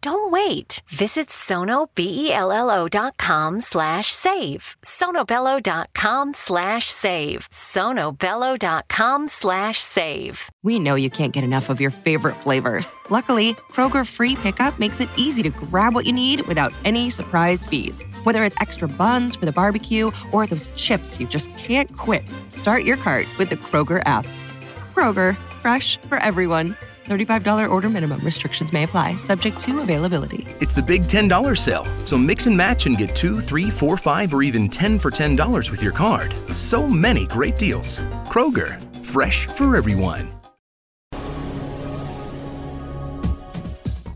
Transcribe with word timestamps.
Don't 0.00 0.30
wait. 0.30 0.82
Visit 0.88 1.28
sonobello.com 1.28 3.60
slash 3.60 4.12
save. 4.12 4.76
sonobello.com 4.82 6.34
slash 6.34 6.86
save. 6.86 7.48
sonobello.com 7.50 9.28
slash 9.28 9.80
save. 9.80 10.50
We 10.62 10.78
know 10.78 10.94
you 10.94 11.10
can't 11.10 11.32
get 11.32 11.44
enough 11.44 11.70
of 11.70 11.80
your 11.80 11.90
favorite 11.90 12.36
flavors. 12.36 12.92
Luckily, 13.10 13.54
Kroger 13.72 14.06
Free 14.06 14.36
Pickup 14.36 14.78
makes 14.78 15.00
it 15.00 15.08
easy 15.16 15.42
to 15.42 15.50
grab 15.50 15.94
what 15.94 16.06
you 16.06 16.12
need 16.12 16.42
without 16.42 16.72
any 16.84 17.10
surprise 17.10 17.64
fees. 17.64 18.02
Whether 18.24 18.44
it's 18.44 18.60
extra 18.60 18.88
buns 18.88 19.36
for 19.36 19.46
the 19.46 19.52
barbecue 19.52 20.10
or 20.32 20.46
those 20.46 20.68
chips 20.68 21.20
you 21.20 21.26
just 21.26 21.54
can't 21.56 21.94
quit, 21.96 22.28
start 22.48 22.84
your 22.84 22.96
cart 22.96 23.26
with 23.38 23.50
the 23.50 23.56
Kroger 23.56 24.02
app. 24.06 24.26
Kroger, 24.94 25.36
fresh 25.60 26.00
for 26.02 26.18
everyone. 26.18 26.76
$35 27.04 27.70
order 27.70 27.90
minimum. 27.90 28.20
Restrictions 28.24 28.72
may 28.72 28.84
apply, 28.84 29.16
subject 29.18 29.60
to 29.60 29.80
availability. 29.80 30.46
It's 30.60 30.74
the 30.74 30.82
big 30.82 31.02
$10 31.02 31.58
sale, 31.58 31.86
so 32.06 32.16
mix 32.16 32.46
and 32.46 32.56
match 32.56 32.86
and 32.86 32.96
get 32.96 33.14
two, 33.14 33.40
three, 33.40 33.70
four, 33.70 33.96
five, 33.96 34.32
or 34.32 34.42
even 34.42 34.68
10 34.68 34.98
for 34.98 35.10
$10 35.10 35.70
with 35.70 35.82
your 35.82 35.92
card. 35.92 36.34
So 36.54 36.88
many 36.88 37.26
great 37.26 37.58
deals. 37.58 38.00
Kroger, 38.28 38.80
fresh 39.04 39.46
for 39.46 39.76
everyone. 39.76 40.28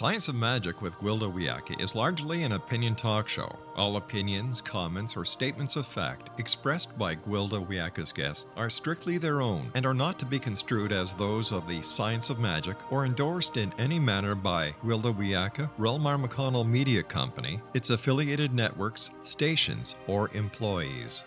Science 0.00 0.28
of 0.28 0.34
Magic 0.34 0.80
with 0.80 0.98
Gwilda 0.98 1.30
Wiyaka 1.30 1.78
is 1.78 1.94
largely 1.94 2.42
an 2.44 2.52
opinion 2.52 2.94
talk 2.94 3.28
show. 3.28 3.54
All 3.76 3.98
opinions, 3.98 4.62
comments, 4.62 5.14
or 5.14 5.26
statements 5.26 5.76
of 5.76 5.86
fact 5.86 6.30
expressed 6.40 6.96
by 6.96 7.16
Gwilda 7.16 7.66
Wiyaka's 7.66 8.10
guests 8.10 8.46
are 8.56 8.70
strictly 8.70 9.18
their 9.18 9.42
own 9.42 9.70
and 9.74 9.84
are 9.84 9.92
not 9.92 10.18
to 10.20 10.24
be 10.24 10.38
construed 10.38 10.90
as 10.90 11.12
those 11.12 11.52
of 11.52 11.68
the 11.68 11.82
Science 11.82 12.30
of 12.30 12.38
Magic 12.38 12.78
or 12.90 13.04
endorsed 13.04 13.58
in 13.58 13.74
any 13.76 13.98
manner 13.98 14.34
by 14.34 14.70
Gwilda 14.82 15.14
Wiyaka, 15.14 15.68
Relmar 15.78 16.18
McConnell 16.18 16.66
Media 16.66 17.02
Company, 17.02 17.60
its 17.74 17.90
affiliated 17.90 18.54
networks, 18.54 19.10
stations, 19.22 19.96
or 20.06 20.30
employees. 20.32 21.26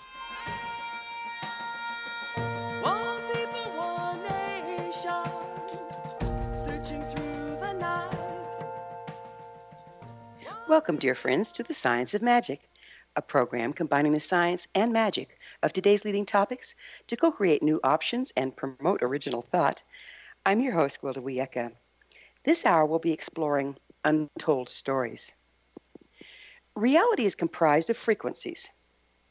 Welcome, 10.71 10.99
dear 10.99 11.15
friends, 11.15 11.51
to 11.51 11.63
the 11.63 11.73
Science 11.73 12.13
of 12.13 12.21
Magic, 12.21 12.61
a 13.17 13.21
program 13.21 13.73
combining 13.73 14.13
the 14.13 14.21
science 14.21 14.69
and 14.73 14.93
magic 14.93 15.37
of 15.61 15.73
today's 15.73 16.05
leading 16.05 16.25
topics 16.25 16.75
to 17.07 17.17
co 17.17 17.29
create 17.29 17.61
new 17.61 17.81
options 17.83 18.31
and 18.37 18.55
promote 18.55 19.03
original 19.03 19.41
thought. 19.41 19.81
I'm 20.45 20.61
your 20.61 20.71
host, 20.71 21.01
Gwilda 21.01 21.17
Wiyaka. 21.17 21.73
This 22.45 22.65
hour 22.65 22.85
we'll 22.85 22.99
be 22.99 23.11
exploring 23.11 23.75
untold 24.05 24.69
stories. 24.69 25.33
Reality 26.73 27.25
is 27.25 27.35
comprised 27.35 27.89
of 27.89 27.97
frequencies. 27.97 28.69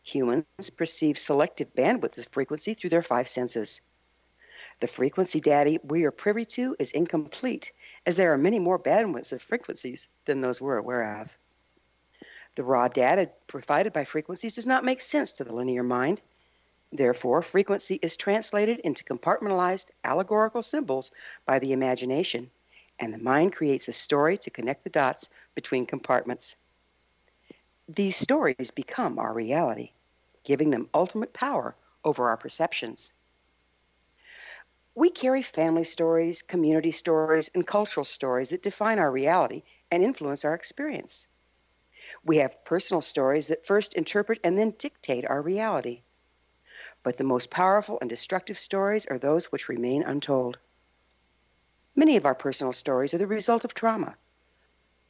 Humans 0.03 0.45
perceive 0.77 1.19
selective 1.19 1.75
bandwidth 1.75 2.19
of 2.19 2.27
frequency 2.33 2.75
through 2.75 2.91
their 2.91 3.03
five 3.03 3.29
senses. 3.29 3.81
The 4.81 4.87
frequency 4.87 5.41
data 5.41 5.79
we 5.85 6.05
are 6.05 6.11
privy 6.11 6.47
to 6.47 6.75
is 6.79 6.93
incomplete, 6.93 7.73
as 8.07 8.17
there 8.17 8.33
are 8.33 8.39
many 8.39 8.59
more 8.59 8.79
bandwidths 8.79 9.33
of 9.33 9.43
frequencies 9.43 10.09
than 10.25 10.41
those 10.41 10.61
we're 10.61 10.79
aware 10.79 11.21
of. 11.21 11.31
The 12.55 12.65
raw 12.65 12.89
data 12.89 13.31
provided 13.47 13.93
by 13.93 14.05
frequencies 14.05 14.55
does 14.55 14.67
not 14.67 14.85
make 14.85 15.03
sense 15.03 15.33
to 15.33 15.45
the 15.45 15.55
linear 15.55 15.83
mind. 15.83 16.23
Therefore, 16.91 17.43
frequency 17.43 17.99
is 18.03 18.17
translated 18.17 18.79
into 18.81 19.05
compartmentalized 19.05 19.91
allegorical 20.03 20.63
symbols 20.63 21.11
by 21.45 21.59
the 21.59 21.73
imagination, 21.73 22.51
and 22.99 23.13
the 23.13 23.19
mind 23.19 23.53
creates 23.53 23.87
a 23.87 23.93
story 23.93 24.39
to 24.39 24.51
connect 24.51 24.85
the 24.85 24.91
dots 24.91 25.29
between 25.55 25.85
compartments. 25.85 26.57
These 27.87 28.17
stories 28.17 28.71
become 28.71 29.19
our 29.19 29.33
reality, 29.33 29.93
giving 30.43 30.71
them 30.71 30.89
ultimate 30.95 31.35
power 31.35 31.77
over 32.03 32.29
our 32.29 32.37
perceptions. 32.37 33.13
We 34.95 35.11
carry 35.11 35.43
family 35.43 35.85
stories, 35.85 36.43
community 36.43 36.91
stories, 36.91 37.49
and 37.55 37.67
cultural 37.67 38.05
stories 38.05 38.49
that 38.49 38.63
define 38.63 38.99
our 38.99 39.11
reality 39.11 39.63
and 39.91 40.03
influence 40.03 40.45
our 40.45 40.55
experience. 40.55 41.29
We 42.25 42.39
have 42.39 42.65
personal 42.65 43.01
stories 43.01 43.47
that 43.47 43.67
first 43.67 43.95
interpret 43.95 44.41
and 44.43 44.59
then 44.59 44.75
dictate 44.77 45.25
our 45.27 45.41
reality. 45.41 46.03
But 47.05 47.19
the 47.19 47.25
most 47.25 47.51
powerful 47.51 47.99
and 48.01 48.11
destructive 48.11 48.59
stories 48.59 49.07
are 49.07 49.19
those 49.19 49.53
which 49.53 49.69
remain 49.69 50.03
untold. 50.03 50.59
Many 51.95 52.17
of 52.17 52.27
our 52.27 52.35
personal 52.35 52.73
stories 52.73 53.15
are 53.15 53.19
the 53.19 53.27
result 53.29 53.65
of 53.65 53.75
trauma. 53.75 54.17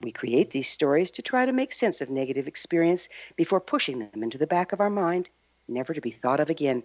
We 0.03 0.13
create 0.13 0.51
these 0.51 0.69
stories 0.69 1.11
to 1.13 1.23
try 1.23 1.47
to 1.47 1.53
make 1.53 1.73
sense 1.73 2.01
of 2.01 2.11
negative 2.11 2.49
experience 2.49 3.09
before 3.35 3.61
pushing 3.61 3.99
them 3.99 4.23
into 4.23 4.39
the 4.39 4.47
back 4.47 4.73
of 4.73 4.81
our 4.81 4.91
mind, 4.91 5.31
never 5.69 5.95
to 5.95 6.01
be 6.01 6.11
thought 6.11 6.41
of 6.41 6.51
again. 6.51 6.83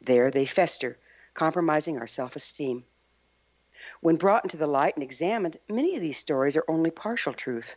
There 0.00 0.30
they 0.30 0.46
fester, 0.46 0.96
compromising 1.38 1.96
our 1.98 2.06
self 2.08 2.34
esteem. 2.34 2.84
When 4.00 4.16
brought 4.16 4.44
into 4.44 4.56
the 4.56 4.66
light 4.66 4.96
and 4.96 5.04
examined, 5.04 5.56
many 5.68 5.94
of 5.94 6.02
these 6.02 6.18
stories 6.18 6.56
are 6.56 6.64
only 6.66 6.90
partial 6.90 7.32
truth, 7.32 7.76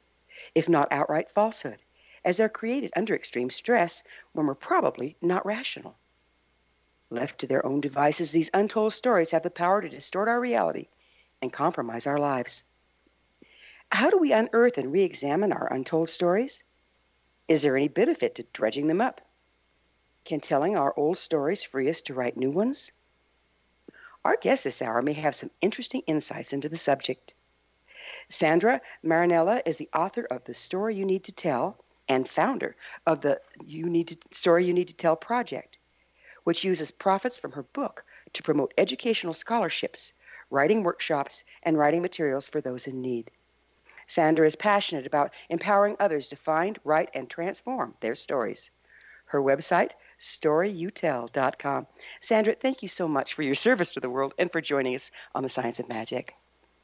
if 0.56 0.68
not 0.68 0.92
outright 0.92 1.30
falsehood, 1.30 1.84
as 2.26 2.38
they're 2.38 2.50
created 2.50 2.92
under 2.96 3.14
extreme 3.14 3.52
stress 3.52 4.02
when 4.32 4.48
we're 4.48 4.56
probably 4.56 5.16
not 5.22 5.46
rational. 5.46 5.96
Left 7.12 7.40
to 7.42 7.46
their 7.46 7.64
own 7.64 7.82
devices, 7.82 8.32
these 8.32 8.50
untold 8.52 8.94
stories 8.94 9.30
have 9.30 9.44
the 9.44 9.52
power 9.52 9.80
to 9.80 9.90
distort 9.90 10.28
our 10.28 10.40
reality 10.40 10.88
and 11.40 11.54
compromise 11.54 12.08
our 12.08 12.18
lives. 12.18 12.64
How 13.92 14.10
do 14.10 14.18
we 14.18 14.32
unearth 14.32 14.80
and 14.80 14.92
re 14.92 15.04
examine 15.04 15.52
our 15.52 15.72
untold 15.72 16.10
stories? 16.10 16.64
Is 17.48 17.62
there 17.62 17.78
any 17.78 17.90
benefit 17.90 18.34
to 18.36 18.44
dredging 18.54 18.88
them 18.88 19.02
up? 19.02 19.22
Can 20.26 20.40
telling 20.40 20.76
our 20.76 20.96
old 20.98 21.20
stories 21.20 21.64
free 21.64 21.88
us 21.92 22.02
to 22.04 22.16
write 22.16 22.36
new 22.36 22.50
ones? 22.50 22.92
Our 24.24 24.38
guest 24.38 24.64
this 24.64 24.84
hour 24.84 25.02
may 25.02 25.14
have 25.14 25.34
some 25.34 25.50
interesting 25.62 26.02
insights 26.06 26.54
into 26.54 26.70
the 26.70 26.78
subject. 26.78 27.34
Sandra 28.30 28.82
Marinella 29.04 29.62
is 29.66 29.78
the 29.78 29.90
author 29.96 30.26
of 30.26 30.44
The 30.44 30.54
Story 30.54 30.96
You 30.96 31.06
Need 31.06 31.24
to 31.24 31.32
Tell 31.32 31.84
and 32.08 32.30
founder 32.30 32.76
of 33.08 33.22
the 33.22 33.42
You 33.66 33.88
Need 33.88 34.10
to, 34.10 34.18
Story 34.32 34.66
You 34.66 34.74
Need 34.74 34.90
to 34.90 34.96
Tell 34.96 35.16
project, 35.16 35.80
which 36.44 36.64
uses 36.64 36.92
profits 36.92 37.38
from 37.38 37.54
her 37.54 37.64
book 37.64 38.06
to 38.34 38.44
promote 38.44 38.74
educational 38.78 39.34
scholarships, 39.34 40.14
writing 40.52 40.84
workshops, 40.84 41.44
and 41.64 41.78
writing 41.78 42.04
materials 42.04 42.48
for 42.48 42.62
those 42.62 42.86
in 42.86 43.02
need. 43.02 43.32
Sandra 44.06 44.46
is 44.46 44.56
passionate 44.56 45.08
about 45.08 45.34
empowering 45.50 45.96
others 46.00 46.28
to 46.28 46.36
find, 46.36 46.80
write, 46.84 47.10
and 47.16 47.30
transform 47.30 47.96
their 48.02 48.14
stories. 48.14 48.70
Her 49.32 49.42
website, 49.42 49.92
storyyouTell.com. 50.20 51.88
Sandra, 52.20 52.54
thank 52.54 52.84
you 52.84 52.90
so 52.90 53.08
much 53.08 53.34
for 53.34 53.44
your 53.44 53.56
service 53.68 53.94
to 53.94 54.02
the 54.02 54.10
world 54.10 54.34
and 54.38 54.52
for 54.52 54.60
joining 54.60 54.94
us 54.94 55.10
on 55.34 55.42
the 55.42 55.48
Science 55.48 55.80
of 55.80 55.88
Magic. 55.88 56.36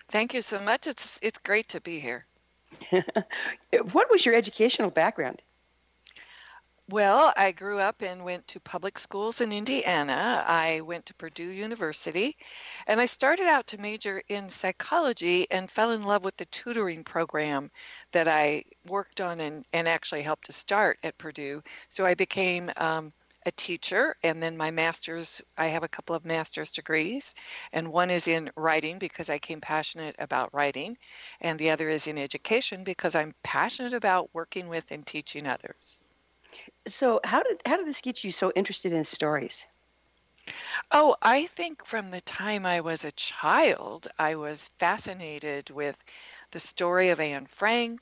Thank 0.08 0.34
you 0.34 0.42
so 0.42 0.58
much. 0.62 0.88
It's 0.88 1.20
it's 1.22 1.38
great 1.40 1.68
to 1.70 1.82
be 1.82 2.00
here. 2.00 2.26
what 3.92 4.10
was 4.10 4.26
your 4.26 4.34
educational 4.34 4.90
background? 4.90 5.42
Well, 6.90 7.34
I 7.38 7.52
grew 7.52 7.80
up 7.80 8.02
and 8.02 8.24
went 8.24 8.48
to 8.48 8.60
public 8.60 8.98
schools 8.98 9.42
in 9.42 9.52
Indiana. 9.52 10.44
I 10.48 10.82
went 10.82 11.06
to 11.08 11.14
Purdue 11.14 11.50
University, 11.50 12.36
and 12.88 13.02
I 13.02 13.06
started 13.06 13.46
out 13.48 13.68
to 13.68 13.78
major 13.78 14.22
in 14.28 14.50
psychology 14.50 15.50
and 15.52 15.70
fell 15.72 15.92
in 15.92 16.04
love 16.04 16.24
with 16.24 16.38
the 16.38 16.46
tutoring 16.46 17.04
program 17.04 17.72
that 18.12 18.28
I 18.28 18.64
worked 18.86 19.22
on 19.22 19.40
and, 19.42 19.66
and 19.74 19.88
actually 19.88 20.22
helped 20.24 20.46
to 20.46 20.54
start 20.54 20.98
at 21.04 21.18
Purdue. 21.18 21.62
So 21.90 22.06
I 22.06 22.16
became 22.16 22.72
um, 22.78 23.14
a 23.46 23.52
teacher, 23.52 24.16
and 24.24 24.42
then 24.42 24.56
my 24.56 24.72
master's, 24.72 25.42
I 25.58 25.68
have 25.68 25.84
a 25.84 25.90
couple 25.90 26.16
of 26.16 26.26
master's 26.26 26.72
degrees, 26.72 27.36
and 27.74 27.92
one 27.92 28.10
is 28.10 28.30
in 28.30 28.50
writing 28.56 28.98
because 28.98 29.30
I 29.30 29.36
became 29.36 29.62
passionate 29.62 30.16
about 30.20 30.54
writing, 30.54 30.98
and 31.42 31.60
the 31.60 31.70
other 31.72 31.90
is 31.90 32.08
in 32.08 32.18
education 32.18 32.84
because 32.84 33.16
I'm 33.16 33.36
passionate 33.44 33.94
about 33.94 34.34
working 34.34 34.70
with 34.70 34.90
and 34.92 35.06
teaching 35.06 35.48
others. 35.48 36.02
So, 36.88 37.20
how 37.24 37.44
did 37.44 37.62
how 37.66 37.78
did 37.78 37.88
this 37.88 38.02
get 38.02 38.24
you 38.24 38.32
so 38.32 38.52
interested 38.56 38.92
in 38.94 39.04
stories? 39.04 39.66
Oh, 40.92 41.16
I 41.22 41.48
think 41.48 41.86
from 41.86 42.12
the 42.12 42.20
time 42.22 42.66
I 42.66 42.82
was 42.82 43.06
a 43.06 43.12
child, 43.12 44.08
I 44.20 44.36
was 44.36 44.70
fascinated 44.80 45.70
with 45.70 46.04
the 46.52 46.60
story 46.60 47.10
of 47.10 47.20
Anne 47.22 47.46
Frank, 47.46 48.02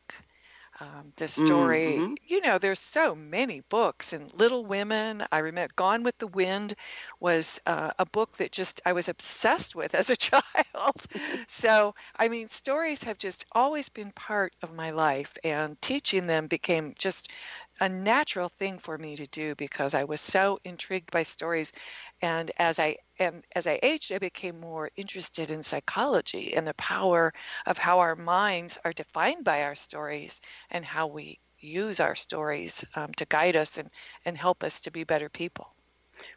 um, 0.80 1.14
the 1.18 1.28
story, 1.28 2.04
Mm-hmm. 2.04 2.16
you 2.24 2.42
know, 2.42 2.58
there's 2.60 2.80
so 2.80 3.16
many 3.16 3.62
books 3.62 4.14
and 4.14 4.34
Little 4.34 4.66
Women. 4.66 5.26
I 5.32 5.40
remember 5.40 5.74
Gone 5.76 6.04
with 6.04 6.18
the 6.18 6.28
Wind 6.28 6.76
was 7.20 7.60
uh, 7.66 7.92
a 8.00 8.06
book 8.06 8.38
that 8.38 8.52
just 8.52 8.82
I 8.86 8.94
was 8.94 9.08
obsessed 9.08 9.76
with 9.76 9.96
as 9.96 10.10
a 10.10 10.16
child. 10.18 11.06
so, 11.48 11.96
I 12.16 12.28
mean, 12.30 12.48
stories 12.50 13.04
have 13.04 13.18
just 13.20 13.46
always 13.54 13.90
been 13.90 14.12
part 14.12 14.54
of 14.62 14.74
my 14.74 14.92
life, 14.92 15.38
and 15.44 15.82
teaching 15.82 16.28
them 16.28 16.48
became 16.48 16.94
just 16.98 17.32
a 17.80 17.90
natural 17.90 18.50
thing 18.50 18.80
for 18.80 18.98
me 18.98 19.16
to 19.16 19.26
do 19.28 19.56
because 19.56 19.94
I 19.94 20.04
was 20.06 20.22
so 20.22 20.60
intrigued 20.64 21.12
by 21.12 21.24
stories 21.24 21.74
and 22.22 22.52
as 22.58 22.80
I 22.80 22.98
and 23.20 23.44
as 23.56 23.68
I 23.68 23.80
aged 23.84 24.12
I 24.12 24.20
became 24.20 24.60
more 24.60 24.90
interested 24.96 25.52
in 25.52 25.64
psychology 25.64 26.56
and 26.56 26.68
the 26.68 26.74
power 26.76 27.34
of 27.66 27.78
how 27.78 28.00
our 28.00 28.16
minds 28.16 28.78
are 28.86 28.94
defined 28.94 29.44
by 29.44 29.64
our 29.64 29.76
stories 29.76 30.42
and 30.70 30.86
how 30.86 31.08
we 31.08 31.40
use 31.60 32.00
our 32.00 32.16
stories 32.16 32.86
um, 32.96 33.14
to 33.14 33.26
guide 33.26 33.56
us 33.56 33.78
and, 33.78 33.90
and 34.26 34.38
help 34.38 34.64
us 34.64 34.80
to 34.82 34.92
be 34.92 35.04
better 35.04 35.30
people. 35.30 35.74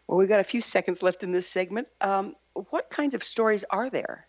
Well, 0.07 0.19
we've 0.19 0.29
got 0.29 0.41
a 0.41 0.45
few 0.45 0.61
seconds 0.61 1.03
left 1.03 1.23
in 1.23 1.33
this 1.33 1.49
segment. 1.49 1.89
Um, 2.01 2.35
what 2.71 2.91
kinds 2.91 3.15
of 3.15 3.23
stories 3.25 3.65
are 3.71 3.91
there? 3.91 4.29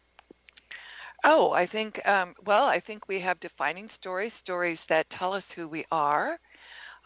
Oh, 1.24 1.52
I 1.52 1.66
think, 1.66 2.06
um, 2.08 2.36
well, 2.44 2.66
I 2.66 2.80
think 2.80 3.08
we 3.08 3.20
have 3.20 3.40
defining 3.40 3.88
stories, 3.90 4.34
stories 4.34 4.86
that 4.86 5.10
tell 5.10 5.34
us 5.34 5.52
who 5.52 5.68
we 5.68 5.86
are. 5.92 6.40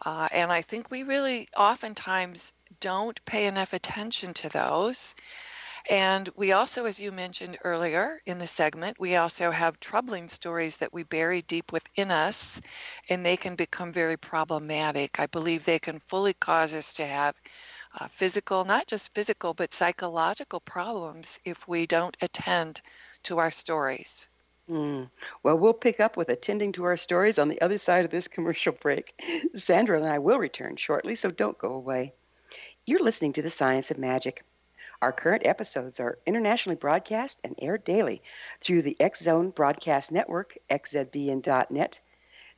Uh, 0.06 0.28
and 0.32 0.52
I 0.52 0.62
think 0.62 0.92
we 0.92 1.04
really 1.04 1.48
oftentimes 1.56 2.54
don't 2.80 3.24
pay 3.26 3.46
enough 3.48 3.74
attention 3.74 4.34
to 4.36 4.50
those. 4.50 5.16
And 5.90 6.30
we 6.36 6.54
also, 6.54 6.86
as 6.86 7.00
you 7.00 7.12
mentioned 7.12 7.58
earlier 7.64 8.22
in 8.26 8.40
the 8.40 8.48
segment, 8.48 9.00
we 9.00 9.16
also 9.18 9.52
have 9.52 9.80
troubling 9.80 10.30
stories 10.30 10.78
that 10.78 10.94
we 10.94 11.04
bury 11.04 11.42
deep 11.44 11.72
within 11.72 12.12
us, 12.12 12.62
and 13.10 13.26
they 13.26 13.38
can 13.38 13.56
become 13.56 13.92
very 13.92 14.18
problematic. 14.18 15.20
I 15.20 15.28
believe 15.28 15.66
they 15.66 15.80
can 15.80 16.00
fully 16.08 16.34
cause 16.34 16.74
us 16.74 16.94
to 16.96 17.06
have 17.06 17.36
uh, 18.00 18.08
physical, 18.10 18.66
not 18.66 18.88
just 18.88 19.14
physical, 19.14 19.54
but 19.54 19.74
psychological 19.74 20.62
problems 20.62 21.40
if 21.46 21.68
we 21.68 21.86
don't 21.88 22.18
attend 22.22 22.82
to 23.24 23.40
our 23.40 23.52
stories. 23.52 24.30
Mm. 24.70 25.10
Well, 25.44 25.58
we'll 25.58 25.74
pick 25.74 26.00
up 26.00 26.16
with 26.16 26.30
attending 26.30 26.72
to 26.74 26.84
our 26.86 26.96
stories 26.96 27.38
on 27.38 27.50
the 27.50 27.62
other 27.62 27.78
side 27.78 28.06
of 28.06 28.12
this 28.12 28.30
commercial 28.30 28.72
break. 28.72 29.14
Sandra 29.56 29.98
and 29.98 30.08
I 30.08 30.20
will 30.20 30.40
return 30.40 30.78
shortly, 30.78 31.16
so 31.16 31.32
don't 31.32 31.58
go 31.58 31.74
away. 31.74 32.14
You're 32.86 33.04
listening 33.04 33.34
to 33.34 33.42
The 33.42 33.50
Science 33.50 33.92
of 33.92 33.98
Magic. 33.98 34.46
Our 35.02 35.12
current 35.12 35.46
episodes 35.46 36.00
are 36.00 36.18
internationally 36.26 36.78
broadcast 36.78 37.42
and 37.44 37.56
aired 37.62 37.84
daily 37.84 38.22
through 38.62 38.84
the 38.84 38.96
X 39.02 39.22
Zone 39.22 39.50
Broadcast 39.50 40.14
Network, 40.14 40.58
xzbn.net. 40.70 42.00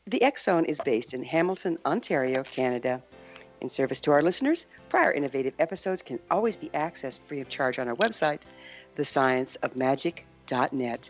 The 0.06 0.22
X 0.22 0.44
Zone 0.44 0.66
is 0.66 0.80
based 0.82 1.16
in 1.16 1.24
Hamilton, 1.24 1.80
Ontario, 1.84 2.44
Canada. 2.44 3.02
In 3.62 3.70
service 3.70 4.00
to 4.02 4.12
our 4.12 4.22
listeners, 4.22 4.68
prior 4.90 5.12
innovative 5.12 5.56
episodes 5.58 6.04
can 6.04 6.20
always 6.30 6.56
be 6.56 6.70
accessed 6.70 7.22
free 7.22 7.42
of 7.42 7.50
charge 7.50 7.80
on 7.80 7.88
our 7.88 7.96
website, 7.96 8.44
thescienceofmagic.net. 8.96 11.10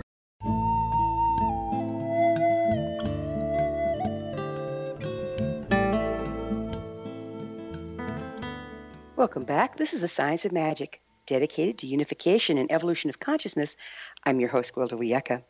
Welcome 9.21 9.43
back. 9.43 9.77
This 9.77 9.93
is 9.93 10.01
the 10.01 10.07
Science 10.07 10.45
of 10.45 10.51
Magic, 10.51 10.99
dedicated 11.27 11.77
to 11.77 11.85
unification 11.85 12.57
and 12.57 12.71
evolution 12.71 13.11
of 13.11 13.19
consciousness. 13.19 13.77
I'm 14.23 14.39
your 14.39 14.49
host, 14.49 14.73
Gwilda 14.73 14.93
Wiyaka. 14.93 15.43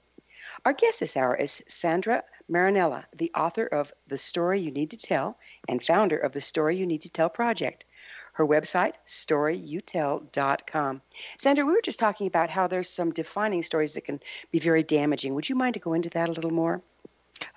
Our 0.66 0.74
guest 0.74 1.00
this 1.00 1.16
hour 1.16 1.38
is 1.38 1.64
Sandra 1.70 2.26
Marinella, 2.52 3.06
the 3.16 3.32
author 3.34 3.66
of 3.66 3.94
The 4.10 4.18
Story 4.18 4.60
You 4.60 4.72
Need 4.72 4.92
to 4.92 4.98
Tell 4.98 5.40
and 5.70 5.82
founder 5.82 6.18
of 6.18 6.34
the 6.34 6.42
Story 6.42 6.76
You 6.76 6.86
Need 6.86 7.04
to 7.04 7.10
Tell 7.10 7.30
project. 7.30 7.86
Her 8.34 8.46
website, 8.46 8.96
storyyouTell.com. 9.08 11.02
Sandra, 11.38 11.66
we 11.66 11.72
were 11.72 11.82
just 11.82 12.00
talking 12.00 12.28
about 12.28 12.50
how 12.50 12.68
there's 12.68 12.90
some 12.90 13.14
defining 13.14 13.64
stories 13.64 13.94
that 13.94 14.04
can 14.04 14.20
be 14.52 14.60
very 14.60 14.84
damaging. 14.84 15.34
Would 15.36 15.48
you 15.48 15.56
mind 15.56 15.76
to 15.76 15.80
go 15.80 15.94
into 15.94 16.10
that 16.10 16.28
a 16.28 16.34
little 16.34 16.52
more? 16.52 16.82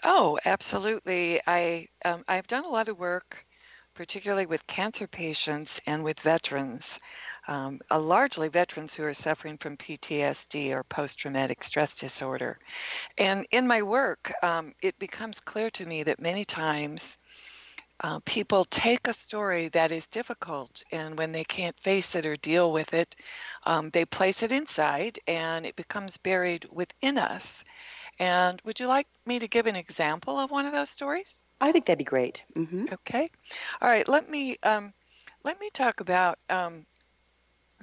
Oh, 0.05 0.39
absolutely. 0.45 1.41
I 1.45 1.89
um, 2.05 2.23
I've 2.29 2.47
done 2.47 2.65
a 2.65 2.69
lot 2.69 2.87
of 2.87 3.01
work, 3.01 3.45
particularly 3.95 4.47
with 4.47 4.67
cancer 4.67 5.07
patients 5.07 5.81
and 5.87 6.05
with 6.05 6.21
veterans, 6.21 7.01
um, 7.49 7.81
uh, 7.91 8.01
largely 8.01 8.49
veterans 8.49 8.95
who 8.95 9.05
are 9.05 9.15
suffering 9.15 9.59
from 9.59 9.77
PTSD 9.77 10.73
or 10.73 10.85
post-traumatic 10.85 11.65
stress 11.65 11.97
disorder. 11.99 12.59
And 13.19 13.47
in 13.51 13.67
my 13.67 13.83
work, 13.83 14.33
um, 14.43 14.75
it 14.83 14.99
becomes 14.99 15.41
clear 15.41 15.71
to 15.71 15.87
me 15.87 16.05
that 16.05 16.21
many 16.21 16.45
times 16.45 17.19
uh, 18.01 18.21
people 18.25 18.65
take 18.67 19.07
a 19.07 19.13
story 19.13 19.69
that 19.69 19.93
is 19.93 20.09
difficult, 20.09 20.83
and 20.93 21.17
when 21.17 21.33
they 21.33 21.45
can't 21.45 21.79
face 21.81 22.17
it 22.17 22.27
or 22.27 22.37
deal 22.37 22.73
with 22.73 22.93
it, 22.95 23.15
um, 23.65 23.91
they 23.91 24.05
place 24.05 24.43
it 24.43 24.53
inside, 24.53 25.21
and 25.29 25.65
it 25.65 25.77
becomes 25.77 26.19
buried 26.19 26.67
within 26.73 27.19
us. 27.19 27.65
And 28.19 28.61
would 28.65 28.81
you 28.81 28.89
like 28.89 29.09
me 29.27 29.39
to 29.41 29.49
give 29.49 29.67
an 29.67 29.77
example 29.77 30.39
of 30.41 30.51
one 30.51 30.67
of 30.67 30.73
those 30.73 30.91
stories? 30.91 31.44
I 31.65 31.73
think 31.73 31.87
that'd 31.87 31.99
be 31.99 32.05
great. 32.05 32.45
hmm 32.55 32.87
Okay. 32.93 33.29
All 33.81 33.89
right. 33.89 34.07
Let 34.09 34.29
me 34.31 34.57
um, 34.63 34.93
let 35.45 35.59
me 35.61 35.71
talk 35.73 36.01
about 36.01 36.39
um, 36.51 36.87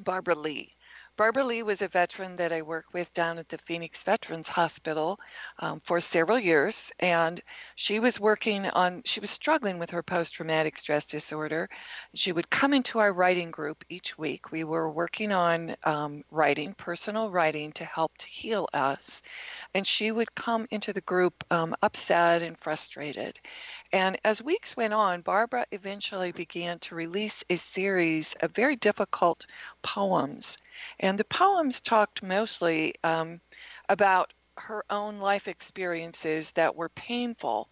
Barbara 0.03 0.35
Lee. 0.35 0.75
Barbara 1.21 1.43
Lee 1.43 1.61
was 1.61 1.83
a 1.83 1.87
veteran 1.87 2.35
that 2.37 2.51
I 2.51 2.63
worked 2.63 2.95
with 2.95 3.13
down 3.13 3.37
at 3.37 3.47
the 3.47 3.59
Phoenix 3.59 4.01
Veterans 4.01 4.49
Hospital 4.49 5.19
um, 5.59 5.79
for 5.81 5.99
several 5.99 6.39
years, 6.39 6.91
and 6.99 7.39
she 7.75 7.99
was 7.99 8.19
working 8.19 8.65
on. 8.65 9.03
She 9.05 9.19
was 9.19 9.29
struggling 9.29 9.77
with 9.77 9.91
her 9.91 10.01
post-traumatic 10.01 10.79
stress 10.79 11.05
disorder. 11.05 11.69
She 12.15 12.31
would 12.31 12.49
come 12.49 12.73
into 12.73 12.97
our 12.97 13.13
writing 13.13 13.51
group 13.51 13.85
each 13.87 14.17
week. 14.17 14.51
We 14.51 14.63
were 14.63 14.89
working 14.89 15.31
on 15.31 15.75
um, 15.83 16.23
writing, 16.31 16.73
personal 16.73 17.29
writing, 17.29 17.71
to 17.73 17.85
help 17.85 18.17
to 18.17 18.27
heal 18.27 18.67
us, 18.73 19.21
and 19.75 19.85
she 19.85 20.11
would 20.11 20.33
come 20.33 20.65
into 20.71 20.91
the 20.91 21.01
group 21.01 21.43
um, 21.51 21.75
upset 21.83 22.41
and 22.41 22.57
frustrated. 22.57 23.39
And 23.93 24.17
as 24.23 24.41
weeks 24.41 24.77
went 24.77 24.93
on, 24.93 25.21
Barbara 25.21 25.65
eventually 25.71 26.31
began 26.31 26.79
to 26.79 26.95
release 26.95 27.43
a 27.49 27.57
series 27.57 28.35
of 28.35 28.51
very 28.51 28.77
difficult 28.77 29.45
poems. 29.81 30.57
And 30.99 31.17
the 31.17 31.25
poems 31.25 31.81
talked 31.81 32.23
mostly 32.23 32.95
um, 33.03 33.41
about 33.89 34.33
her 34.57 34.85
own 34.89 35.19
life 35.19 35.47
experiences 35.47 36.51
that 36.51 36.75
were 36.75 36.89
painful. 36.89 37.67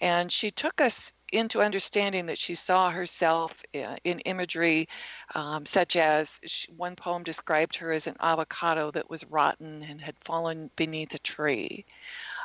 And 0.00 0.30
she 0.30 0.50
took 0.50 0.80
us 0.80 1.12
into 1.32 1.60
understanding 1.60 2.26
that 2.26 2.38
she 2.38 2.54
saw 2.54 2.90
herself 2.90 3.62
uh, 3.74 3.96
in 4.04 4.20
imagery 4.20 4.88
um, 5.34 5.66
such 5.66 5.96
as 5.96 6.40
she, 6.46 6.70
one 6.72 6.96
poem 6.96 7.22
described 7.22 7.76
her 7.76 7.92
as 7.92 8.06
an 8.06 8.16
avocado 8.20 8.90
that 8.92 9.10
was 9.10 9.26
rotten 9.26 9.82
and 9.82 10.00
had 10.00 10.14
fallen 10.20 10.70
beneath 10.76 11.12
a 11.14 11.18
tree. 11.18 11.84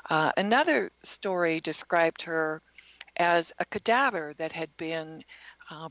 Uh, 0.10 0.32
another 0.36 0.92
story 1.04 1.62
described 1.62 2.24
her 2.24 2.62
as 3.18 3.54
a 3.60 3.66
cadaver 3.66 4.34
that 4.38 4.52
had 4.52 4.76
been 4.78 5.24
uh, 5.70 5.90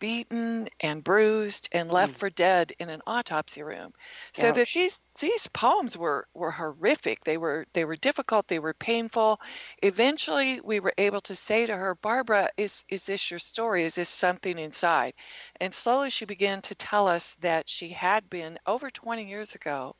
beaten 0.00 0.68
and 0.80 1.04
bruised 1.04 1.68
and 1.72 1.90
left 1.90 2.14
Mm. 2.14 2.16
for 2.16 2.28
dead 2.30 2.72
in 2.78 2.88
an 2.88 3.00
autopsy 3.06 3.62
room. 3.62 3.92
So 4.32 4.50
that 4.52 4.68
these 4.72 5.00
these 5.20 5.46
poems 5.48 5.96
were 5.96 6.26
were 6.34 6.50
horrific. 6.50 7.24
They 7.24 7.36
were 7.38 7.66
they 7.72 7.84
were 7.84 7.96
difficult. 7.96 8.48
They 8.48 8.58
were 8.58 8.74
painful. 8.74 9.40
Eventually, 9.82 10.60
we 10.60 10.80
were 10.80 10.94
able 10.98 11.20
to 11.22 11.34
say 11.34 11.66
to 11.66 11.76
her, 11.76 11.94
Barbara, 11.94 12.50
is 12.56 12.84
is 12.88 13.04
this 13.06 13.30
your 13.30 13.38
story? 13.38 13.84
Is 13.84 13.94
this 13.96 14.08
something 14.08 14.58
inside? 14.58 15.14
And 15.60 15.74
slowly, 15.74 16.10
she 16.10 16.24
began 16.26 16.62
to 16.62 16.74
tell 16.74 17.06
us 17.08 17.34
that 17.36 17.68
she 17.68 17.90
had 17.90 18.28
been 18.30 18.58
over 18.66 18.90
20 18.90 19.28
years 19.28 19.54
ago 19.54 19.96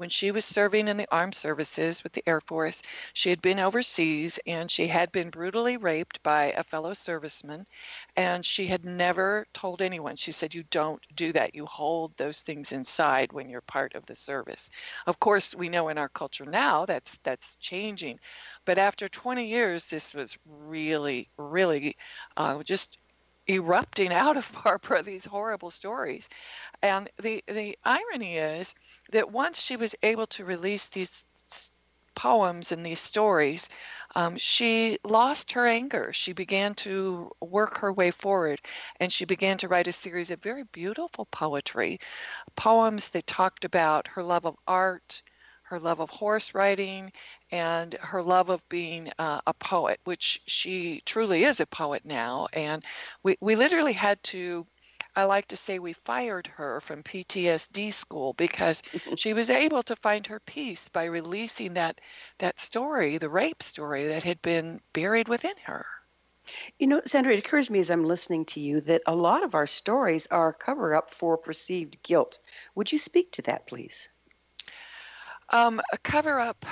when 0.00 0.08
she 0.08 0.30
was 0.30 0.46
serving 0.46 0.88
in 0.88 0.96
the 0.96 1.06
armed 1.12 1.34
services 1.34 2.02
with 2.02 2.14
the 2.14 2.22
Air 2.26 2.40
Force. 2.40 2.80
She 3.12 3.28
had 3.28 3.42
been 3.42 3.60
overseas 3.60 4.40
and 4.46 4.70
she 4.70 4.86
had 4.86 5.12
been 5.12 5.28
brutally 5.28 5.76
raped 5.76 6.22
by 6.22 6.52
a 6.52 6.64
fellow 6.64 6.92
serviceman, 6.92 7.66
and 8.16 8.44
she 8.44 8.66
had 8.66 8.86
never 8.86 9.46
told 9.52 9.82
anyone. 9.82 10.16
She 10.16 10.32
said, 10.32 10.54
You 10.54 10.64
don't 10.70 11.02
do 11.14 11.32
that. 11.34 11.54
You 11.54 11.66
hold 11.66 12.16
those 12.16 12.40
things 12.40 12.72
inside 12.72 13.30
when 13.34 13.50
you're 13.50 13.60
part 13.60 13.94
of 13.94 14.06
the 14.06 14.14
service. 14.14 14.70
Of 15.06 15.20
course, 15.20 15.54
we 15.54 15.68
know 15.68 15.88
in 15.90 15.98
our 15.98 16.08
culture 16.08 16.46
now 16.46 16.86
that's 16.86 17.18
that's 17.22 17.56
changing. 17.56 18.18
But 18.64 18.78
after 18.78 19.06
20 19.06 19.46
years, 19.46 19.84
this 19.84 20.14
was 20.14 20.38
really, 20.46 21.28
really 21.36 21.94
uh, 22.38 22.62
just 22.62 22.96
erupting 23.50 24.12
out 24.12 24.36
of 24.36 24.50
Barbara 24.64 25.02
these 25.02 25.24
horrible 25.24 25.70
stories. 25.70 26.28
And 26.82 27.10
the 27.20 27.42
the 27.46 27.76
irony 27.84 28.36
is 28.36 28.74
that 29.12 29.30
once 29.30 29.60
she 29.60 29.76
was 29.76 29.94
able 30.02 30.26
to 30.28 30.44
release 30.44 30.88
these 30.88 31.24
poems 32.14 32.70
and 32.70 32.84
these 32.84 33.00
stories, 33.00 33.68
um, 34.14 34.36
she 34.36 34.98
lost 35.04 35.52
her 35.52 35.66
anger. 35.66 36.12
She 36.12 36.32
began 36.32 36.74
to 36.76 37.30
work 37.40 37.78
her 37.78 37.92
way 37.92 38.10
forward, 38.10 38.60
and 38.98 39.12
she 39.12 39.24
began 39.24 39.56
to 39.58 39.68
write 39.68 39.88
a 39.88 39.92
series 39.92 40.30
of 40.30 40.42
very 40.42 40.64
beautiful 40.64 41.24
poetry, 41.26 41.98
poems 42.56 43.08
that 43.10 43.26
talked 43.26 43.64
about 43.64 44.06
her 44.08 44.22
love 44.22 44.44
of 44.44 44.56
art, 44.66 45.22
her 45.62 45.80
love 45.80 46.00
of 46.00 46.10
horse 46.10 46.52
riding, 46.52 47.12
and 47.50 47.94
her 47.94 48.22
love 48.22 48.48
of 48.48 48.68
being 48.68 49.12
uh, 49.18 49.40
a 49.46 49.54
poet, 49.54 50.00
which 50.04 50.40
she 50.46 51.02
truly 51.04 51.44
is 51.44 51.60
a 51.60 51.66
poet 51.66 52.04
now. 52.04 52.48
And 52.52 52.84
we, 53.22 53.36
we 53.40 53.56
literally 53.56 53.92
had 53.92 54.22
to 54.24 54.66
I 55.16 55.24
like 55.24 55.48
to 55.48 55.56
say 55.56 55.78
we 55.80 55.92
fired 55.92 56.46
her 56.46 56.80
from 56.80 57.02
PTSD 57.02 57.92
school 57.92 58.32
because 58.34 58.82
she 59.16 59.32
was 59.32 59.50
able 59.50 59.82
to 59.82 59.96
find 59.96 60.26
her 60.28 60.38
peace 60.40 60.88
by 60.88 61.04
releasing 61.04 61.74
that 61.74 62.00
that 62.38 62.60
story, 62.60 63.18
the 63.18 63.28
rape 63.28 63.62
story 63.62 64.06
that 64.06 64.22
had 64.22 64.40
been 64.40 64.80
buried 64.92 65.28
within 65.28 65.56
her. 65.64 65.84
You 66.78 66.86
know, 66.86 67.02
Sandra, 67.06 67.34
it 67.34 67.38
occurs 67.44 67.66
to 67.66 67.72
me 67.72 67.80
as 67.80 67.90
I'm 67.90 68.04
listening 68.04 68.44
to 68.46 68.60
you 68.60 68.80
that 68.82 69.02
a 69.06 69.14
lot 69.14 69.42
of 69.42 69.54
our 69.54 69.66
stories 69.66 70.26
are 70.28 70.52
cover 70.52 70.94
up 70.94 71.12
for 71.12 71.36
perceived 71.36 72.02
guilt. 72.02 72.38
Would 72.74 72.92
you 72.92 72.98
speak 72.98 73.32
to 73.32 73.42
that, 73.42 73.66
please? 73.66 74.08
Um, 75.50 75.80
a 75.92 75.98
cover 75.98 76.38
up 76.38 76.64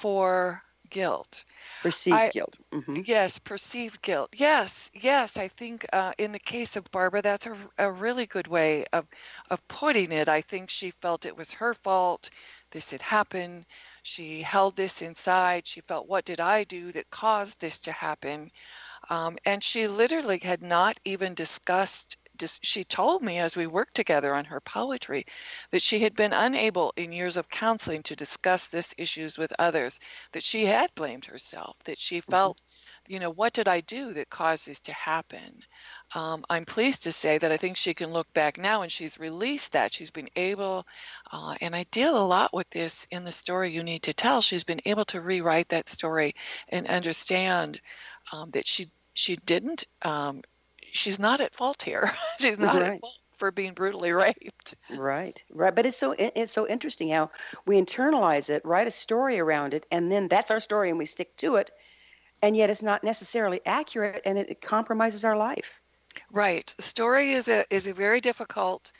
for 0.00 0.62
guilt. 0.90 1.44
Perceived 1.82 2.16
I- 2.16 2.30
guilt. 2.30 2.58
hmm 2.72 3.02
Yes, 3.04 3.38
perceived 3.38 4.02
guilt. 4.02 4.30
Yes, 4.36 4.90
yes. 4.94 5.36
I 5.36 5.48
think 5.48 5.86
uh, 5.92 6.12
in 6.18 6.32
the 6.32 6.38
case 6.40 6.76
of 6.76 6.90
Barbara, 6.90 7.22
that's 7.22 7.46
a, 7.46 7.56
a 7.78 7.90
really 7.92 8.26
good 8.26 8.48
way 8.48 8.84
of 8.92 9.06
of 9.50 9.66
putting 9.68 10.12
it. 10.12 10.28
I 10.28 10.42
think 10.42 10.70
she 10.70 10.90
felt 11.02 11.26
it 11.26 11.36
was 11.36 11.54
her 11.54 11.74
fault. 11.74 12.30
This 12.70 12.90
had 12.90 13.02
happened. 13.02 13.66
She 14.02 14.42
held 14.42 14.76
this 14.76 15.02
inside. 15.02 15.66
She 15.66 15.80
felt, 15.82 16.08
what 16.08 16.24
did 16.24 16.40
I 16.40 16.64
do 16.64 16.92
that 16.92 17.10
caused 17.10 17.60
this 17.60 17.80
to 17.80 17.92
happen? 17.92 18.50
Um, 19.10 19.38
and 19.44 19.62
she 19.62 19.88
literally 19.88 20.38
had 20.42 20.62
not 20.62 20.98
even 21.04 21.34
discussed. 21.34 22.16
Dis- 22.40 22.58
she 22.62 22.84
told 22.84 23.22
me 23.22 23.38
as 23.38 23.54
we 23.54 23.66
worked 23.66 23.94
together 23.94 24.34
on 24.34 24.46
her 24.46 24.62
poetry 24.62 25.26
that 25.72 25.82
she 25.82 26.00
had 26.00 26.14
been 26.16 26.32
unable 26.32 26.94
in 26.96 27.12
years 27.12 27.36
of 27.36 27.50
counseling 27.50 28.02
to 28.04 28.16
discuss 28.16 28.68
this 28.68 28.94
issues 28.96 29.36
with 29.36 29.52
others, 29.58 30.00
that 30.32 30.42
she 30.42 30.64
had 30.64 30.94
blamed 30.94 31.26
herself, 31.26 31.76
that 31.84 31.98
she 31.98 32.22
felt, 32.22 32.58
you 33.06 33.20
know, 33.20 33.28
what 33.28 33.52
did 33.52 33.68
I 33.68 33.80
do 33.82 34.14
that 34.14 34.30
caused 34.30 34.66
this 34.66 34.80
to 34.80 34.92
happen? 34.94 35.62
Um, 36.14 36.42
I'm 36.48 36.64
pleased 36.64 37.02
to 37.02 37.12
say 37.12 37.36
that 37.36 37.52
I 37.52 37.58
think 37.58 37.76
she 37.76 37.92
can 37.92 38.10
look 38.10 38.32
back 38.32 38.56
now 38.56 38.80
and 38.80 38.90
she's 38.90 39.20
released 39.20 39.72
that. 39.72 39.92
She's 39.92 40.10
been 40.10 40.30
able, 40.34 40.86
uh, 41.30 41.56
and 41.60 41.76
I 41.76 41.84
deal 41.90 42.16
a 42.16 42.24
lot 42.24 42.54
with 42.54 42.70
this 42.70 43.06
in 43.10 43.24
the 43.24 43.32
story 43.32 43.70
you 43.70 43.82
need 43.82 44.02
to 44.04 44.14
tell. 44.14 44.40
She's 44.40 44.64
been 44.64 44.80
able 44.86 45.04
to 45.06 45.20
rewrite 45.20 45.68
that 45.68 45.90
story 45.90 46.34
and 46.70 46.86
understand 46.86 47.82
um, 48.32 48.50
that 48.52 48.66
she 48.66 48.88
she 49.12 49.36
didn't. 49.36 49.86
Um, 50.02 50.42
she's 50.92 51.18
not 51.18 51.40
at 51.40 51.54
fault 51.54 51.82
here. 51.82 52.12
she's 52.40 52.58
not 52.58 52.76
Right. 52.76 52.94
at 52.94 53.00
fault 53.00 53.18
for 53.38 53.50
being 53.50 53.72
brutally 53.72 54.12
raped. 54.24 54.74
Right, 54.90 55.42
right. 55.50 55.74
But 55.74 55.86
it's 55.86 55.96
so 55.96 56.12
it's 56.18 56.52
so 56.52 56.68
interesting 56.68 57.08
how 57.08 57.30
we 57.66 57.80
internalize 57.80 58.50
it, 58.50 58.64
write 58.64 58.86
a 58.86 58.90
story 58.90 59.38
around 59.38 59.74
it, 59.74 59.86
and 59.90 60.10
then 60.10 60.28
that's 60.28 60.50
our 60.50 60.60
story, 60.60 60.90
and 60.90 60.98
we 60.98 61.06
stick 61.06 61.36
to 61.38 61.56
it. 61.56 61.70
And 62.42 62.56
yet, 62.56 62.70
it's 62.70 62.82
not 62.82 63.04
necessarily 63.04 63.60
accurate, 63.66 64.22
and 64.24 64.38
it, 64.38 64.50
it 64.50 64.60
compromises 64.62 65.24
our 65.24 65.36
life. 65.36 65.80
Right. 66.30 66.74
Story 66.78 67.32
is 67.32 67.48
a 67.48 67.64
is 67.70 67.86
a 67.86 67.94
very 67.94 68.20
difficult 68.20 68.92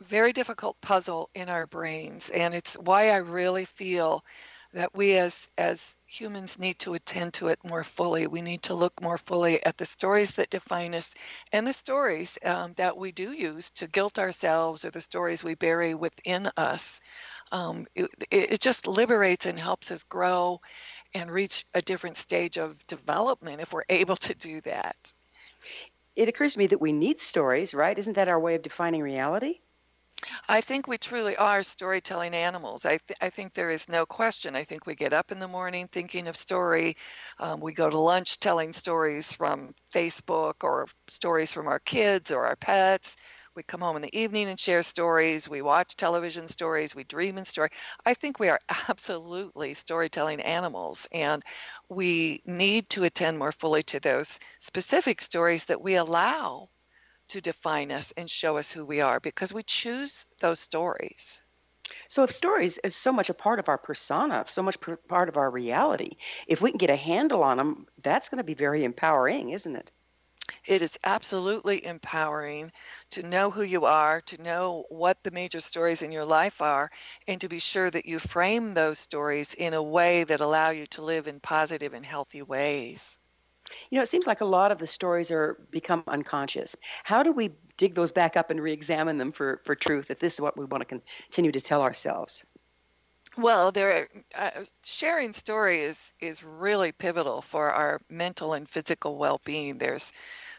very 0.00 0.32
difficult 0.32 0.80
puzzle 0.80 1.30
in 1.34 1.48
our 1.48 1.66
brains 1.66 2.28
and 2.30 2.54
it's 2.54 2.74
why 2.74 3.10
I 3.10 3.18
really 3.18 3.64
feel 3.64 4.24
that 4.72 4.94
we 4.94 5.16
as 5.16 5.48
as 5.58 5.96
humans 6.06 6.58
need 6.58 6.78
to 6.78 6.94
attend 6.94 7.34
to 7.34 7.48
it 7.48 7.58
more 7.64 7.84
fully. 7.84 8.26
We 8.26 8.42
need 8.42 8.62
to 8.64 8.74
look 8.74 9.00
more 9.00 9.18
fully 9.18 9.64
at 9.64 9.78
the 9.78 9.86
stories 9.86 10.32
that 10.32 10.50
define 10.50 10.94
us 10.94 11.10
and 11.52 11.66
the 11.66 11.72
stories 11.72 12.38
um, 12.44 12.74
that 12.74 12.96
we 12.96 13.12
do 13.12 13.32
use 13.32 13.70
to 13.72 13.86
guilt 13.88 14.18
ourselves 14.18 14.84
or 14.84 14.90
the 14.90 15.00
stories 15.00 15.42
we 15.44 15.54
bury 15.54 15.94
within 15.94 16.50
us. 16.56 17.00
Um, 17.50 17.86
it, 17.94 18.10
it 18.30 18.60
just 18.60 18.86
liberates 18.86 19.46
and 19.46 19.58
helps 19.58 19.90
us 19.90 20.02
grow 20.04 20.60
and 21.14 21.30
reach 21.30 21.66
a 21.74 21.82
different 21.82 22.16
stage 22.16 22.58
of 22.58 22.86
development 22.86 23.60
if 23.60 23.72
we're 23.72 23.84
able 23.88 24.16
to 24.16 24.34
do 24.34 24.60
that. 24.62 24.96
It 26.16 26.28
occurs 26.28 26.54
to 26.54 26.58
me 26.58 26.66
that 26.68 26.80
we 26.80 26.92
need 26.92 27.20
stories, 27.20 27.74
right? 27.74 27.98
Isn't 27.98 28.14
that 28.14 28.28
our 28.28 28.40
way 28.40 28.54
of 28.54 28.62
defining 28.62 29.02
reality? 29.02 29.60
I 30.48 30.60
think 30.60 30.86
we 30.86 30.98
truly 30.98 31.36
are 31.36 31.62
storytelling 31.64 32.34
animals. 32.34 32.84
I, 32.86 32.98
th- 32.98 33.18
I 33.20 33.30
think 33.30 33.54
there 33.54 33.70
is 33.70 33.88
no 33.88 34.06
question. 34.06 34.54
I 34.54 34.62
think 34.64 34.86
we 34.86 34.94
get 34.94 35.12
up 35.12 35.32
in 35.32 35.38
the 35.40 35.48
morning 35.48 35.88
thinking 35.88 36.28
of 36.28 36.36
story. 36.36 36.96
Um, 37.38 37.60
we 37.60 37.72
go 37.72 37.90
to 37.90 37.98
lunch 37.98 38.38
telling 38.38 38.72
stories 38.72 39.32
from 39.32 39.74
Facebook 39.92 40.62
or 40.62 40.86
stories 41.08 41.52
from 41.52 41.66
our 41.66 41.80
kids 41.80 42.30
or 42.30 42.46
our 42.46 42.56
pets. 42.56 43.16
We 43.56 43.62
come 43.64 43.80
home 43.80 43.96
in 43.96 44.02
the 44.02 44.16
evening 44.18 44.48
and 44.48 44.58
share 44.60 44.82
stories. 44.82 45.48
We 45.48 45.60
watch 45.62 45.96
television 45.96 46.46
stories. 46.48 46.94
We 46.94 47.04
dream 47.04 47.36
in 47.38 47.44
story. 47.44 47.70
I 48.06 48.14
think 48.14 48.38
we 48.38 48.48
are 48.48 48.60
absolutely 48.88 49.74
storytelling 49.74 50.40
animals, 50.40 51.08
and 51.12 51.42
we 51.88 52.42
need 52.46 52.88
to 52.90 53.04
attend 53.04 53.38
more 53.38 53.52
fully 53.52 53.82
to 53.84 54.00
those 54.00 54.38
specific 54.60 55.20
stories 55.20 55.64
that 55.66 55.82
we 55.82 55.94
allow 55.96 56.68
to 57.32 57.40
define 57.40 57.90
us 57.90 58.12
and 58.16 58.30
show 58.30 58.56
us 58.56 58.72
who 58.72 58.86
we 58.86 59.00
are 59.00 59.20
because 59.20 59.52
we 59.52 59.62
choose 59.62 60.26
those 60.40 60.60
stories. 60.60 61.42
So, 62.08 62.22
if 62.22 62.30
stories 62.30 62.78
is 62.84 62.94
so 62.94 63.12
much 63.12 63.30
a 63.30 63.34
part 63.34 63.58
of 63.58 63.68
our 63.68 63.78
persona, 63.78 64.44
so 64.46 64.62
much 64.62 64.78
per- 64.80 64.96
part 64.96 65.28
of 65.28 65.36
our 65.36 65.50
reality, 65.50 66.16
if 66.46 66.60
we 66.60 66.70
can 66.70 66.78
get 66.78 66.90
a 66.90 66.96
handle 66.96 67.42
on 67.42 67.56
them, 67.56 67.86
that's 68.02 68.28
going 68.28 68.38
to 68.38 68.44
be 68.44 68.54
very 68.54 68.84
empowering, 68.84 69.50
isn't 69.50 69.76
it? 69.76 69.92
It 70.66 70.82
is 70.82 70.98
absolutely 71.04 71.84
empowering 71.86 72.72
to 73.10 73.22
know 73.22 73.50
who 73.50 73.62
you 73.62 73.86
are, 73.86 74.20
to 74.22 74.42
know 74.42 74.84
what 74.90 75.22
the 75.22 75.30
major 75.30 75.60
stories 75.60 76.02
in 76.02 76.12
your 76.12 76.24
life 76.26 76.60
are, 76.60 76.90
and 77.26 77.40
to 77.40 77.48
be 77.48 77.58
sure 77.58 77.90
that 77.90 78.06
you 78.06 78.18
frame 78.18 78.74
those 78.74 78.98
stories 78.98 79.54
in 79.54 79.72
a 79.74 79.82
way 79.82 80.24
that 80.24 80.40
allow 80.40 80.70
you 80.70 80.86
to 80.88 81.02
live 81.02 81.28
in 81.28 81.40
positive 81.40 81.94
and 81.94 82.04
healthy 82.04 82.42
ways. 82.42 83.18
You 83.90 83.98
know, 83.98 84.02
it 84.02 84.08
seems 84.08 84.26
like 84.26 84.40
a 84.40 84.46
lot 84.46 84.72
of 84.72 84.78
the 84.78 84.86
stories 84.86 85.30
are 85.30 85.58
become 85.70 86.04
unconscious. 86.06 86.76
How 87.04 87.22
do 87.22 87.32
we 87.32 87.50
dig 87.76 87.94
those 87.94 88.12
back 88.12 88.36
up 88.36 88.50
and 88.50 88.60
re-examine 88.60 89.18
them 89.18 89.32
for 89.32 89.60
for 89.64 89.74
truth? 89.74 90.10
If 90.10 90.18
this 90.18 90.34
is 90.34 90.40
what 90.40 90.56
we 90.56 90.64
want 90.64 90.82
to 90.82 91.00
continue 91.00 91.52
to 91.52 91.60
tell 91.60 91.82
ourselves. 91.82 92.44
Well, 93.38 93.72
there, 93.72 94.08
uh, 94.34 94.64
sharing 94.84 95.32
story 95.32 95.80
is 95.80 96.12
is 96.20 96.44
really 96.44 96.92
pivotal 96.92 97.40
for 97.40 97.72
our 97.72 98.00
mental 98.10 98.52
and 98.52 98.68
physical 98.68 99.16
well-being. 99.16 99.78
There's 99.78 100.12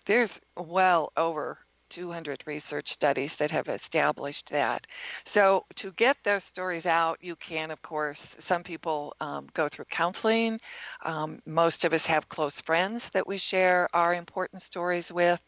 there's 0.05 0.41
well 0.58 1.12
over 1.15 1.60
200 1.93 2.43
research 2.47 2.91
studies 2.91 3.35
that 3.35 3.51
have 3.51 3.67
established 3.67 4.50
that. 4.50 4.88
So 5.25 5.65
to 5.75 5.91
get 5.91 6.17
those 6.23 6.43
stories 6.43 6.88
out, 6.88 7.19
you 7.21 7.35
can, 7.35 7.69
of 7.69 7.81
course, 7.83 8.35
some 8.39 8.63
people 8.63 9.15
um, 9.19 9.47
go 9.53 9.67
through 9.67 9.85
counseling. 9.85 10.59
Um, 11.03 11.39
most 11.45 11.85
of 11.85 11.93
us 11.93 12.07
have 12.07 12.27
close 12.29 12.59
friends 12.62 13.09
that 13.12 13.27
we 13.27 13.38
share 13.38 13.88
our 13.93 14.13
important 14.13 14.63
stories 14.63 15.11
with, 15.11 15.41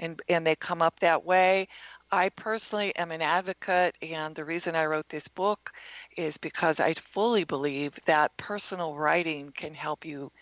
and 0.00 0.20
and 0.28 0.44
they 0.44 0.56
come 0.56 0.82
up 0.82 0.98
that 1.00 1.24
way. 1.24 1.68
I 2.10 2.30
personally 2.30 2.94
am 2.96 3.12
an 3.12 3.22
advocate, 3.22 3.96
and 4.02 4.34
the 4.34 4.44
reason 4.44 4.74
I 4.74 4.86
wrote 4.86 5.08
this 5.08 5.28
book 5.28 5.70
is 6.16 6.36
because 6.36 6.80
I 6.80 6.94
fully 6.94 7.44
believe 7.44 7.98
that 8.06 8.36
personal 8.36 8.96
writing 8.96 9.52
can 9.52 9.72
help 9.72 10.04
you 10.04 10.32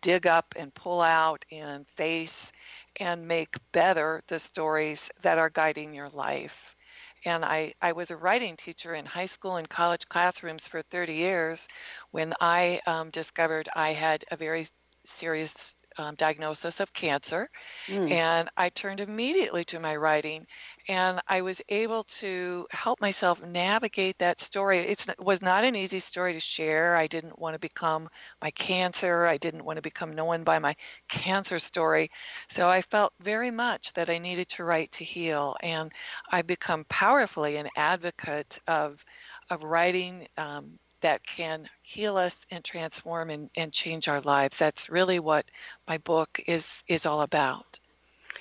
dig 0.00 0.26
up 0.26 0.54
and 0.56 0.72
pull 0.74 1.00
out 1.00 1.44
and 1.50 1.86
face 1.88 2.52
and 3.00 3.28
make 3.28 3.56
better 3.72 4.20
the 4.28 4.38
stories 4.38 5.10
that 5.22 5.38
are 5.38 5.50
guiding 5.50 5.94
your 5.94 6.08
life. 6.10 6.76
And 7.24 7.44
I, 7.44 7.74
I 7.82 7.92
was 7.92 8.10
a 8.10 8.16
writing 8.16 8.56
teacher 8.56 8.94
in 8.94 9.06
high 9.06 9.26
school 9.26 9.56
and 9.56 9.68
college 9.68 10.08
classrooms 10.08 10.68
for 10.68 10.82
30 10.82 11.14
years 11.14 11.68
when 12.10 12.34
I 12.40 12.80
um, 12.86 13.10
discovered 13.10 13.68
I 13.74 13.92
had 13.92 14.24
a 14.30 14.36
very 14.36 14.66
serious 15.04 15.76
um, 15.98 16.14
diagnosis 16.14 16.80
of 16.80 16.92
cancer. 16.92 17.48
Mm. 17.86 18.10
And 18.10 18.50
I 18.56 18.68
turned 18.68 19.00
immediately 19.00 19.64
to 19.66 19.80
my 19.80 19.96
writing, 19.96 20.46
and 20.88 21.20
I 21.26 21.42
was 21.42 21.60
able 21.68 22.04
to 22.04 22.66
help 22.70 23.00
myself 23.00 23.42
navigate 23.42 24.18
that 24.18 24.40
story. 24.40 24.78
It's, 24.78 25.08
it 25.08 25.20
was 25.20 25.42
not 25.42 25.64
an 25.64 25.76
easy 25.76 25.98
story 25.98 26.32
to 26.32 26.40
share. 26.40 26.96
I 26.96 27.06
didn't 27.06 27.38
want 27.38 27.54
to 27.54 27.58
become 27.58 28.08
my 28.40 28.50
cancer, 28.52 29.26
I 29.26 29.36
didn't 29.36 29.64
want 29.64 29.76
to 29.76 29.82
become 29.82 30.12
known 30.12 30.44
by 30.44 30.58
my 30.58 30.76
cancer 31.08 31.58
story. 31.58 32.10
So 32.48 32.68
I 32.68 32.82
felt 32.82 33.12
very 33.20 33.50
much 33.50 33.92
that 33.94 34.10
I 34.10 34.18
needed 34.18 34.48
to 34.50 34.64
write 34.64 34.92
to 34.92 35.04
heal, 35.04 35.56
and 35.60 35.92
I 36.30 36.42
become 36.42 36.84
powerfully 36.88 37.56
an 37.56 37.68
advocate 37.76 38.58
of 38.66 39.04
of 39.50 39.64
writing 39.64 40.28
um, 40.36 40.78
that 41.00 41.24
can 41.24 41.68
heal 41.82 42.16
us 42.16 42.46
and 42.50 42.64
transform 42.64 43.30
and, 43.30 43.50
and 43.56 43.72
change 43.72 44.08
our 44.08 44.20
lives. 44.20 44.58
That's 44.58 44.88
really 44.88 45.20
what 45.20 45.50
my 45.86 45.98
book 45.98 46.40
is 46.46 46.84
is 46.88 47.06
all 47.06 47.22
about. 47.22 47.78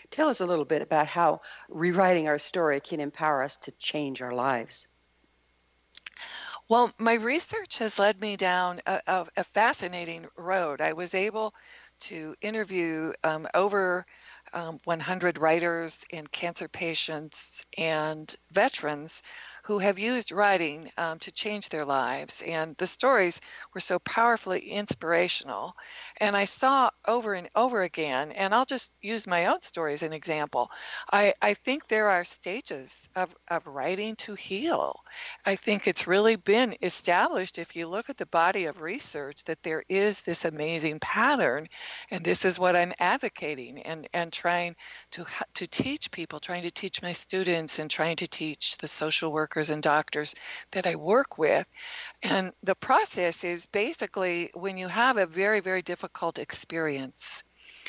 Tell 0.09 0.29
us 0.29 0.41
a 0.41 0.45
little 0.45 0.65
bit 0.65 0.81
about 0.81 1.07
how 1.07 1.41
rewriting 1.69 2.27
our 2.27 2.39
story 2.39 2.79
can 2.79 2.99
empower 2.99 3.43
us 3.43 3.57
to 3.57 3.71
change 3.71 4.21
our 4.21 4.33
lives. 4.33 4.87
Well, 6.69 6.91
my 6.97 7.13
research 7.13 7.77
has 7.77 7.97
led 7.97 8.19
me 8.19 8.35
down 8.35 8.81
a, 8.85 9.01
a, 9.07 9.27
a 9.37 9.43
fascinating 9.43 10.27
road. 10.35 10.81
I 10.81 10.93
was 10.93 11.15
able 11.15 11.53
to 12.01 12.35
interview 12.41 13.13
um, 13.23 13.47
over 13.53 14.05
um, 14.53 14.79
100 14.83 15.37
writers 15.37 16.05
and 16.11 16.31
cancer 16.31 16.67
patients 16.67 17.65
and 17.77 18.33
veterans 18.51 19.21
who 19.67 19.79
have 19.79 19.99
used 19.99 20.31
writing 20.31 20.89
um, 20.97 21.19
to 21.19 21.29
change 21.29 21.67
their 21.67 21.83
lives. 21.83 22.41
And 22.41 22.73
the 22.77 22.87
stories 22.87 23.41
were 23.73 23.81
so 23.81 23.99
powerfully 23.99 24.61
inspirational. 24.61 25.75
And 26.21 26.37
I 26.37 26.45
saw 26.45 26.89
over 27.05 27.33
and 27.33 27.49
over 27.53 27.81
again, 27.81 28.31
and 28.31 28.55
I'll 28.55 28.65
just 28.65 28.93
use 29.01 29.27
my 29.27 29.47
own 29.47 29.61
story 29.61 29.91
as 29.91 30.03
an 30.03 30.13
example. 30.13 30.71
I, 31.11 31.33
I 31.41 31.53
think 31.53 31.87
there 31.87 32.07
are 32.07 32.23
stages 32.23 33.09
of, 33.17 33.35
of 33.49 33.67
writing 33.67 34.15
to 34.17 34.35
heal. 34.35 35.01
I 35.45 35.57
think 35.57 35.85
it's 35.85 36.07
really 36.07 36.37
been 36.37 36.75
established, 36.81 37.59
if 37.59 37.75
you 37.75 37.87
look 37.89 38.09
at 38.09 38.17
the 38.17 38.25
body 38.27 38.67
of 38.67 38.79
research, 38.79 39.43
that 39.43 39.63
there 39.63 39.83
is 39.89 40.21
this 40.21 40.45
amazing 40.45 40.99
pattern. 41.01 41.67
And 42.09 42.23
this 42.23 42.45
is 42.45 42.57
what 42.57 42.77
I'm 42.77 42.93
advocating 42.99 43.81
and, 43.81 44.07
and 44.13 44.31
trying 44.31 44.77
to, 45.11 45.25
to 45.55 45.67
teach 45.67 46.09
people, 46.11 46.39
trying 46.39 46.63
to 46.63 46.71
teach 46.71 47.01
my 47.01 47.11
students, 47.11 47.79
and 47.79 47.91
trying 47.91 48.15
to 48.15 48.27
teach 48.27 48.77
the 48.77 48.87
social 48.87 49.33
workers 49.33 49.56
and 49.57 49.83
doctors 49.83 50.35
that 50.71 50.87
I 50.87 50.95
work 50.95 51.37
with. 51.37 51.65
And 52.23 52.53
the 52.63 52.75
process 52.75 53.43
is 53.43 53.65
basically 53.65 54.51
when 54.53 54.77
you 54.77 54.87
have 54.87 55.17
a 55.17 55.25
very, 55.25 55.59
very 55.59 55.81
difficult 55.81 56.39
experience, 56.39 57.43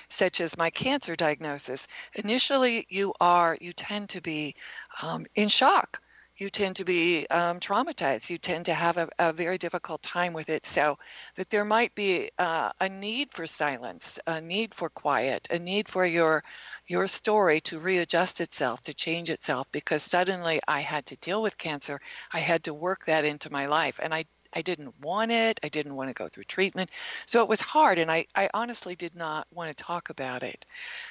such 0.08 0.40
as 0.40 0.56
my 0.56 0.70
cancer 0.70 1.16
diagnosis, 1.16 1.86
initially 2.14 2.86
you 2.88 3.12
are, 3.20 3.56
you 3.60 3.72
tend 3.72 4.08
to 4.10 4.20
be 4.20 4.54
um, 5.02 5.26
in 5.34 5.48
shock. 5.48 6.00
You 6.38 6.50
tend 6.50 6.76
to 6.76 6.84
be 6.84 7.26
um, 7.26 7.58
traumatized. 7.58 8.30
You 8.30 8.38
tend 8.38 8.66
to 8.66 8.74
have 8.74 8.96
a, 8.96 9.08
a, 9.18 9.32
very 9.32 9.58
difficult 9.58 10.02
time 10.02 10.32
with 10.32 10.48
it. 10.48 10.64
So, 10.66 10.96
that 11.34 11.50
there 11.50 11.64
might 11.64 11.96
be 11.96 12.30
uh, 12.38 12.70
a 12.80 12.88
need 12.88 13.32
for 13.32 13.44
silence, 13.44 14.20
a 14.24 14.40
need 14.40 14.72
for 14.72 14.88
quiet, 14.88 15.48
a 15.50 15.58
need 15.58 15.88
for 15.88 16.06
your 16.06 16.44
your 16.86 17.08
story 17.08 17.60
to 17.62 17.80
readjust 17.80 18.40
itself, 18.40 18.80
to 18.82 18.94
change 18.94 19.30
itself, 19.30 19.66
because 19.72 20.02
suddenly 20.02 20.60
I 20.66 20.80
had 20.80 21.06
to 21.06 21.16
deal 21.16 21.42
with 21.42 21.58
cancer. 21.58 22.00
I 22.32 22.38
had 22.38 22.64
to 22.64 22.72
work 22.72 23.06
that 23.06 23.24
into 23.24 23.50
my 23.50 23.66
life. 23.66 23.98
And 24.00 24.14
I, 24.14 24.24
I 24.58 24.62
didn't 24.62 24.92
want 25.00 25.30
it. 25.30 25.60
I 25.62 25.68
didn't 25.68 25.94
want 25.94 26.10
to 26.10 26.14
go 26.14 26.28
through 26.28 26.42
treatment. 26.44 26.90
So 27.26 27.40
it 27.42 27.48
was 27.48 27.60
hard. 27.60 28.00
And 28.00 28.10
I, 28.10 28.26
I 28.34 28.50
honestly 28.52 28.96
did 28.96 29.14
not 29.14 29.46
want 29.54 29.70
to 29.70 29.84
talk 29.84 30.10
about 30.10 30.42
it. 30.42 30.66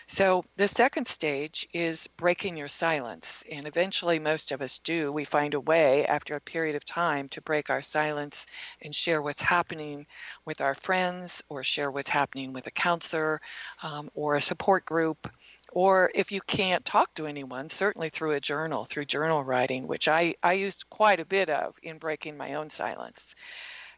So 0.06 0.44
the 0.58 0.68
second 0.68 1.08
stage 1.08 1.66
is 1.72 2.08
breaking 2.18 2.58
your 2.58 2.68
silence. 2.68 3.46
And 3.50 3.66
eventually, 3.66 4.20
most 4.20 4.52
of 4.52 4.62
us 4.62 4.80
do. 4.80 5.14
We 5.14 5.24
find 5.24 5.54
a 5.54 5.62
way 5.62 6.06
after 6.06 6.36
a 6.36 6.42
period 6.42 6.76
of 6.76 6.84
time 6.84 7.30
to 7.30 7.42
break 7.42 7.70
our 7.70 7.82
silence 7.82 8.48
and 8.82 8.94
share 8.94 9.22
what's 9.22 9.42
happening 9.42 10.06
with 10.44 10.60
our 10.60 10.76
friends 10.76 11.42
or 11.48 11.64
share 11.64 11.90
what's 11.90 12.10
happening 12.10 12.52
with 12.52 12.68
a 12.68 12.72
counselor 12.72 13.40
um, 13.82 14.10
or 14.14 14.36
a 14.36 14.42
support 14.42 14.84
group 14.86 15.30
or 15.78 16.10
if 16.16 16.32
you 16.32 16.42
can't 16.42 16.84
talk 16.84 17.14
to 17.14 17.28
anyone, 17.28 17.70
certainly 17.70 18.10
through 18.10 18.32
a 18.32 18.40
journal, 18.40 18.84
through 18.84 19.06
journal 19.06 19.44
writing, 19.44 19.86
which 19.86 20.08
I, 20.08 20.34
I 20.42 20.54
used 20.54 20.90
quite 20.90 21.20
a 21.20 21.26
bit 21.26 21.52
of 21.52 21.76
in 21.84 22.00
breaking 22.00 22.36
my 22.36 22.56
own 22.56 22.72
silence. 22.72 23.36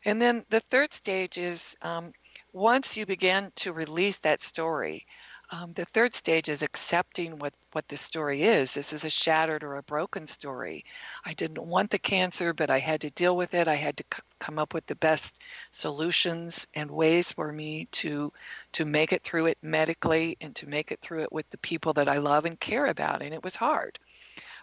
And 0.03 0.21
then 0.21 0.43
the 0.49 0.59
third 0.59 0.91
stage 0.91 1.37
is 1.37 1.77
um, 1.81 2.11
once 2.51 2.97
you 2.97 3.05
begin 3.05 3.53
to 3.55 3.71
release 3.71 4.17
that 4.19 4.41
story, 4.41 5.05
um, 5.51 5.73
the 5.73 5.85
third 5.85 6.13
stage 6.13 6.47
is 6.49 6.61
accepting 6.61 7.39
what, 7.39 7.53
what 7.71 7.87
the 7.87 7.97
story 7.97 8.43
is. 8.43 8.73
This 8.73 8.93
is 8.93 9.03
a 9.05 9.09
shattered 9.09 9.63
or 9.63 9.75
a 9.75 9.83
broken 9.83 10.27
story. 10.27 10.85
I 11.25 11.33
didn't 11.33 11.65
want 11.65 11.89
the 11.89 11.99
cancer, 11.99 12.53
but 12.53 12.69
I 12.69 12.79
had 12.79 13.01
to 13.01 13.09
deal 13.11 13.35
with 13.35 13.53
it. 13.53 13.67
I 13.67 13.75
had 13.75 13.97
to 13.97 14.03
c- 14.13 14.21
come 14.39 14.59
up 14.59 14.73
with 14.73 14.85
the 14.85 14.95
best 14.95 15.41
solutions 15.71 16.67
and 16.75 16.91
ways 16.91 17.31
for 17.31 17.51
me 17.51 17.87
to 17.93 18.31
to 18.73 18.85
make 18.85 19.11
it 19.11 19.23
through 19.23 19.47
it 19.47 19.57
medically 19.61 20.37
and 20.41 20.55
to 20.55 20.67
make 20.67 20.91
it 20.91 20.99
through 21.01 21.21
it 21.23 21.31
with 21.31 21.49
the 21.49 21.57
people 21.59 21.93
that 21.93 22.07
I 22.09 22.17
love 22.17 22.45
and 22.45 22.59
care 22.59 22.87
about. 22.87 23.21
And 23.23 23.33
it 23.33 23.43
was 23.43 23.55
hard. 23.55 23.99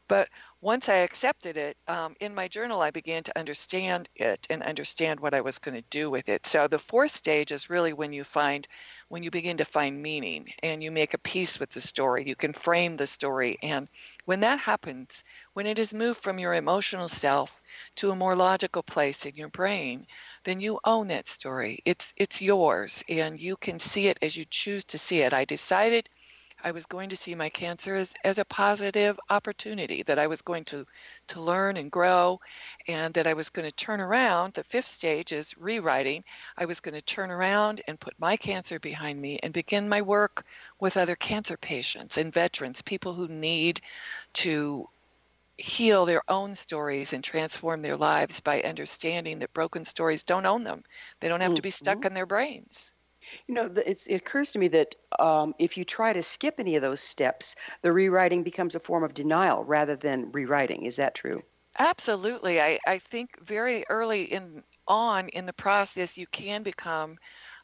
But 0.09 0.29
once 0.61 0.89
I 0.89 0.97
accepted 0.97 1.57
it, 1.57 1.77
um, 1.89 2.15
in 2.21 2.35
my 2.35 2.49
journal, 2.49 2.81
I 2.81 2.91
began 2.91 3.23
to 3.25 3.39
understand 3.39 4.09
it 4.15 4.47
and 4.51 4.63
understand 4.63 5.21
what 5.21 5.35
I 5.35 5.41
was 5.41 5.59
going 5.59 5.75
to 5.75 5.83
do 5.91 6.11
with 6.11 6.29
it. 6.29 6.47
So 6.47 6.69
the 6.69 6.79
fourth 6.79 7.11
stage 7.11 7.53
is 7.53 7.71
really 7.71 7.93
when 7.93 8.13
you 8.13 8.25
find, 8.25 8.67
when 9.09 9.23
you 9.23 9.31
begin 9.31 9.57
to 9.59 9.65
find 9.65 10.03
meaning 10.03 10.49
and 10.63 10.83
you 10.83 10.91
make 10.91 11.15
a 11.15 11.19
peace 11.19 11.61
with 11.61 11.71
the 11.71 11.81
story. 11.81 12.27
You 12.27 12.35
can 12.35 12.53
frame 12.53 12.97
the 12.97 13.07
story. 13.07 13.59
And 13.63 13.89
when 14.25 14.41
that 14.41 14.61
happens, 14.61 15.25
when 15.55 15.67
it 15.67 15.79
is 15.79 15.95
moved 15.95 16.23
from 16.23 16.39
your 16.39 16.55
emotional 16.55 17.09
self 17.09 17.63
to 17.97 18.11
a 18.11 18.17
more 18.17 18.35
logical 18.35 18.83
place 18.83 19.27
in 19.27 19.35
your 19.35 19.49
brain, 19.49 20.07
then 20.45 20.61
you 20.61 20.81
own 20.85 21.09
that 21.09 21.29
story. 21.29 21.81
It's 21.85 22.15
it's 22.17 22.43
yours, 22.43 23.05
and 23.09 23.39
you 23.41 23.57
can 23.57 23.79
see 23.79 24.09
it 24.09 24.19
as 24.23 24.37
you 24.37 24.45
choose 24.45 24.85
to 24.87 24.99
see 24.99 25.21
it. 25.21 25.33
I 25.35 25.45
decided 25.45 26.09
I 26.63 26.73
was 26.73 26.85
going 26.87 27.09
to 27.11 27.17
see 27.17 27.35
my 27.35 27.49
cancer 27.49 27.95
as, 27.95 28.15
as 28.25 28.39
a 28.39 28.45
positive 28.45 29.19
opportunity, 29.31 30.03
that 30.03 30.19
I 30.19 30.27
was 30.27 30.43
going 30.43 30.65
to, 30.67 30.85
to 31.29 31.41
learn 31.41 31.77
and 31.79 31.91
grow, 31.91 32.41
and 32.87 33.15
that 33.15 33.27
I 33.27 33.33
was 33.35 33.49
going 33.51 33.65
to 33.67 33.73
turn 33.73 34.01
around. 34.01 34.53
The 34.55 34.65
fifth 34.65 34.89
stage 34.89 35.33
is 35.33 35.57
rewriting. 35.57 36.25
I 36.59 36.67
was 36.67 36.81
going 36.81 36.95
to 36.95 37.01
turn 37.03 37.31
around 37.31 37.81
and 37.89 37.99
put 38.01 38.19
my 38.19 38.37
cancer 38.37 38.79
behind 38.79 39.21
me 39.21 39.39
and 39.43 39.55
begin 39.55 39.89
my 39.89 40.03
work 40.03 40.47
with 40.81 40.97
other 40.99 41.17
cancer 41.17 41.57
patients 41.57 42.19
and 42.19 42.33
veterans, 42.33 42.83
people 42.83 43.15
who 43.15 43.29
need 43.29 43.81
to 44.35 44.89
heal 45.59 46.07
their 46.07 46.23
own 46.29 46.55
stories 46.55 47.13
and 47.13 47.25
transform 47.25 47.83
their 47.83 47.97
lives 47.99 48.41
by 48.41 48.63
understanding 48.63 49.41
that 49.41 49.53
broken 49.55 49.85
stories 49.85 50.25
don't 50.25 50.47
own 50.47 50.65
them. 50.65 50.83
They 51.21 51.29
don't 51.29 51.43
have 51.43 51.55
to 51.55 51.63
be 51.63 51.71
stuck 51.71 52.05
Mhm. 52.05 52.07
in 52.07 52.15
their 52.15 52.27
brains. 52.27 52.95
You 53.47 53.55
know, 53.55 53.73
it 53.75 54.07
occurs 54.09 54.53
to 54.53 54.59
me 54.59 54.69
that 54.69 54.95
um, 55.19 55.55
if 55.59 55.77
you 55.77 55.85
try 55.85 56.13
to 56.13 56.23
skip 56.23 56.57
any 56.59 56.77
of 56.77 56.83
those 56.83 57.01
steps, 57.01 57.55
the 57.83 57.93
rewriting 57.93 58.43
becomes 58.43 58.75
a 58.75 58.81
form 58.81 59.05
of 59.05 59.15
denial 59.15 59.65
rather 59.65 59.97
than 59.97 60.33
rewriting. 60.33 60.85
Is 60.85 60.97
that 60.97 61.15
true? 61.15 61.43
Absolutely. 61.79 62.61
I, 62.61 62.79
I 62.87 62.99
think 62.99 63.39
very 63.45 63.85
early 63.89 64.25
in 64.25 64.63
on 64.89 65.29
in 65.31 65.47
the 65.47 65.53
process 65.53 66.17
you 66.17 66.27
can 66.27 66.63
become 66.63 67.19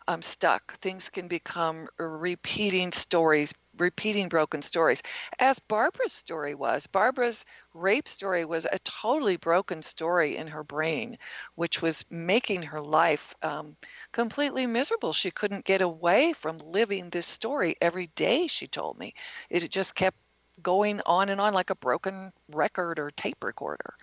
um, 0.08 0.22
stuck. 0.22 0.74
Things 0.78 1.10
can 1.10 1.28
become 1.28 1.88
repeating 1.98 2.92
stories, 2.92 3.52
repeating 3.78 4.28
broken 4.28 4.62
stories. 4.62 5.02
As 5.38 5.58
Barbara's 5.60 6.12
story 6.12 6.54
was, 6.54 6.86
Barbara's 6.86 7.44
rape 7.74 8.08
story 8.08 8.44
was 8.44 8.66
a 8.66 8.78
totally 8.80 9.36
broken 9.36 9.82
story 9.82 10.36
in 10.36 10.46
her 10.48 10.62
brain, 10.64 11.18
which 11.54 11.80
was 11.82 12.04
making 12.10 12.62
her 12.62 12.80
life 12.80 13.34
um, 13.42 13.76
completely 14.12 14.66
miserable. 14.66 15.12
She 15.12 15.30
couldn't 15.30 15.64
get 15.64 15.80
away 15.80 16.32
from 16.32 16.58
living 16.58 17.10
this 17.10 17.26
story 17.26 17.76
every 17.80 18.08
day, 18.08 18.46
she 18.46 18.66
told 18.66 18.98
me. 18.98 19.14
It 19.50 19.68
just 19.70 19.94
kept 19.94 20.18
going 20.62 21.00
on 21.06 21.28
and 21.28 21.40
on 21.40 21.54
like 21.54 21.70
a 21.70 21.76
broken 21.76 22.32
record 22.48 22.98
or 22.98 23.10
tape 23.10 23.42
recorder. 23.42 23.94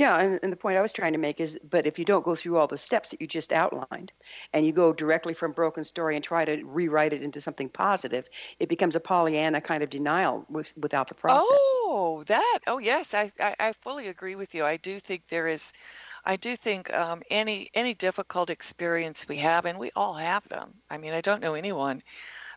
Yeah, 0.00 0.18
and, 0.18 0.40
and 0.42 0.50
the 0.50 0.56
point 0.56 0.78
I 0.78 0.80
was 0.80 0.94
trying 0.94 1.12
to 1.12 1.18
make 1.18 1.40
is, 1.40 1.58
but 1.62 1.86
if 1.86 1.98
you 1.98 2.06
don't 2.06 2.24
go 2.24 2.34
through 2.34 2.56
all 2.56 2.66
the 2.66 2.78
steps 2.78 3.10
that 3.10 3.20
you 3.20 3.26
just 3.26 3.52
outlined, 3.52 4.12
and 4.54 4.64
you 4.64 4.72
go 4.72 4.94
directly 4.94 5.34
from 5.34 5.52
broken 5.52 5.84
story 5.84 6.16
and 6.16 6.24
try 6.24 6.42
to 6.42 6.64
rewrite 6.64 7.12
it 7.12 7.22
into 7.22 7.38
something 7.38 7.68
positive, 7.68 8.26
it 8.58 8.70
becomes 8.70 8.96
a 8.96 9.00
Pollyanna 9.00 9.60
kind 9.60 9.82
of 9.82 9.90
denial 9.90 10.46
with, 10.48 10.72
without 10.74 11.08
the 11.08 11.14
process. 11.14 11.46
Oh, 11.50 12.24
that. 12.28 12.60
Oh, 12.66 12.78
yes. 12.78 13.12
I, 13.12 13.30
I, 13.38 13.54
I 13.60 13.72
fully 13.74 14.08
agree 14.08 14.36
with 14.36 14.54
you. 14.54 14.64
I 14.64 14.78
do 14.78 14.98
think 15.00 15.28
there 15.28 15.46
is, 15.46 15.70
I 16.24 16.36
do 16.36 16.56
think 16.56 16.90
um, 16.94 17.22
any 17.30 17.70
any 17.74 17.92
difficult 17.92 18.48
experience 18.48 19.28
we 19.28 19.36
have, 19.36 19.66
and 19.66 19.78
we 19.78 19.90
all 19.94 20.14
have 20.14 20.48
them. 20.48 20.72
I 20.88 20.96
mean, 20.96 21.12
I 21.12 21.20
don't 21.20 21.42
know 21.42 21.52
anyone 21.52 22.02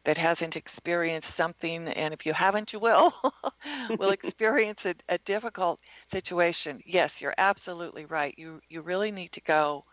that 0.06 0.18
hasn't 0.18 0.56
experienced 0.56 1.36
something, 1.36 1.88
and 1.88 2.14
if 2.14 2.26
you 2.26 2.34
haven't, 2.34 2.74
you 2.74 2.80
will. 2.80 3.14
will 3.98 4.10
experience 4.12 4.86
a, 4.86 4.96
a 5.10 5.18
difficult 5.20 5.80
situation. 6.12 6.82
Yes, 6.86 7.22
you're 7.22 7.34
absolutely 7.38 8.06
right. 8.06 8.34
You 8.38 8.60
you 8.70 8.82
really 8.82 9.12
need 9.12 9.32
to 9.34 9.42
go. 9.42 9.84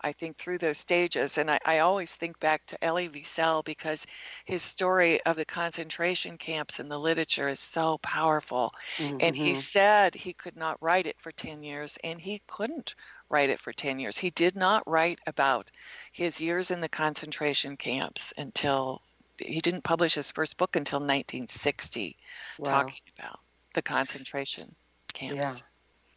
I 0.00 0.12
think 0.12 0.38
through 0.38 0.56
those 0.58 0.78
stages, 0.78 1.36
and 1.36 1.50
I, 1.50 1.58
I 1.66 1.78
always 1.80 2.14
think 2.14 2.38
back 2.40 2.64
to 2.66 2.82
Elie 2.84 3.10
Wiesel 3.10 3.62
because 3.64 4.06
his 4.46 4.62
story 4.62 5.22
of 5.24 5.36
the 5.36 5.44
concentration 5.44 6.38
camps 6.38 6.80
in 6.80 6.88
the 6.88 6.98
literature 6.98 7.48
is 7.48 7.60
so 7.60 7.98
powerful. 7.98 8.72
And 9.20 9.36
he 9.36 9.52
Mhm. 9.52 9.54
said 9.54 10.14
he 10.14 10.32
could 10.32 10.56
not 10.56 10.80
write 10.80 11.06
it 11.06 11.20
for 11.20 11.30
10 11.32 11.62
years, 11.62 11.98
and 12.02 12.20
he 12.20 12.40
couldn't 12.48 12.94
write 13.28 13.50
it 13.50 13.60
for 13.60 13.72
10 13.72 13.98
years. 13.98 14.18
He 14.18 14.30
did 14.30 14.56
not 14.56 14.82
write 14.86 15.18
about 15.26 15.70
his 16.12 16.40
years 16.40 16.70
in 16.70 16.80
the 16.80 16.88
concentration 16.88 17.76
camps 17.76 18.32
until 18.38 19.02
he 19.38 19.60
didn't 19.60 19.84
publish 19.84 20.14
his 20.14 20.30
first 20.30 20.56
book 20.56 20.76
until 20.76 21.00
1960, 21.00 22.16
Wow. 22.58 22.70
talking 22.70 23.02
about 23.18 23.40
the 23.74 23.82
concentration 23.82 24.74
camps. 25.12 25.36
Yeah. 25.36 25.54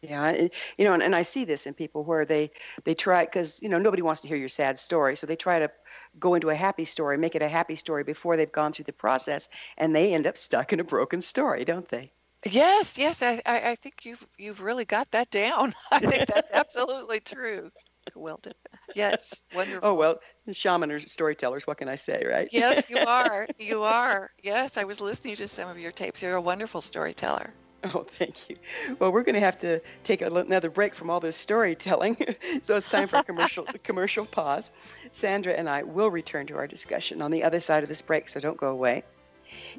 Yeah, 0.02 0.30
it- 0.30 0.54
you 0.78 0.84
know, 0.86 0.94
and, 0.94 1.02
and 1.02 1.14
I 1.14 1.22
see 1.22 1.44
this 1.44 1.66
in 1.66 1.74
people 1.74 2.04
where 2.04 2.24
they 2.24 2.50
they 2.84 2.94
try 2.94 3.24
because 3.24 3.62
you 3.62 3.68
know 3.68 3.78
nobody 3.78 4.02
wants 4.02 4.22
to 4.22 4.28
hear 4.28 4.36
your 4.38 4.48
sad 4.48 4.78
story, 4.78 5.14
so 5.16 5.26
they 5.26 5.36
try 5.36 5.58
to 5.58 5.70
go 6.18 6.34
into 6.34 6.48
a 6.48 6.54
happy 6.54 6.86
story, 6.86 7.18
make 7.18 7.34
it 7.34 7.42
a 7.42 7.48
happy 7.48 7.76
story 7.76 8.02
before 8.02 8.36
they've 8.36 8.50
gone 8.50 8.72
through 8.72 8.86
the 8.86 8.92
process, 8.94 9.48
and 9.76 9.94
they 9.94 10.14
end 10.14 10.26
up 10.26 10.38
stuck 10.38 10.72
in 10.72 10.80
a 10.80 10.84
broken 10.84 11.20
story, 11.20 11.64
don't 11.66 11.88
they? 11.90 12.12
Yes, 12.44 12.96
yes, 12.98 13.22
I, 13.22 13.42
I, 13.44 13.70
I 13.70 13.74
think 13.76 14.04
you've 14.06 14.26
you've 14.38 14.60
really 14.60 14.84
got 14.86 15.10
that 15.10 15.30
down. 15.30 15.74
I 15.90 16.00
think 16.00 16.26
that's 16.26 16.50
absolutely 16.50 17.20
true, 17.20 17.70
Wilton. 18.16 18.54
Yes, 18.94 19.44
wonderful. 19.54 19.88
Oh 19.88 19.94
well, 19.94 20.18
shaman 20.50 20.90
or 20.90 21.00
storytellers, 21.00 21.66
what 21.66 21.78
can 21.78 21.88
I 21.88 21.96
say, 21.96 22.24
right? 22.28 22.48
Yes, 22.52 22.90
you 22.90 22.98
are. 23.06 23.46
You 23.58 23.82
are. 23.82 24.30
Yes, 24.42 24.76
I 24.76 24.84
was 24.84 25.00
listening 25.00 25.36
to 25.36 25.48
some 25.48 25.68
of 25.68 25.78
your 25.78 25.92
tapes. 25.92 26.22
You're 26.22 26.36
a 26.36 26.40
wonderful 26.40 26.80
storyteller. 26.80 27.52
Oh, 27.82 28.04
thank 28.18 28.50
you. 28.50 28.56
Well, 28.98 29.10
we're 29.10 29.22
going 29.22 29.36
to 29.36 29.40
have 29.40 29.58
to 29.60 29.80
take 30.04 30.20
another 30.20 30.68
break 30.68 30.94
from 30.94 31.08
all 31.08 31.18
this 31.18 31.36
storytelling, 31.36 32.16
so 32.62 32.76
it's 32.76 32.90
time 32.90 33.08
for 33.08 33.16
a 33.16 33.24
commercial 33.24 33.64
commercial 33.82 34.26
pause. 34.26 34.70
Sandra 35.12 35.54
and 35.54 35.68
I 35.68 35.82
will 35.82 36.10
return 36.10 36.46
to 36.48 36.56
our 36.56 36.66
discussion 36.66 37.22
on 37.22 37.30
the 37.30 37.42
other 37.42 37.60
side 37.60 37.82
of 37.82 37.88
this 37.88 38.02
break, 38.02 38.28
so 38.28 38.38
don't 38.38 38.58
go 38.58 38.68
away. 38.68 39.04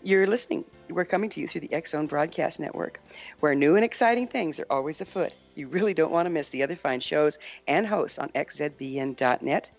You're 0.03 0.27
listening. 0.27 0.65
We're 0.89 1.05
coming 1.05 1.29
to 1.31 1.39
you 1.39 1.47
through 1.47 1.61
the 1.61 1.83
Zone 1.85 2.07
Broadcast 2.07 2.59
Network, 2.59 2.99
where 3.39 3.55
new 3.55 3.75
and 3.75 3.85
exciting 3.85 4.27
things 4.27 4.59
are 4.59 4.65
always 4.69 5.01
afoot. 5.01 5.35
You 5.55 5.67
really 5.67 5.93
don't 5.93 6.11
want 6.11 6.25
to 6.25 6.29
miss 6.29 6.49
the 6.49 6.63
other 6.63 6.75
fine 6.75 6.99
shows 6.99 7.37
and 7.67 7.85
hosts 7.85 8.19
on 8.19 8.29
xzbn.net. 8.29 9.71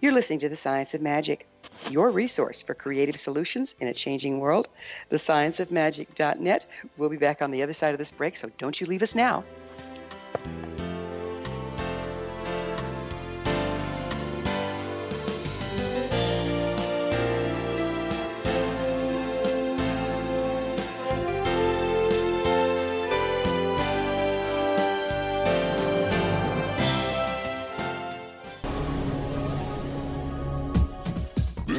You're 0.00 0.12
listening 0.12 0.38
to 0.40 0.48
The 0.48 0.56
Science 0.56 0.94
of 0.94 1.02
Magic, 1.02 1.46
your 1.90 2.10
resource 2.10 2.62
for 2.62 2.74
creative 2.74 3.18
solutions 3.18 3.74
in 3.80 3.88
a 3.88 3.94
changing 3.94 4.38
world. 4.38 4.68
TheScienceOfMagic.net. 5.10 6.66
We'll 6.96 7.08
be 7.08 7.16
back 7.16 7.42
on 7.42 7.50
the 7.50 7.62
other 7.62 7.72
side 7.72 7.92
of 7.92 7.98
this 7.98 8.10
break, 8.10 8.36
so 8.36 8.50
don't 8.58 8.80
you 8.80 8.86
leave 8.86 9.02
us 9.02 9.14
now. 9.14 9.44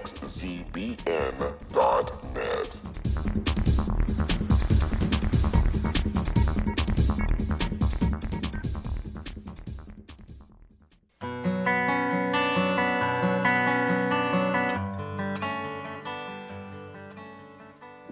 xzbn.net. 0.00 1.00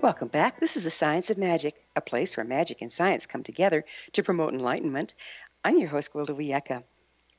Welcome 0.01 0.29
back. 0.29 0.61
This 0.61 0.77
is 0.77 0.85
The 0.85 0.91
Science 0.91 1.31
of 1.31 1.39
Magic, 1.39 1.75
a 1.97 2.03
place 2.03 2.37
where 2.37 2.45
magic 2.45 2.83
and 2.83 2.93
science 2.93 3.25
come 3.27 3.43
together 3.43 3.87
to 4.13 4.23
promote 4.23 4.53
enlightenment. 4.53 5.15
I'm 5.65 5.79
your 5.79 5.89
host, 5.89 6.13
Gwilda 6.13 6.37
Wiyaka. 6.37 6.83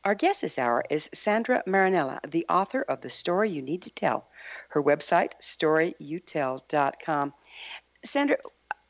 Our 0.05 0.15
guest 0.15 0.41
this 0.41 0.57
hour 0.57 0.83
is 0.89 1.09
Sandra 1.13 1.61
Marinella, 1.67 2.19
the 2.29 2.45
author 2.47 2.81
of 2.81 3.01
The 3.01 3.09
Story 3.09 3.49
You 3.49 3.61
Need 3.61 3.81
to 3.81 3.89
Tell. 3.89 4.29
Her 4.69 4.81
website, 4.81 5.33
storyyouTell.com. 5.41 7.33
Sandra, 8.05 8.37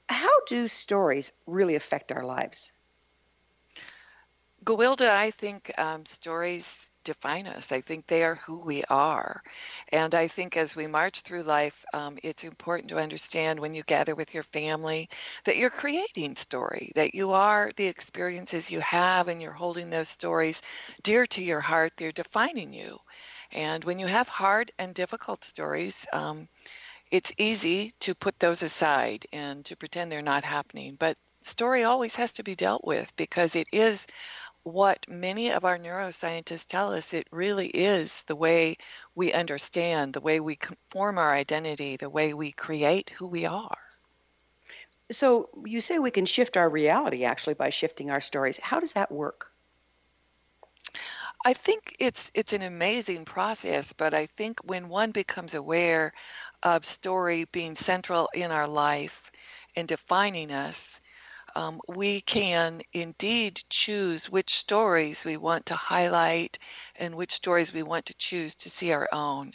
how 0.08 0.46
do 0.48 0.68
stories 0.68 1.32
really 1.48 1.76
affect 1.76 2.12
our 2.12 2.24
lives? 2.24 2.72
Gwilda, 4.64 5.10
I 5.10 5.32
think 5.32 5.72
um, 5.80 6.06
stories 6.06 6.89
define 7.04 7.48
us. 7.48 7.72
I 7.72 7.82
think 7.82 8.06
they 8.08 8.24
are 8.24 8.36
who 8.36 8.60
we 8.60 8.84
are. 8.90 9.42
And 9.92 10.14
I 10.16 10.28
think 10.28 10.58
as 10.58 10.76
we 10.76 10.88
march 10.88 11.22
through 11.22 11.44
life, 11.44 11.86
um, 11.94 12.18
it's 12.24 12.44
important 12.44 12.90
to 12.90 12.98
understand 12.98 13.60
when 13.60 13.74
you 13.74 13.84
gather 13.84 14.16
with 14.16 14.34
your 14.34 14.44
family 14.44 15.10
that 15.46 15.58
you're 15.58 15.70
creating 15.70 16.36
story, 16.36 16.92
that 16.96 17.16
you 17.16 17.32
are 17.32 17.72
the 17.76 17.88
experiences 17.88 18.72
you 18.72 18.80
have, 18.82 19.28
and 19.28 19.42
you're 19.42 19.52
holding 19.52 19.90
those 19.90 20.10
stories 20.10 20.62
dear 21.04 21.26
to 21.28 21.44
your 21.44 21.62
heart. 21.62 21.94
They're 21.98 22.12
defining 22.12 22.74
you. 22.74 23.00
And 23.52 23.84
when 23.84 24.00
you 24.00 24.08
have 24.08 24.30
hard 24.30 24.72
and 24.78 24.94
difficult 24.94 25.44
stories, 25.44 26.08
um, 26.14 26.48
it's 27.12 27.34
easy 27.38 27.92
to 28.02 28.16
put 28.16 28.40
those 28.40 28.64
aside 28.64 29.26
and 29.34 29.66
to 29.66 29.76
pretend 29.76 30.12
they're 30.12 30.22
not 30.22 30.44
happening. 30.44 30.96
But 31.00 31.18
story 31.42 31.84
always 31.84 32.16
has 32.16 32.34
to 32.34 32.44
be 32.44 32.56
dealt 32.56 32.84
with 32.86 33.16
because 33.16 33.56
it 33.56 33.68
is 33.72 34.06
what 34.74 35.06
many 35.08 35.52
of 35.52 35.66
our 35.66 35.78
neuroscientists 35.78 36.68
tell 36.68 36.94
us 36.94 37.14
it 37.14 37.28
really 37.32 37.68
is 37.68 38.24
the 38.24 38.36
way 38.36 38.78
we 39.16 39.34
understand, 39.34 40.14
the 40.14 40.22
way 40.22 40.40
we 40.40 40.58
form 40.90 41.18
our 41.18 41.34
identity, 41.34 41.98
the 41.98 42.10
way 42.10 42.34
we 42.34 42.52
create 42.52 43.10
who 43.12 43.28
we 43.28 43.46
are. 43.46 43.78
So 45.12 45.50
you 45.66 45.82
say 45.82 46.00
we 46.00 46.12
can 46.12 46.26
shift 46.26 46.56
our 46.58 46.70
reality 46.70 47.26
actually 47.26 47.56
by 47.56 47.72
shifting 47.72 48.12
our 48.12 48.22
stories. 48.22 48.60
How 48.62 48.80
does 48.80 48.94
that 48.94 49.12
work? 49.12 49.52
I 51.46 51.54
think 51.54 51.96
it's 52.00 52.32
it's 52.34 52.54
an 52.54 52.62
amazing 52.62 53.26
process, 53.26 53.94
but 53.94 54.14
I 54.14 54.26
think 54.26 54.60
when 54.64 54.90
one 54.90 55.12
becomes 55.12 55.54
aware 55.54 56.14
of 56.64 56.86
story 56.86 57.46
being 57.46 57.76
central 57.76 58.30
in 58.34 58.52
our 58.52 58.68
life 58.68 59.32
and 59.76 59.88
defining 59.88 60.52
us, 60.52 61.00
um, 61.56 61.82
we 61.88 62.22
can 62.22 62.82
indeed 62.94 63.62
choose 63.70 64.30
which 64.30 64.56
stories 64.56 65.26
we 65.26 65.38
want 65.38 65.66
to 65.68 65.76
highlight 65.76 66.60
and 66.96 67.16
which 67.16 67.34
stories 67.34 67.74
we 67.74 67.84
want 67.84 68.06
to 68.08 68.14
choose 68.16 68.56
to 68.56 68.70
see 68.70 68.92
our 68.92 69.08
own. 69.12 69.54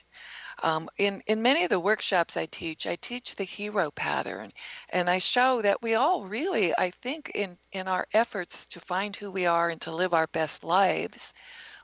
Um, 0.62 0.88
in, 0.98 1.22
in 1.26 1.42
many 1.42 1.64
of 1.64 1.70
the 1.70 1.80
workshops 1.80 2.36
I 2.36 2.46
teach, 2.46 2.86
I 2.86 2.96
teach 2.96 3.34
the 3.34 3.44
hero 3.44 3.90
pattern, 3.90 4.52
and 4.90 5.10
I 5.10 5.18
show 5.18 5.60
that 5.62 5.82
we 5.82 5.94
all 5.94 6.24
really, 6.24 6.72
I 6.78 6.90
think, 6.90 7.32
in, 7.34 7.58
in 7.72 7.88
our 7.88 8.06
efforts 8.12 8.66
to 8.66 8.80
find 8.80 9.16
who 9.16 9.30
we 9.30 9.46
are 9.46 9.68
and 9.70 9.80
to 9.82 9.94
live 9.94 10.14
our 10.14 10.28
best 10.28 10.62
lives, 10.62 11.34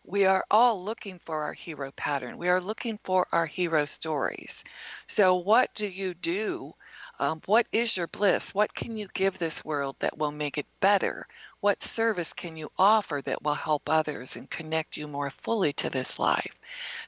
we 0.05 0.25
are 0.25 0.45
all 0.51 0.83
looking 0.83 1.19
for 1.19 1.43
our 1.43 1.53
hero 1.53 1.91
pattern. 1.93 2.39
We 2.39 2.49
are 2.49 2.61
looking 2.61 2.99
for 3.05 3.27
our 3.33 3.47
hero 3.47 3.85
stories. 3.85 4.65
So, 5.07 5.35
what 5.35 5.75
do 5.75 5.87
you 5.87 6.15
do 6.15 6.75
um, 7.21 7.43
what 7.45 7.67
is 7.71 7.99
your 7.99 8.07
bliss? 8.07 8.55
What 8.55 8.75
can 8.75 8.97
you 8.97 9.07
give 9.13 9.37
this 9.37 9.63
world 9.63 9.95
that 10.01 10.17
will 10.17 10.33
make 10.33 10.57
it 10.57 10.65
better? 10.81 11.27
What 11.61 11.83
service 11.83 12.33
can 12.33 12.57
you 12.57 12.73
offer 12.79 13.21
that 13.23 13.43
will 13.43 13.55
help 13.55 13.83
others 13.89 14.37
and 14.37 14.49
connect 14.49 14.97
you 14.97 15.07
more 15.07 15.29
fully 15.29 15.75
to 15.75 15.91
this 15.91 16.19
life? 16.19 16.59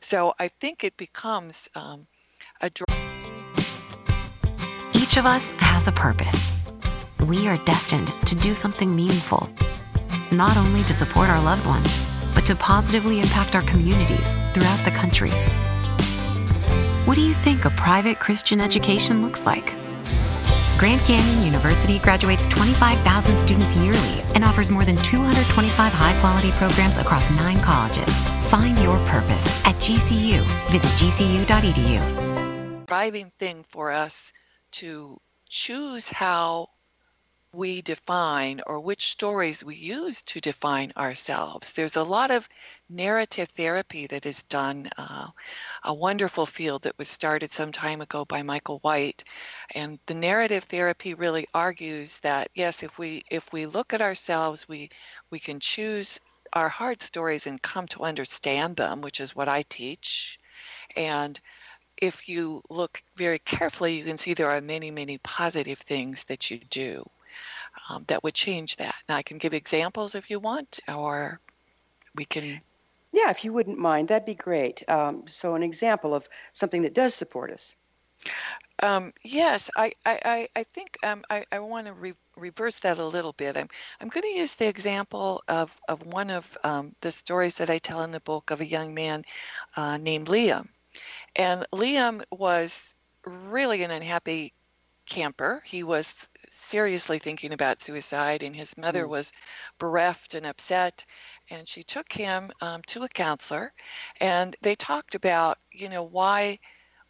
So 0.01 0.35
I 0.39 0.49
think 0.49 0.85
it 0.85 0.97
becomes 0.99 1.71
um, 1.75 2.07
a. 2.61 2.71
Each 4.93 5.17
of 5.17 5.25
us 5.25 5.53
has 5.53 5.89
a 5.89 5.93
purpose. 5.93 6.53
We 7.27 7.49
are 7.49 7.57
destined 7.65 8.13
to 8.27 8.35
do 8.35 8.55
something 8.55 8.95
meaningful, 8.95 9.49
not 10.31 10.59
only 10.59 10.85
to 10.85 10.93
support 10.93 11.31
our 11.31 11.43
loved 11.43 11.65
ones, 11.65 12.07
but 12.35 12.45
to 12.47 12.57
positively 12.57 13.21
impact 13.21 13.55
our 13.55 13.63
communities 13.63 14.35
throughout 14.53 14.85
the 14.85 14.91
country. 14.91 15.31
What 17.07 17.15
do 17.15 17.23
you 17.23 17.33
think 17.33 17.65
a 17.65 17.71
private 17.71 18.21
Christian 18.21 18.61
education 18.61 19.23
looks 19.23 19.47
like? 19.47 19.75
Grand 20.83 21.01
Canyon 21.03 21.45
University 21.45 22.01
graduates 22.01 22.49
25,000 22.49 23.37
students 23.37 23.77
yearly 23.77 24.21
and 24.35 24.43
offers 24.43 24.69
more 24.69 24.85
than 24.85 24.97
225 24.97 25.93
high 25.93 26.19
quality 26.19 26.51
programs 26.51 26.97
across 26.97 27.31
nine 27.31 27.61
colleges. 27.61 28.13
Find 28.51 28.77
your 28.81 28.99
purpose 29.07 29.47
at 29.65 29.77
GCU. 29.77 30.43
Visit 30.73 30.91
gcu.edu. 30.99 32.85
Driving 32.87 33.31
thing 33.39 33.65
for 33.69 33.93
us 33.93 34.33
to 34.73 35.21
choose 35.49 36.11
how 36.11 36.67
we 37.55 37.83
define 37.83 38.63
or 38.67 38.81
which 38.81 39.11
stories 39.11 39.63
we 39.63 39.77
use 39.77 40.23
to 40.23 40.41
define 40.41 40.91
ourselves. 40.97 41.75
There's 41.75 41.97
a 41.97 42.03
lot 42.03 42.31
of 42.31 42.49
narrative 42.89 43.51
therapy 43.51 44.07
that 44.07 44.25
is 44.25 44.43
done, 44.45 44.89
uh, 44.97 45.29
a 45.85 45.93
wonderful 45.93 46.47
field 46.47 46.83
that 46.83 46.97
was 46.97 47.09
started 47.09 47.53
some 47.53 47.71
time 47.71 48.01
ago 48.01 48.25
by 48.25 48.43
Michael 48.43 48.79
White. 48.79 49.25
And 49.75 49.99
the 50.07 50.15
narrative 50.15 50.65
therapy 50.65 51.13
really 51.13 51.47
argues 51.53 52.21
that 52.21 52.49
yes, 52.55 52.83
if 52.83 52.99
we 52.99 53.23
if 53.31 53.53
we 53.53 53.67
look 53.67 53.93
at 53.93 54.01
ourselves, 54.01 54.67
we 54.67 54.89
we 55.31 55.39
can 55.39 55.61
choose 55.61 56.21
our 56.55 56.71
hard 56.71 57.03
stories 57.03 57.47
and 57.47 57.61
come 57.61 57.87
to 57.89 58.03
understand 58.03 58.77
them, 58.77 59.03
which 59.03 59.21
is 59.21 59.37
what 59.37 59.49
I 59.49 59.63
teach. 59.69 60.39
And 60.97 61.39
if 61.99 62.31
you 62.31 62.63
look 62.71 63.03
very 63.17 63.39
carefully, 63.41 63.99
you 63.99 64.05
can 64.05 64.17
see 64.17 64.33
there 64.33 64.51
are 64.51 64.61
many, 64.63 64.91
many 64.91 65.19
positive 65.19 65.79
things 65.79 66.25
that 66.25 66.51
you 66.51 66.59
do 66.71 67.05
um, 67.89 68.05
that 68.09 68.23
would 68.25 68.35
change 68.35 68.77
that. 68.77 68.95
And 69.09 69.17
I 69.17 69.23
can 69.23 69.39
give 69.39 69.55
examples 69.55 70.15
if 70.15 70.31
you 70.31 70.39
want, 70.39 70.81
or 70.89 71.41
we 72.15 72.25
can. 72.25 72.61
Yeah, 73.13 73.31
if 73.31 73.45
you 73.45 73.53
wouldn't 73.53 73.79
mind, 73.79 74.09
that'd 74.09 74.27
be 74.27 74.35
great. 74.35 74.89
Um, 74.89 75.27
so, 75.27 75.55
an 75.55 75.63
example 75.63 76.15
of 76.15 76.29
something 76.53 76.83
that 76.83 76.95
does 76.95 77.15
support 77.15 77.51
us. 77.51 77.75
Um, 78.83 79.13
yes, 79.23 79.71
I, 79.77 79.93
I, 80.05 80.49
I 80.57 80.63
think 80.65 80.99
um, 81.05 81.23
I, 81.31 81.45
I 81.53 81.61
want 81.61 81.87
to 81.87 81.93
re- 81.93 82.15
reverse 82.37 82.81
that 82.81 82.99
a 82.99 83.05
little 83.05 83.33
bit. 83.33 83.57
I'm, 83.57 83.69
I'm 84.01 84.09
going 84.09 84.23
to 84.23 84.39
use 84.39 84.55
the 84.55 84.69
example 84.69 85.43
of, 85.47 85.77
of 85.89 86.05
one 86.05 86.31
of 86.31 86.59
um, 86.65 86.95
the 87.01 87.13
stories 87.13 87.57
that 87.57 87.71
I 87.71 87.79
tell 87.79 88.03
in 88.03 88.11
the 88.11 88.21
book 88.21 88.51
of 88.51 88.61
a 88.61 88.67
young 88.67 88.95
man 88.95 89.25
uh, 89.77 89.99
named 89.99 90.29
Liam. 90.29 90.69
And 91.37 91.67
Liam 91.73 92.25
was 92.31 92.95
really 93.25 93.83
an 93.83 93.91
unhappy 93.91 94.53
camper. 95.13 95.63
He 95.67 95.83
was 95.83 96.31
seriously 96.51 97.19
thinking 97.19 97.53
about 97.53 97.83
suicide, 97.83 98.43
and 98.43 98.57
his 98.57 98.75
mother 98.79 99.05
mm. 99.05 99.11
was 99.11 99.31
bereft 99.79 100.35
and 100.35 100.47
upset. 100.47 101.05
And 101.51 101.69
she 101.69 101.83
took 101.83 102.11
him 102.11 102.51
um, 102.63 102.81
to 102.87 103.03
a 103.03 103.09
counselor, 103.09 103.75
and 104.21 104.57
they 104.63 104.75
talked 104.75 105.15
about, 105.15 105.59
you 105.71 105.91
know, 105.91 106.03
why 106.03 106.59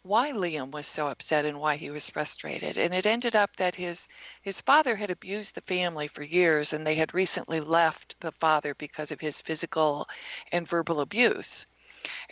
why 0.01 0.33
Liam 0.33 0.71
was 0.71 0.85
so 0.85 1.07
upset 1.07 1.45
and 1.45 1.61
why 1.61 1.77
he 1.77 1.89
was 1.89 2.09
frustrated. 2.09 2.77
And 2.77 2.93
it 2.93 3.05
ended 3.05 3.37
up 3.37 3.55
that 3.55 3.73
his 3.73 4.09
his 4.41 4.59
father 4.59 4.97
had 4.97 5.09
abused 5.09 5.55
the 5.55 5.61
family 5.61 6.09
for 6.09 6.23
years, 6.23 6.73
and 6.73 6.85
they 6.85 6.95
had 6.95 7.13
recently 7.13 7.61
left 7.61 8.19
the 8.19 8.33
father 8.33 8.75
because 8.75 9.11
of 9.11 9.21
his 9.21 9.41
physical 9.41 10.09
and 10.51 10.67
verbal 10.67 10.99
abuse. 10.99 11.67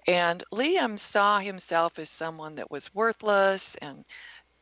And 0.05 0.43
Liam 0.51 0.99
saw 0.99 1.39
himself 1.39 1.97
as 1.97 2.09
someone 2.09 2.55
that 2.55 2.69
was 2.69 2.93
worthless 2.93 3.75
and 3.75 4.03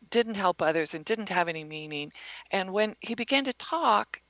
didn't 0.10 0.36
help 0.36 0.62
others 0.62 0.94
and 0.94 1.06
didn't 1.06 1.30
have 1.30 1.48
any 1.48 1.64
meaning. 1.64 2.12
And 2.52 2.74
when 2.74 2.96
he 3.02 3.16
began 3.16 3.44
to 3.46 3.54
talk, 3.54 4.22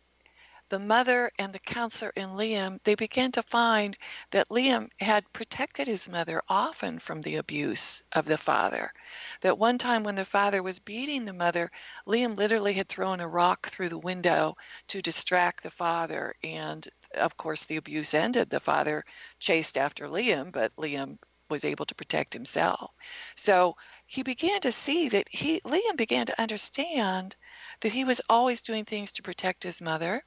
the 0.69 0.79
mother 0.79 1.31
and 1.39 1.51
the 1.51 1.59
counselor 1.59 2.11
in 2.15 2.29
Liam, 2.29 2.79
they 2.83 2.93
began 2.93 3.31
to 3.31 3.41
find 3.41 3.97
that 4.29 4.49
Liam 4.49 4.89
had 4.99 5.31
protected 5.33 5.87
his 5.87 6.07
mother 6.07 6.43
often 6.47 6.99
from 6.99 7.21
the 7.21 7.37
abuse 7.37 8.03
of 8.13 8.25
the 8.25 8.37
father. 8.37 8.93
That 9.41 9.57
one 9.57 9.79
time 9.79 10.03
when 10.03 10.13
the 10.13 10.25
father 10.25 10.61
was 10.61 10.77
beating 10.77 11.25
the 11.25 11.33
mother, 11.33 11.71
Liam 12.05 12.37
literally 12.37 12.73
had 12.73 12.87
thrown 12.87 13.19
a 13.19 13.27
rock 13.27 13.67
through 13.67 13.89
the 13.89 13.97
window 13.97 14.55
to 14.89 15.01
distract 15.01 15.63
the 15.63 15.71
father. 15.71 16.35
And 16.43 16.87
of 17.15 17.35
course, 17.35 17.65
the 17.65 17.77
abuse 17.77 18.13
ended. 18.13 18.51
The 18.51 18.59
father 18.59 19.03
chased 19.39 19.75
after 19.75 20.07
Liam, 20.07 20.51
but 20.51 20.75
Liam 20.75 21.17
was 21.49 21.65
able 21.65 21.87
to 21.87 21.95
protect 21.95 22.31
himself. 22.31 22.91
So 23.35 23.75
he 24.11 24.23
began 24.23 24.59
to 24.59 24.71
see 24.71 25.07
that 25.07 25.29
he 25.29 25.59
Liam 25.61 25.95
began 25.95 26.25
to 26.25 26.41
understand 26.41 27.35
that 27.81 27.91
he 27.91 28.03
was 28.03 28.19
always 28.27 28.63
doing 28.63 28.83
things 28.83 29.11
to 29.11 29.21
protect 29.21 29.61
his 29.61 29.83
mother 29.83 30.25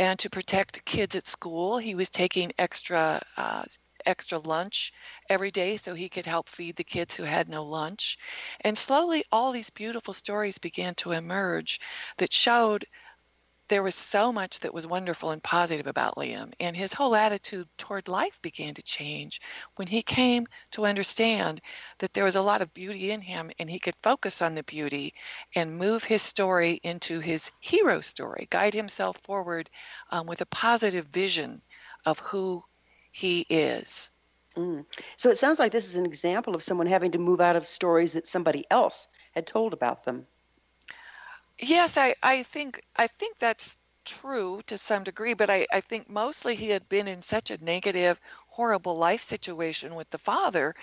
and 0.00 0.18
to 0.18 0.28
protect 0.28 0.84
kids 0.84 1.14
at 1.14 1.28
school. 1.28 1.78
He 1.78 1.94
was 1.94 2.10
taking 2.10 2.52
extra 2.58 3.22
uh, 3.36 3.66
extra 4.04 4.38
lunch 4.40 4.92
every 5.28 5.52
day 5.52 5.76
so 5.76 5.94
he 5.94 6.08
could 6.08 6.26
help 6.26 6.48
feed 6.48 6.74
the 6.74 6.82
kids 6.82 7.16
who 7.16 7.22
had 7.22 7.48
no 7.48 7.62
lunch. 7.62 8.18
And 8.62 8.76
slowly, 8.76 9.24
all 9.30 9.52
these 9.52 9.70
beautiful 9.70 10.12
stories 10.12 10.58
began 10.58 10.96
to 10.96 11.12
emerge 11.12 11.80
that 12.18 12.32
showed 12.32 12.84
there 13.68 13.82
was 13.82 13.94
so 13.94 14.32
much 14.32 14.60
that 14.60 14.74
was 14.74 14.86
wonderful 14.86 15.30
and 15.30 15.42
positive 15.42 15.86
about 15.86 16.16
Liam, 16.16 16.52
and 16.60 16.76
his 16.76 16.92
whole 16.92 17.16
attitude 17.16 17.66
toward 17.78 18.08
life 18.08 18.40
began 18.42 18.74
to 18.74 18.82
change 18.82 19.40
when 19.76 19.88
he 19.88 20.02
came 20.02 20.46
to 20.72 20.84
understand 20.84 21.60
that 21.98 22.12
there 22.12 22.24
was 22.24 22.36
a 22.36 22.42
lot 22.42 22.62
of 22.62 22.74
beauty 22.74 23.10
in 23.10 23.20
him 23.20 23.50
and 23.58 23.70
he 23.70 23.78
could 23.78 23.96
focus 24.02 24.42
on 24.42 24.54
the 24.54 24.64
beauty 24.64 25.14
and 25.54 25.78
move 25.78 26.04
his 26.04 26.22
story 26.22 26.80
into 26.82 27.20
his 27.20 27.50
hero 27.60 28.00
story, 28.00 28.46
guide 28.50 28.74
himself 28.74 29.16
forward 29.24 29.70
um, 30.10 30.26
with 30.26 30.40
a 30.40 30.46
positive 30.46 31.06
vision 31.06 31.62
of 32.04 32.18
who 32.18 32.62
he 33.12 33.46
is. 33.48 34.10
Mm. 34.56 34.84
So 35.16 35.30
it 35.30 35.38
sounds 35.38 35.58
like 35.58 35.72
this 35.72 35.86
is 35.86 35.96
an 35.96 36.06
example 36.06 36.54
of 36.54 36.62
someone 36.62 36.86
having 36.86 37.12
to 37.12 37.18
move 37.18 37.40
out 37.40 37.56
of 37.56 37.66
stories 37.66 38.12
that 38.12 38.26
somebody 38.26 38.64
else 38.70 39.08
had 39.32 39.46
told 39.46 39.72
about 39.72 40.04
them. 40.04 40.26
Yes, 41.60 41.96
I, 41.96 42.14
I 42.22 42.42
think 42.44 42.82
I 42.96 43.06
think 43.08 43.38
that's 43.38 43.76
true 44.04 44.60
to 44.66 44.76
some 44.78 45.02
degree, 45.04 45.34
but 45.34 45.50
I, 45.50 45.66
I 45.72 45.80
think 45.80 46.08
mostly 46.08 46.54
he 46.56 46.68
had 46.68 46.88
been 46.88 47.08
in 47.08 47.22
such 47.22 47.50
a 47.50 47.58
negative, 47.64 48.20
horrible 48.48 48.96
life 48.96 49.22
situation 49.22 49.94
with 49.96 50.10
the 50.10 50.18
father 50.18 50.74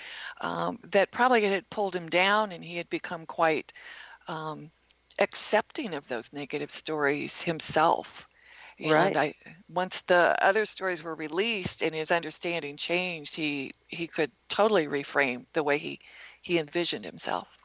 um, 0.41 0.79
that 0.83 1.11
probably 1.11 1.43
it 1.45 1.51
had 1.51 1.69
pulled 1.69 1.95
him 1.95 2.09
down 2.09 2.51
and 2.51 2.63
he 2.65 2.75
had 2.77 2.89
become 2.89 3.25
quite 3.25 3.71
um, 4.27 4.71
accepting 5.19 5.93
of 5.95 6.07
those 6.07 6.33
negative 6.33 6.71
stories 6.71 7.43
himself. 7.43 8.27
And 8.79 9.15
Right. 9.15 9.17
I 9.17 9.35
once 9.69 10.01
the 10.03 10.37
other 10.43 10.65
stories 10.67 11.03
were 11.03 11.15
released 11.15 11.83
and 11.83 11.95
his 11.95 12.11
understanding 12.11 12.77
changed, 12.77 13.35
he 13.35 13.73
he 13.87 14.07
could 14.07 14.31
totally 14.49 14.87
reframe 14.87 15.47
the 15.53 15.63
way 15.63 15.79
he 15.79 15.99
he 16.41 16.59
envisioned 16.59 17.05
himself. 17.05 17.60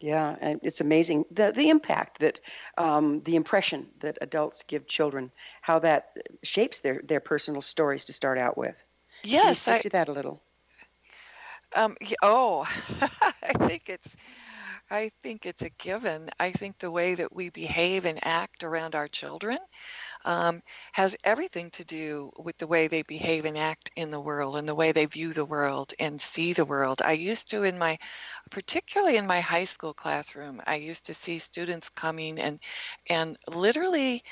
Yeah, 0.00 0.36
and 0.40 0.60
it's 0.62 0.80
amazing 0.80 1.24
the 1.30 1.52
the 1.52 1.68
impact 1.70 2.18
that 2.20 2.40
um, 2.76 3.22
the 3.22 3.36
impression 3.36 3.90
that 4.00 4.18
adults 4.20 4.62
give 4.64 4.86
children, 4.86 5.32
how 5.62 5.78
that 5.80 6.10
shapes 6.42 6.80
their 6.80 7.00
their 7.02 7.20
personal 7.20 7.62
stories 7.62 8.04
to 8.06 8.12
start 8.12 8.38
out 8.38 8.56
with. 8.58 8.76
Yes, 9.24 9.68
I 9.68 9.82
to 9.82 9.90
that 9.90 10.08
a 10.08 10.12
little? 10.12 10.42
um 11.74 11.96
oh, 12.22 12.62
I 13.42 13.52
think 13.66 13.88
it's 13.88 14.14
I 14.90 15.10
think 15.22 15.46
it's 15.46 15.62
a 15.62 15.70
given. 15.70 16.30
I 16.38 16.52
think 16.52 16.78
the 16.78 16.90
way 16.90 17.14
that 17.14 17.34
we 17.34 17.50
behave 17.50 18.04
and 18.04 18.18
act 18.24 18.62
around 18.64 18.94
our 18.94 19.08
children 19.08 19.58
um, 20.24 20.62
has 20.92 21.16
everything 21.24 21.70
to 21.72 21.84
do 21.84 22.30
with 22.38 22.56
the 22.58 22.66
way 22.66 22.88
they 22.88 23.02
behave 23.02 23.44
and 23.44 23.58
act 23.58 23.90
in 23.96 24.10
the 24.10 24.20
world 24.20 24.56
and 24.56 24.68
the 24.68 24.74
way 24.74 24.92
they 24.92 25.06
view 25.06 25.32
the 25.32 25.44
world 25.44 25.92
and 25.98 26.20
see 26.20 26.52
the 26.52 26.64
world. 26.64 27.02
I 27.04 27.12
used 27.12 27.50
to, 27.50 27.62
in 27.62 27.78
my, 27.78 27.98
particularly 28.50 29.16
in 29.16 29.26
my 29.26 29.40
high 29.40 29.64
school 29.64 29.94
classroom, 29.94 30.60
I 30.66 30.76
used 30.76 31.06
to 31.06 31.14
see 31.14 31.38
students 31.38 31.90
coming 31.90 32.38
and, 32.38 32.60
and 33.08 33.36
literally 33.48 34.24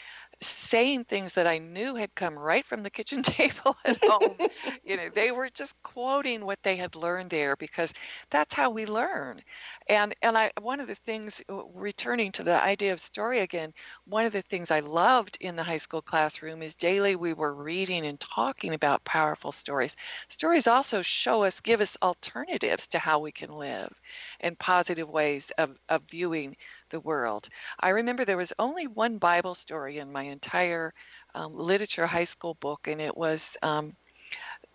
saying 0.46 1.04
things 1.04 1.34
that 1.34 1.46
I 1.46 1.58
knew 1.58 1.94
had 1.94 2.14
come 2.14 2.38
right 2.38 2.64
from 2.64 2.82
the 2.82 2.90
kitchen 2.90 3.22
table 3.22 3.76
at 3.84 3.98
home. 4.04 4.38
you 4.84 4.96
know, 4.96 5.08
they 5.14 5.30
were 5.32 5.50
just 5.50 5.74
quoting 5.82 6.44
what 6.44 6.62
they 6.62 6.76
had 6.76 6.94
learned 6.96 7.30
there 7.30 7.56
because 7.56 7.92
that's 8.30 8.54
how 8.54 8.70
we 8.70 8.86
learn. 8.86 9.40
And 9.88 10.14
and 10.22 10.36
I 10.36 10.52
one 10.60 10.80
of 10.80 10.86
the 10.88 10.94
things 10.94 11.42
uh, 11.48 11.64
returning 11.74 12.32
to 12.32 12.42
the 12.42 12.62
idea 12.62 12.92
of 12.92 13.00
story 13.00 13.40
again, 13.40 13.72
one 14.06 14.26
of 14.26 14.32
the 14.32 14.42
things 14.42 14.70
I 14.70 14.80
loved 14.80 15.38
in 15.40 15.56
the 15.56 15.62
high 15.62 15.76
school 15.78 16.02
classroom 16.02 16.62
is 16.62 16.74
daily 16.74 17.16
we 17.16 17.32
were 17.32 17.54
reading 17.54 18.06
and 18.06 18.18
talking 18.20 18.74
about 18.74 19.04
powerful 19.04 19.52
stories. 19.52 19.96
Stories 20.28 20.66
also 20.66 21.02
show 21.02 21.42
us 21.44 21.60
give 21.60 21.80
us 21.80 21.96
alternatives 22.02 22.86
to 22.88 22.98
how 22.98 23.18
we 23.20 23.32
can 23.32 23.50
live 23.50 23.92
and 24.40 24.58
positive 24.58 25.08
ways 25.08 25.50
of, 25.58 25.76
of 25.88 26.02
viewing 26.10 26.56
the 26.92 27.00
world. 27.00 27.48
I 27.80 27.90
remember 27.90 28.24
there 28.24 28.38
was 28.38 28.54
only 28.60 28.86
one 28.88 29.18
Bible 29.18 29.56
story 29.56 29.98
in 29.98 30.12
my 30.12 30.24
entire 30.24 30.94
um, 31.34 31.54
literature 31.54 32.06
high 32.06 32.24
school 32.26 32.54
book, 32.56 32.88
and 32.88 33.02
it 33.02 33.16
was 33.16 33.58
um, 33.62 33.96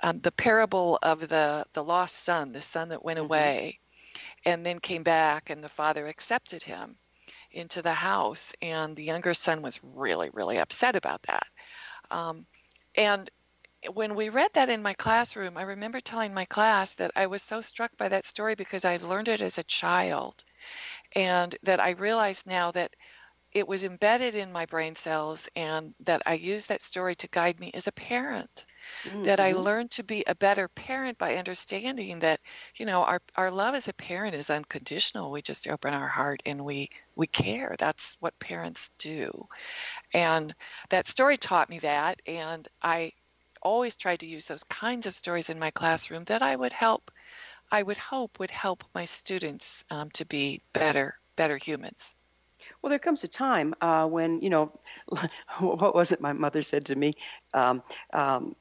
um, 0.02 0.20
the 0.22 0.32
parable 0.32 1.00
of 1.02 1.28
the 1.28 1.66
the 1.74 1.84
lost 1.84 2.16
son, 2.18 2.52
the 2.52 2.62
son 2.62 2.90
that 2.90 3.04
went 3.04 3.20
Mhm. 3.20 3.20
away, 3.20 3.80
and 4.46 4.66
then 4.66 4.80
came 4.80 5.04
back, 5.04 5.50
and 5.52 5.64
the 5.64 5.70
father 5.70 6.08
accepted 6.08 6.64
him 6.64 6.98
into 7.52 7.82
the 7.82 7.94
house, 7.94 8.56
and 8.62 8.96
the 8.98 9.04
younger 9.06 9.34
son 9.34 9.62
was 9.64 9.80
really 9.84 10.30
really 10.32 10.58
upset 10.60 10.96
about 10.96 11.24
that. 11.24 11.48
Um, 12.12 12.48
and 12.96 13.30
when 13.94 14.16
we 14.16 14.30
read 14.30 14.52
that 14.54 14.70
in 14.70 14.82
my 14.84 14.94
classroom, 14.96 15.58
I 15.58 15.64
remember 15.64 16.00
telling 16.02 16.34
my 16.34 16.46
class 16.46 16.96
that 16.96 17.12
I 17.16 17.28
was 17.28 17.44
so 17.44 17.62
struck 17.62 17.98
by 17.98 18.10
that 18.10 18.26
story 18.26 18.56
because 18.56 18.86
I 18.86 18.98
learned 18.98 19.30
it 19.30 19.42
as 19.42 19.58
a 19.60 19.64
child 19.64 20.44
and 21.18 21.58
that 21.64 21.82
I 21.82 21.92
realize 21.92 22.48
now 22.48 22.72
that 22.74 22.96
it 23.54 23.68
was 23.68 23.84
embedded 23.86 24.36
in 24.36 24.52
my 24.52 24.66
brain 24.68 24.96
cells 24.96 25.50
and 25.56 25.96
that 26.02 26.22
I 26.26 26.36
use 26.36 26.68
that 26.68 26.82
story 26.84 27.16
to 27.18 27.28
guide 27.30 27.60
me 27.60 27.72
as 27.74 27.88
a 27.88 27.94
parent. 27.94 28.66
That 29.24 29.40
I 29.40 29.52
Mhm. 29.52 29.54
learned 29.54 29.92
to 29.92 30.04
be 30.04 30.24
a 30.28 30.36
better 30.36 30.68
parent 30.70 31.18
by 31.18 31.38
understanding 31.38 32.20
that, 32.20 32.42
you 32.78 32.86
know, 32.86 33.04
our, 33.04 33.22
our 33.36 33.52
love 33.52 33.76
as 33.76 33.88
a 33.88 33.94
parent 33.94 34.36
is 34.36 34.50
unconditional. 34.50 35.32
We 35.32 35.42
just 35.44 35.68
open 35.68 35.94
our 35.94 36.10
heart 36.10 36.42
and 36.46 36.66
we 36.66 36.90
we 37.16 37.28
care. 37.28 37.76
That's 37.80 38.18
what 38.22 38.40
parents 38.40 38.92
do. 39.00 39.48
And 40.14 40.56
that 40.90 41.08
story 41.08 41.38
taught 41.38 41.70
me 41.70 41.80
that 41.80 42.22
and 42.26 42.68
I 42.82 43.14
always 43.62 43.96
tried 43.96 44.20
to 44.22 44.28
use 44.28 44.48
those 44.48 44.64
kinds 44.66 45.06
of 45.06 45.16
stories 45.16 45.50
in 45.50 45.60
my 45.60 45.72
classroom 45.72 46.26
that 46.26 46.42
I 46.44 46.56
would 46.56 46.74
help 46.74 47.12
I 47.72 47.84
would 47.84 47.98
hope 47.98 48.40
would 48.40 48.52
help 48.52 48.84
my 48.94 49.06
students 49.06 49.84
um, 49.90 50.10
to 50.12 50.26
be 50.26 50.62
better, 50.74 51.16
better 51.36 51.58
humans. 51.58 52.16
Well, 52.82 52.90
there 52.90 53.00
comes 53.00 53.24
a 53.24 53.28
time 53.28 53.74
uh, 53.82 54.08
when 54.08 54.42
you 54.42 54.50
know, 54.50 54.80
what 55.60 55.96
was 55.96 56.12
it 56.12 56.22
my 56.22 56.34
mother 56.34 56.62
said 56.62 56.86
to 56.88 56.96
me? 56.96 57.14
Um, 57.54 57.84
um, 58.14 58.56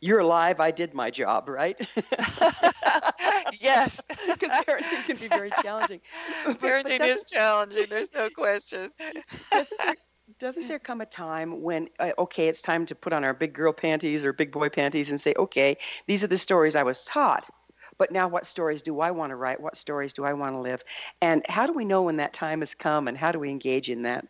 you're 0.00 0.20
alive. 0.20 0.60
I 0.60 0.70
did 0.70 0.94
my 0.94 1.10
job, 1.10 1.48
right? 1.48 1.78
yes, 3.60 4.00
Because 4.26 4.50
parenting 4.66 5.04
can 5.04 5.16
be 5.18 5.28
very 5.28 5.50
challenging. 5.50 6.00
But- 6.44 6.60
but 6.60 6.60
parenting 6.60 7.00
is 7.02 7.24
challenging. 7.24 7.88
There's 7.88 8.12
no 8.14 8.30
question. 8.30 8.90
doesn't 9.50 9.80
there, 9.82 9.96
doesn't 10.38 10.68
there 10.68 10.78
come 10.78 11.00
a 11.00 11.06
time 11.06 11.60
when 11.62 11.88
uh, 11.98 12.12
okay 12.18 12.48
it's 12.48 12.62
time 12.62 12.86
to 12.86 12.94
put 12.94 13.12
on 13.12 13.24
our 13.24 13.34
big 13.34 13.52
girl 13.52 13.72
panties 13.72 14.24
or 14.24 14.32
big 14.32 14.52
boy 14.52 14.68
panties 14.68 15.10
and 15.10 15.20
say 15.20 15.34
okay 15.36 15.76
these 16.06 16.22
are 16.24 16.28
the 16.28 16.38
stories 16.38 16.76
i 16.76 16.82
was 16.82 17.04
taught 17.04 17.48
but 18.00 18.10
now 18.10 18.26
what 18.26 18.46
stories 18.46 18.82
do 18.82 18.98
i 19.00 19.10
want 19.10 19.30
to 19.30 19.36
write 19.36 19.60
what 19.60 19.76
stories 19.76 20.14
do 20.14 20.24
i 20.24 20.32
want 20.32 20.54
to 20.54 20.60
live 20.60 20.82
and 21.20 21.44
how 21.48 21.66
do 21.66 21.72
we 21.74 21.84
know 21.84 22.02
when 22.02 22.16
that 22.16 22.32
time 22.32 22.60
has 22.60 22.74
come 22.74 23.06
and 23.06 23.18
how 23.18 23.30
do 23.30 23.38
we 23.38 23.50
engage 23.50 23.90
in 23.90 24.02
that 24.02 24.26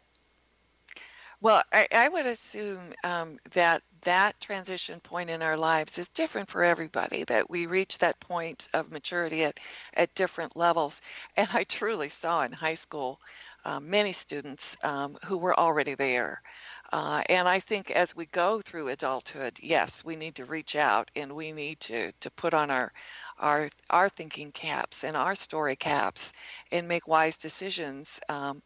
Well, 1.43 1.63
I, 1.73 1.89
I 1.93 2.09
would 2.09 2.27
assume 2.27 2.93
um, 3.03 3.39
that 3.53 3.83
that 4.03 4.39
transition 4.41 5.01
point 5.01 5.31
in 5.31 5.41
our 5.41 5.57
lives 5.57 5.99
is 5.99 6.09
different 6.09 6.51
for 6.51 6.63
everybody, 6.63 7.25
that 7.25 7.49
we 7.49 7.67
reach 7.67 7.97
that 7.99 8.21
point 8.21 8.69
of 8.75 8.93
maturity 8.93 9.45
at, 9.45 9.59
at 9.95 10.15
different 10.15 10.55
levels. 10.55 11.01
And 11.37 11.49
I 11.53 11.65
truly 11.65 12.11
saw 12.11 12.43
in 12.43 12.53
high 12.53 12.75
school 12.75 13.21
uh, 13.65 13.81
many 13.81 14.13
students 14.13 14.77
um, 14.83 15.17
who 15.25 15.39
were 15.39 15.59
already 15.59 15.95
there. 15.95 16.43
Uh, 16.92 17.22
and 17.29 17.48
I 17.48 17.61
think 17.61 17.90
as 17.92 18.16
we 18.16 18.26
go 18.26 18.61
through 18.61 18.88
adulthood, 18.88 19.61
yes, 19.62 20.05
we 20.05 20.16
need 20.16 20.35
to 20.37 20.44
reach 20.44 20.74
out 20.74 21.11
and 21.14 21.33
we 21.37 21.53
need 21.53 21.79
to, 21.81 22.12
to 22.20 22.31
put 22.33 22.53
on 22.53 22.70
our, 22.70 22.92
our, 23.38 23.68
our 23.90 24.09
thinking 24.09 24.50
caps 24.53 25.05
and 25.05 25.16
our 25.16 25.37
story 25.37 25.76
caps 25.76 26.33
and 26.72 26.88
make 26.88 27.07
wise 27.07 27.37
decisions. 27.37 28.18
Um, 28.29 28.62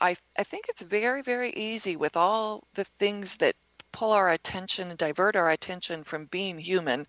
I, 0.00 0.16
I 0.38 0.44
think 0.44 0.66
it's 0.68 0.82
very, 0.82 1.22
very 1.22 1.50
easy 1.50 1.96
with 1.96 2.16
all 2.16 2.62
the 2.74 2.84
things 2.84 3.36
that 3.38 3.56
pull 3.92 4.12
our 4.12 4.30
attention 4.30 4.90
and 4.90 4.98
divert 4.98 5.36
our 5.36 5.50
attention 5.50 6.04
from 6.04 6.26
being 6.26 6.58
human. 6.58 7.06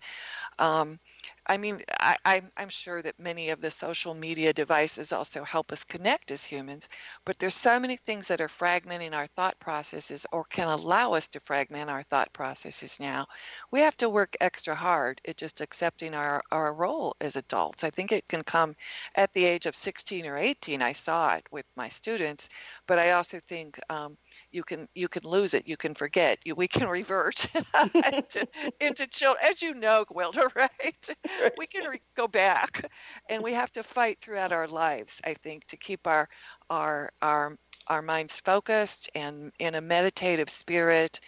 Um, 0.58 0.98
I 1.46 1.56
mean, 1.58 1.82
I, 2.00 2.16
I'm, 2.24 2.50
I'm 2.56 2.68
sure 2.68 3.00
that 3.02 3.18
many 3.18 3.50
of 3.50 3.60
the 3.60 3.70
social 3.70 4.14
media 4.14 4.52
devices 4.52 5.12
also 5.12 5.44
help 5.44 5.72
us 5.72 5.84
connect 5.84 6.30
as 6.30 6.44
humans, 6.44 6.88
but 7.24 7.38
there's 7.38 7.54
so 7.54 7.78
many 7.78 7.96
things 7.96 8.28
that 8.28 8.40
are 8.40 8.48
fragmenting 8.48 9.14
our 9.14 9.26
thought 9.28 9.58
processes 9.60 10.26
or 10.32 10.44
can 10.44 10.68
allow 10.68 11.14
us 11.14 11.28
to 11.28 11.40
fragment 11.40 11.88
our 11.88 12.02
thought 12.04 12.32
processes 12.32 12.98
now. 12.98 13.26
We 13.70 13.80
have 13.80 13.96
to 13.98 14.08
work 14.08 14.36
extra 14.40 14.74
hard 14.74 15.20
at 15.26 15.36
just 15.36 15.60
accepting 15.60 16.14
our, 16.14 16.42
our 16.50 16.72
role 16.72 17.16
as 17.20 17.36
adults. 17.36 17.84
I 17.84 17.90
think 17.90 18.12
it 18.12 18.28
can 18.28 18.42
come 18.42 18.74
at 19.14 19.32
the 19.32 19.44
age 19.44 19.66
of 19.66 19.76
16 19.76 20.26
or 20.26 20.36
18. 20.36 20.82
I 20.82 20.92
saw 20.92 21.34
it 21.34 21.46
with 21.50 21.66
my 21.76 21.88
students, 21.88 22.48
but 22.86 22.98
I 22.98 23.12
also 23.12 23.40
think 23.40 23.78
um, 23.88 24.16
you 24.56 24.64
can 24.64 24.88
you 24.94 25.08
can 25.08 25.24
lose 25.24 25.54
it, 25.54 25.68
you 25.68 25.76
can 25.76 25.94
forget, 25.94 26.38
you, 26.44 26.54
we 26.56 26.68
can 26.68 26.88
revert 26.88 27.48
into, 28.12 28.48
into 28.80 29.06
children, 29.08 29.44
as 29.50 29.62
you 29.62 29.74
know, 29.74 30.04
Gwilda, 30.06 30.48
right? 30.56 31.10
We 31.58 31.66
can 31.66 31.90
re- 31.90 32.02
go 32.16 32.28
back, 32.28 32.90
and 33.28 33.42
we 33.42 33.52
have 33.54 33.72
to 33.74 33.84
fight 33.84 34.20
throughout 34.20 34.52
our 34.52 34.68
lives. 34.68 35.20
I 35.24 35.34
think 35.34 35.66
to 35.68 35.76
keep 35.76 36.06
our 36.06 36.28
our 36.70 37.12
our 37.22 37.58
our 37.88 38.02
minds 38.02 38.40
focused 38.40 39.10
and 39.14 39.52
in 39.60 39.74
a 39.76 39.82
meditative 39.82 40.50
spirit, 40.50 41.20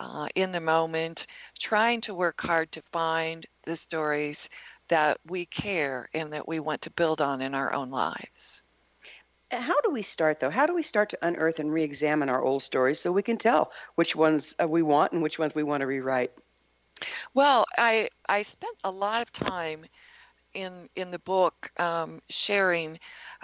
uh, 0.00 0.28
in 0.34 0.52
the 0.52 0.60
moment, 0.60 1.26
trying 1.58 2.02
to 2.02 2.14
work 2.14 2.40
hard 2.42 2.72
to 2.72 2.82
find 2.92 3.46
the 3.64 3.76
stories 3.76 4.50
that 4.88 5.18
we 5.26 5.46
care 5.46 6.08
and 6.14 6.32
that 6.34 6.48
we 6.48 6.60
want 6.60 6.82
to 6.82 6.90
build 6.90 7.22
on 7.22 7.40
in 7.42 7.54
our 7.54 7.72
own 7.72 7.90
lives. 7.90 8.63
How 9.60 9.80
do 9.80 9.90
we 9.90 10.02
start 10.02 10.40
though? 10.40 10.50
How 10.50 10.66
do 10.66 10.74
we 10.74 10.82
start 10.82 11.10
to 11.10 11.18
unearth 11.22 11.58
and 11.58 11.72
re-examine 11.72 12.28
our 12.28 12.42
old 12.42 12.62
stories 12.62 13.00
so 13.00 13.12
we 13.12 13.22
can 13.22 13.36
tell 13.36 13.72
which 13.94 14.16
ones 14.16 14.54
uh, 14.60 14.68
we 14.68 14.82
want 14.82 15.12
and 15.12 15.22
which 15.22 15.38
ones 15.38 15.54
we 15.54 15.62
want 15.62 15.80
to 15.80 15.86
rewrite? 15.86 16.32
Well, 17.34 17.66
I 17.76 18.08
I 18.28 18.42
spent 18.42 18.76
a 18.84 18.90
lot 18.90 19.22
of 19.22 19.32
time 19.32 19.86
in 20.54 20.88
in 20.96 21.10
the 21.10 21.18
book 21.18 21.70
um, 21.78 22.20
sharing 22.28 22.98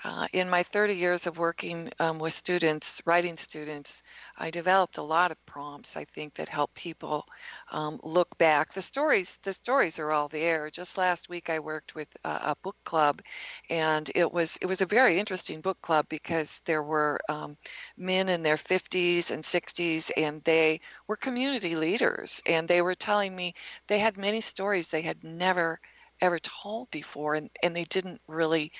uh, 0.05 0.26
in 0.32 0.48
my 0.48 0.62
30 0.62 0.94
years 0.94 1.26
of 1.26 1.38
working 1.38 1.90
um, 1.98 2.18
with 2.18 2.32
students 2.32 3.01
writing 3.07 3.36
students 3.36 4.03
i 4.38 4.51
developed 4.51 4.98
a 4.98 5.03
lot 5.03 5.30
of 5.30 5.46
prompts 5.46 5.96
i 5.96 6.05
think 6.05 6.34
that 6.34 6.48
help 6.48 6.72
people 6.74 7.26
um, 7.72 8.01
look 8.03 8.36
back. 8.38 8.72
The 8.72 8.82
stories 8.82 9.38
the 9.42 9.53
stories 9.53 9.98
are 9.98 10.11
all 10.11 10.28
there. 10.28 10.70
Just 10.70 10.98
last 10.98 11.28
week 11.28 11.51
i 11.51 11.59
worked 11.59 11.94
with 11.94 12.09
a, 12.24 12.28
a 12.28 12.57
book 12.62 12.76
club 12.84 13.22
and 13.68 14.11
it 14.14 14.30
was 14.30 14.59
it 14.61 14.66
was 14.66 14.80
a 14.80 14.86
very 14.86 15.18
interesting 15.18 15.61
book 15.61 15.80
club 15.82 16.07
because 16.09 16.61
there 16.64 16.82
were 16.82 17.20
um, 17.28 17.57
men 17.96 18.28
in 18.28 18.42
their 18.42 18.57
50s 18.57 19.30
and 19.30 19.42
60s 19.44 20.11
and 20.16 20.42
they 20.44 20.80
were 21.07 21.16
community 21.16 21.76
leaders 21.76 22.42
and 22.46 22.66
they 22.66 22.82
were 22.82 22.94
telling 22.94 23.34
me 23.34 23.55
they 23.86 23.98
had 23.98 24.16
many 24.16 24.40
stories 24.40 24.88
they 24.88 25.03
had 25.03 25.22
never 25.24 25.80
ever 26.20 26.38
told 26.38 26.90
before 26.90 27.34
and, 27.34 27.51
and 27.62 27.74
they 27.74 27.84
didn't 27.84 28.20
really 28.26 28.72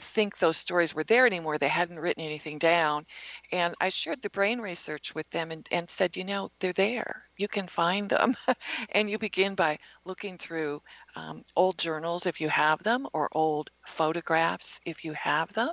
think 0.00 0.38
those 0.38 0.56
stories 0.56 0.94
were 0.94 1.04
there 1.04 1.26
anymore 1.26 1.58
they 1.58 1.68
hadn't 1.68 1.98
written 1.98 2.22
anything 2.22 2.58
down 2.58 3.04
and 3.52 3.74
i 3.80 3.88
shared 3.88 4.20
the 4.22 4.30
brain 4.30 4.60
research 4.60 5.14
with 5.14 5.28
them 5.30 5.50
and, 5.50 5.66
and 5.70 5.88
said 5.90 6.16
you 6.16 6.24
know 6.24 6.48
they're 6.60 6.72
there 6.72 7.24
you 7.38 7.48
can 7.48 7.66
find 7.68 8.08
them. 8.08 8.34
And 8.92 9.10
you 9.10 9.18
begin 9.18 9.54
by 9.54 9.78
looking 10.04 10.38
through 10.38 10.82
um, 11.16 11.44
old 11.54 11.78
journals 11.78 12.26
if 12.26 12.40
you 12.40 12.48
have 12.48 12.82
them 12.82 13.06
or 13.12 13.28
old 13.32 13.70
photographs 13.86 14.80
if 14.86 15.04
you 15.04 15.12
have 15.14 15.52
them 15.52 15.70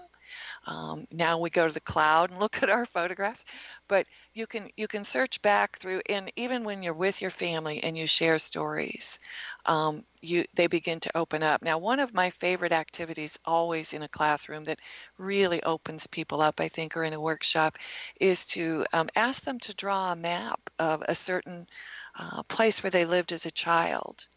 um, 0.66 1.08
now 1.12 1.38
we 1.40 1.50
go 1.50 1.68
to 1.68 1.74
the 1.74 1.80
cloud 1.80 2.32
and 2.32 2.40
look 2.42 2.62
at 2.64 2.70
our 2.70 2.86
photographs, 2.86 3.46
but 3.88 4.06
you 4.34 4.48
can 4.48 4.70
you 4.78 4.88
can 4.88 5.04
search 5.04 5.42
back 5.42 5.78
through, 5.78 6.02
and 6.10 6.32
even 6.36 6.64
when 6.64 6.84
you're 6.84 6.94
with 6.94 7.22
your 7.22 7.32
family 7.32 7.84
and 7.84 7.98
you 7.98 8.08
share 8.08 8.40
stories, 8.40 9.20
um, 9.66 10.04
you 10.22 10.46
they 10.54 10.68
begin 10.68 11.00
to 11.02 11.18
open 11.18 11.44
up. 11.44 11.62
Now, 11.62 11.78
one 11.78 12.00
of 12.00 12.14
my 12.14 12.30
favorite 12.30 12.72
activities, 12.72 13.38
always 13.46 13.94
in 13.94 14.04
a 14.04 14.08
classroom, 14.08 14.64
that 14.66 14.80
really 15.18 15.62
opens 15.64 16.08
people 16.08 16.42
up, 16.42 16.60
I 16.60 16.68
think, 16.70 16.96
or 16.98 17.04
in 17.04 17.14
a 17.14 17.22
workshop, 17.22 17.78
is 18.20 18.46
to 18.48 18.86
um, 18.94 19.10
ask 19.16 19.44
them 19.44 19.60
to 19.60 19.74
draw 19.76 20.12
a 20.12 20.16
map 20.16 20.60
of 20.80 21.04
a 21.08 21.16
certain 21.16 21.68
uh, 22.18 22.44
place 22.44 22.84
where 22.84 22.92
they 22.92 23.06
lived 23.06 23.32
as 23.32 23.46
a 23.46 23.52
child. 23.52 24.28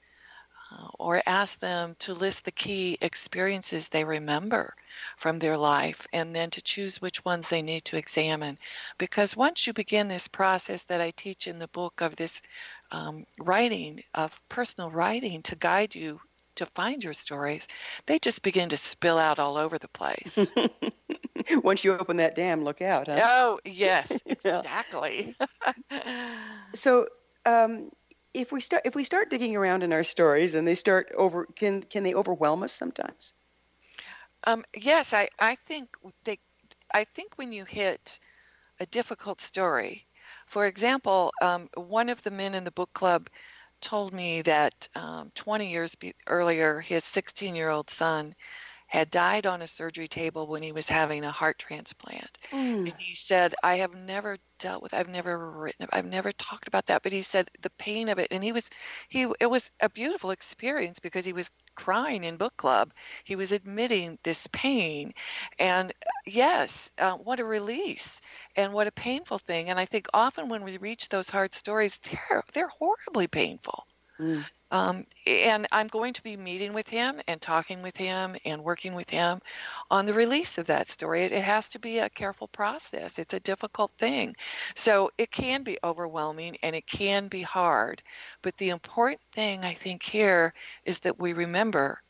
Uh, 0.69 0.89
or 0.99 1.23
ask 1.27 1.61
them 1.61 1.95
to 2.01 2.13
list 2.13 2.45
the 2.45 2.51
key 2.51 2.99
experiences 3.01 3.89
they 3.89 4.05
remember 4.05 4.75
from 5.17 5.39
their 5.39 5.57
life 5.57 6.09
and 6.13 6.35
then 6.35 6.51
to 6.51 6.61
choose 6.61 7.01
which 7.01 7.25
ones 7.25 7.49
they 7.49 7.63
need 7.63 7.85
to 7.85 7.97
examine. 7.97 8.59
Because 8.99 9.37
once 9.37 9.67
you 9.67 9.73
begin 9.73 10.09
this 10.09 10.27
process 10.27 10.83
that 10.85 11.01
I 11.01 11.13
teach 11.13 11.47
in 11.47 11.61
the 11.61 11.69
book 11.69 12.01
of 12.01 12.17
this 12.17 12.43
um, 12.91 13.27
writing, 13.39 14.03
of 14.13 14.41
personal 14.49 14.91
writing 14.91 15.43
to 15.43 15.55
guide 15.55 15.95
you 15.95 16.21
to 16.57 16.67
find 16.67 17.05
your 17.05 17.13
stories, 17.13 17.69
they 18.07 18.19
just 18.19 18.43
begin 18.43 18.69
to 18.71 18.77
spill 18.77 19.19
out 19.19 19.39
all 19.39 19.57
over 19.57 19.79
the 19.79 19.89
place. 19.89 20.51
Once 21.63 21.85
you 21.85 21.93
open 21.93 22.17
that 22.17 22.35
dam, 22.35 22.65
look 22.65 22.83
out, 22.83 23.07
huh? 23.07 23.21
Oh, 23.23 23.61
yes, 23.65 24.21
exactly. 24.27 25.37
so, 26.75 27.07
um, 27.45 27.91
if 28.37 28.53
we 28.53 28.61
start 28.61 28.83
if 28.85 28.95
we 28.95 29.05
start 29.05 29.31
digging 29.31 29.57
around 29.57 29.83
in 29.83 29.93
our 29.93 30.05
stories 30.05 30.55
and 30.55 30.69
they 30.69 30.75
start 30.75 31.13
over 31.17 31.47
can 31.47 31.83
can 31.83 32.03
they 32.03 32.15
overwhelm 32.15 32.63
us 32.63 32.73
sometimes? 32.73 33.33
Um, 34.45 34.65
yes, 34.77 35.13
I, 35.13 35.29
I 35.39 35.57
think 35.57 35.97
they 36.25 36.39
I 36.93 37.05
think 37.05 37.37
when 37.37 37.53
you 37.53 37.65
hit 37.65 38.21
a 38.79 38.87
difficult 38.87 39.41
story, 39.41 40.07
for 40.47 40.67
example, 40.67 41.33
um, 41.41 41.69
one 41.75 42.11
of 42.11 42.23
the 42.23 42.31
men 42.31 42.55
in 42.55 42.65
the 42.65 42.71
book 42.71 42.93
club 42.93 43.29
told 43.81 44.13
me 44.13 44.43
that 44.43 44.89
um, 44.95 45.31
20 45.35 45.71
years 45.71 45.95
be- 45.95 46.15
earlier, 46.27 46.81
his 46.81 47.05
16 47.05 47.57
year 47.57 47.71
old 47.71 47.91
son 47.91 48.35
had 48.87 49.11
died 49.11 49.47
on 49.47 49.63
a 49.63 49.67
surgery 49.67 50.09
table 50.09 50.47
when 50.47 50.63
he 50.63 50.73
was 50.73 50.89
having 50.89 51.25
a 51.25 51.31
heart 51.31 51.59
transplant. 51.59 52.39
Mm. 52.51 52.91
And 52.91 52.95
he 52.99 53.15
said, 53.15 53.55
I 53.63 53.77
have 53.77 53.95
never 53.95 54.39
dealt 54.59 54.83
with, 54.83 54.95
I've 54.95 55.09
never 55.09 55.51
written, 55.51 55.89
I've 55.93 56.07
never 56.07 56.33
talked 56.33 56.69
about 56.69 56.87
that. 56.87 57.03
But 57.03 57.13
he 57.13 57.23
said 57.23 57.51
the 57.63 57.71
pain 57.71 58.09
of 58.09 58.19
it, 58.19 58.29
and 58.31 58.43
he 58.43 58.53
was, 58.53 58.71
he, 59.09 59.27
it 59.41 59.51
was 59.51 59.71
a 59.81 59.89
beautiful 59.89 60.31
experience 60.31 61.01
because 61.01 61.25
he 61.25 61.33
was 61.33 61.51
crying 61.75 62.25
in 62.25 62.37
book 62.37 62.57
club. 62.57 62.93
He 63.25 63.37
was 63.37 63.53
admitting 63.53 64.19
this 64.23 64.47
pain. 64.53 65.13
And 65.59 65.91
uh, 65.91 66.11
yes, 66.25 66.91
uh, 66.99 67.15
what 67.15 67.41
a 67.41 67.45
release 67.45 68.21
and 68.55 68.73
what 68.73 68.87
a 68.87 68.93
painful 68.93 69.39
thing. 69.39 69.69
And 69.69 69.79
I 69.79 69.85
think 69.85 70.07
often 70.15 70.49
when 70.49 70.65
we 70.65 70.79
reach 70.79 71.09
those 71.09 71.29
hard 71.29 71.55
stories, 71.55 71.99
they're, 71.99 72.43
they're 72.53 72.69
horribly 72.69 73.27
painful. 73.27 73.87
Mm. 74.19 74.45
Um, 74.71 75.07
and 75.27 75.67
I'm 75.71 75.87
going 75.87 76.13
to 76.15 76.23
be 76.23 76.37
meeting 76.37 76.73
with 76.73 76.89
him 76.89 77.21
and 77.29 77.41
talking 77.41 77.83
with 77.83 77.97
him 77.97 78.37
and 78.45 78.65
working 78.65 78.95
with 78.95 79.09
him 79.09 79.41
on 79.91 80.07
the 80.07 80.15
release 80.15 80.59
of 80.59 80.67
that 80.67 80.89
story. 80.89 81.23
It, 81.23 81.33
it 81.33 81.45
has 81.45 81.69
to 81.71 81.79
be 81.79 81.99
a 81.99 82.11
careful 82.11 82.49
process. 82.49 83.19
It's 83.19 83.35
a 83.35 83.41
difficult 83.41 83.93
thing. 83.97 84.35
So 84.75 85.11
it 85.19 85.31
can 85.31 85.63
be 85.63 85.79
overwhelming 85.85 86.57
and 86.63 86.75
it 86.75 86.87
can 86.87 87.29
be 87.29 87.43
hard. 87.43 88.03
But 88.43 88.57
the 88.57 88.71
important 88.71 89.21
thing 89.33 89.65
I 89.65 89.75
think 89.75 90.03
here 90.03 90.53
is 90.85 90.99
that 91.01 91.19
we 91.19 91.33
remember 91.33 92.03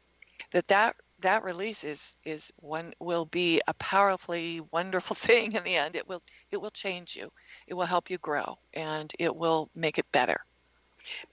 that 0.52 0.68
that 0.68 0.96
that 1.20 1.44
release 1.44 1.82
is 1.84 2.16
is 2.24 2.52
one 2.56 2.92
will 3.00 3.24
be 3.24 3.60
a 3.66 3.74
powerfully 3.74 4.60
wonderful 4.70 5.16
thing 5.16 5.52
in 5.52 5.64
the 5.64 5.76
end. 5.76 5.96
It 5.96 6.08
will 6.08 6.22
it 6.50 6.58
will 6.58 6.70
change 6.70 7.16
you. 7.16 7.30
It 7.66 7.74
will 7.74 7.84
help 7.84 8.10
you 8.10 8.18
grow 8.18 8.58
and 8.72 9.12
it 9.18 9.34
will 9.34 9.70
make 9.74 9.98
it 9.98 10.10
better. 10.12 10.40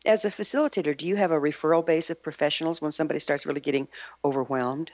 As 0.06 0.26
a 0.26 0.32
facilitator, 0.32 0.96
do 0.96 1.06
you 1.08 1.16
have 1.16 1.32
a 1.32 1.40
referral 1.40 1.86
base 1.86 2.10
of 2.10 2.22
professionals 2.24 2.82
when 2.82 2.92
somebody 2.92 3.20
starts 3.20 3.46
really 3.46 3.62
getting 3.62 3.88
overwhelmed? 4.24 4.92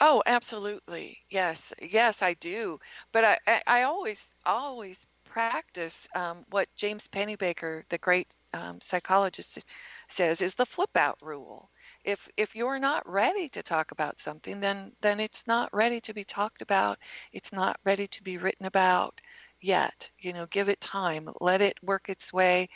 Oh, 0.00 0.22
absolutely. 0.26 1.18
Yes, 1.30 1.72
yes, 1.80 2.22
I 2.22 2.34
do. 2.34 2.78
But 3.12 3.24
I, 3.24 3.38
I, 3.46 3.62
I 3.66 3.82
always, 3.84 4.34
always 4.46 5.06
practice 5.24 6.08
um, 6.14 6.44
what 6.50 6.68
James 6.76 7.08
Pennebaker, 7.08 7.82
the 7.88 7.98
great 7.98 8.34
um, 8.54 8.80
psychologist, 8.80 9.66
says 10.08 10.40
is 10.42 10.54
the 10.54 10.66
flip 10.66 10.96
out 10.96 11.18
rule. 11.20 11.70
If 12.04 12.28
if 12.36 12.54
you're 12.56 12.78
not 12.78 13.08
ready 13.08 13.48
to 13.50 13.62
talk 13.62 13.90
about 13.92 14.20
something, 14.20 14.60
then 14.60 14.92
then 15.00 15.20
it's 15.20 15.46
not 15.46 15.72
ready 15.74 16.00
to 16.02 16.14
be 16.14 16.24
talked 16.24 16.62
about. 16.62 16.98
It's 17.32 17.52
not 17.52 17.78
ready 17.84 18.06
to 18.06 18.22
be 18.22 18.38
written 18.38 18.66
about 18.66 19.20
yet. 19.60 20.10
You 20.18 20.32
know, 20.32 20.46
give 20.46 20.68
it 20.68 20.80
time. 20.80 21.28
Let 21.40 21.60
it 21.60 21.78
work 21.82 22.08
its 22.08 22.32
way 22.32 22.68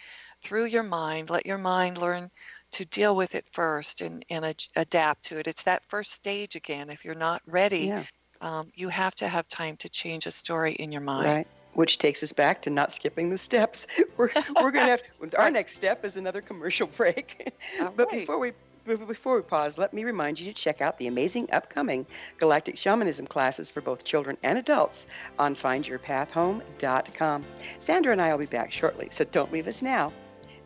through 0.42 0.66
your 0.66 0.82
mind. 0.82 1.30
Let 1.30 1.46
your 1.46 1.58
mind 1.58 1.98
learn 1.98 2.30
to 2.72 2.84
deal 2.86 3.14
with 3.16 3.34
it 3.34 3.44
first 3.52 4.00
and, 4.00 4.24
and 4.30 4.44
ad- 4.44 4.64
adapt 4.76 5.24
to 5.26 5.38
it. 5.38 5.46
It's 5.46 5.62
that 5.64 5.82
first 5.88 6.12
stage 6.12 6.56
again. 6.56 6.90
If 6.90 7.04
you're 7.04 7.14
not 7.14 7.42
ready, 7.46 7.86
Yeah. 7.86 8.04
um, 8.40 8.70
you 8.74 8.88
have 8.88 9.14
to 9.16 9.28
have 9.28 9.46
time 9.48 9.76
to 9.78 9.88
change 9.88 10.26
a 10.26 10.30
story 10.30 10.72
in 10.72 10.90
your 10.90 11.02
mind. 11.02 11.26
Right. 11.26 11.46
Which 11.74 11.98
takes 11.98 12.22
us 12.22 12.32
back 12.32 12.62
to 12.62 12.70
not 12.70 12.92
skipping 12.92 13.30
the 13.30 13.38
steps. 13.38 13.86
We're, 14.16 14.30
we're 14.56 14.70
going 14.72 14.86
to 14.86 14.90
have 14.90 15.02
our 15.38 15.50
next 15.58 15.74
step 15.74 16.04
is 16.04 16.16
another 16.16 16.40
commercial 16.42 16.86
break. 16.96 17.52
All 17.80 17.92
but 17.96 18.08
right. 18.10 18.20
before 18.20 18.38
we 18.38 18.52
before 18.84 19.36
we 19.36 19.42
pause, 19.42 19.78
let 19.78 19.94
me 19.94 20.02
remind 20.02 20.40
you 20.40 20.46
to 20.46 20.52
check 20.52 20.80
out 20.80 20.98
the 20.98 21.06
amazing 21.06 21.48
upcoming 21.52 22.04
Galactic 22.38 22.76
Shamanism 22.76 23.28
classes 23.28 23.70
for 23.70 23.80
both 23.80 24.02
children 24.02 24.36
and 24.42 24.58
adults 24.58 25.06
on 25.38 25.54
findyourpathhome.com. 25.54 27.44
Sandra 27.78 28.10
and 28.12 28.20
I 28.20 28.32
will 28.32 28.38
be 28.40 28.46
back 28.46 28.72
shortly, 28.72 29.06
so 29.12 29.24
don't 29.24 29.52
leave 29.52 29.68
us 29.68 29.82
now. 29.82 30.12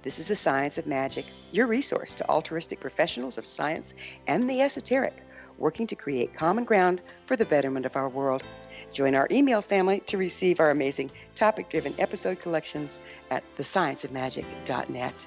This 0.07 0.21
is 0.21 0.29
the 0.29 0.37
Science 0.37 0.79
of 0.79 0.87
Magic, 0.87 1.25
your 1.51 1.67
resource 1.67 2.15
to 2.15 2.29
altruistic 2.31 2.79
professionals 2.79 3.39
of 3.39 3.45
science 3.45 3.93
and 4.29 4.49
the 4.49 4.61
esoteric, 4.61 5.17
working 5.59 5.89
to 5.89 5.97
create 5.97 6.33
common 6.33 6.63
ground 6.63 7.01
for 7.27 7.35
the 7.35 7.45
betterment 7.45 7.87
of 7.87 7.97
our 7.97 8.09
world. 8.09 8.45
Join 8.93 9.17
our 9.17 9.27
email 9.33 9.63
family 9.63 9.99
to 10.07 10.17
receive 10.17 10.61
our 10.61 10.71
amazing 10.71 11.11
topic 11.35 11.71
driven 11.71 11.93
episode 11.99 12.39
collections 12.39 13.01
at 13.33 13.43
thescienceofmagic.net. 13.59 15.27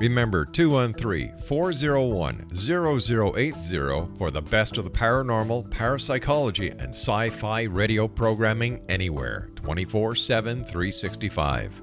Remember 0.00 0.46
213 0.46 1.36
401 1.40 2.54
0080 2.54 4.16
for 4.16 4.30
the 4.30 4.40
best 4.40 4.78
of 4.78 4.84
the 4.84 4.90
paranormal, 4.90 5.70
parapsychology, 5.70 6.70
and 6.70 6.88
sci 6.88 7.28
fi 7.28 7.64
radio 7.64 8.08
programming 8.08 8.82
anywhere 8.88 9.50
24 9.56 10.14
7 10.14 10.64
365. 10.64 11.82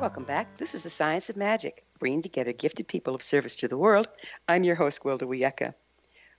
Welcome 0.00 0.24
back. 0.24 0.56
This 0.56 0.74
is 0.74 0.80
the 0.80 0.88
Science 0.88 1.28
of 1.28 1.36
Magic, 1.36 1.84
bringing 1.98 2.22
together 2.22 2.54
gifted 2.54 2.88
people 2.88 3.14
of 3.14 3.22
service 3.22 3.56
to 3.56 3.68
the 3.68 3.76
world. 3.76 4.08
I'm 4.48 4.64
your 4.64 4.76
host, 4.76 5.02
Gwilda 5.02 5.24
Wiyaka. 5.24 5.74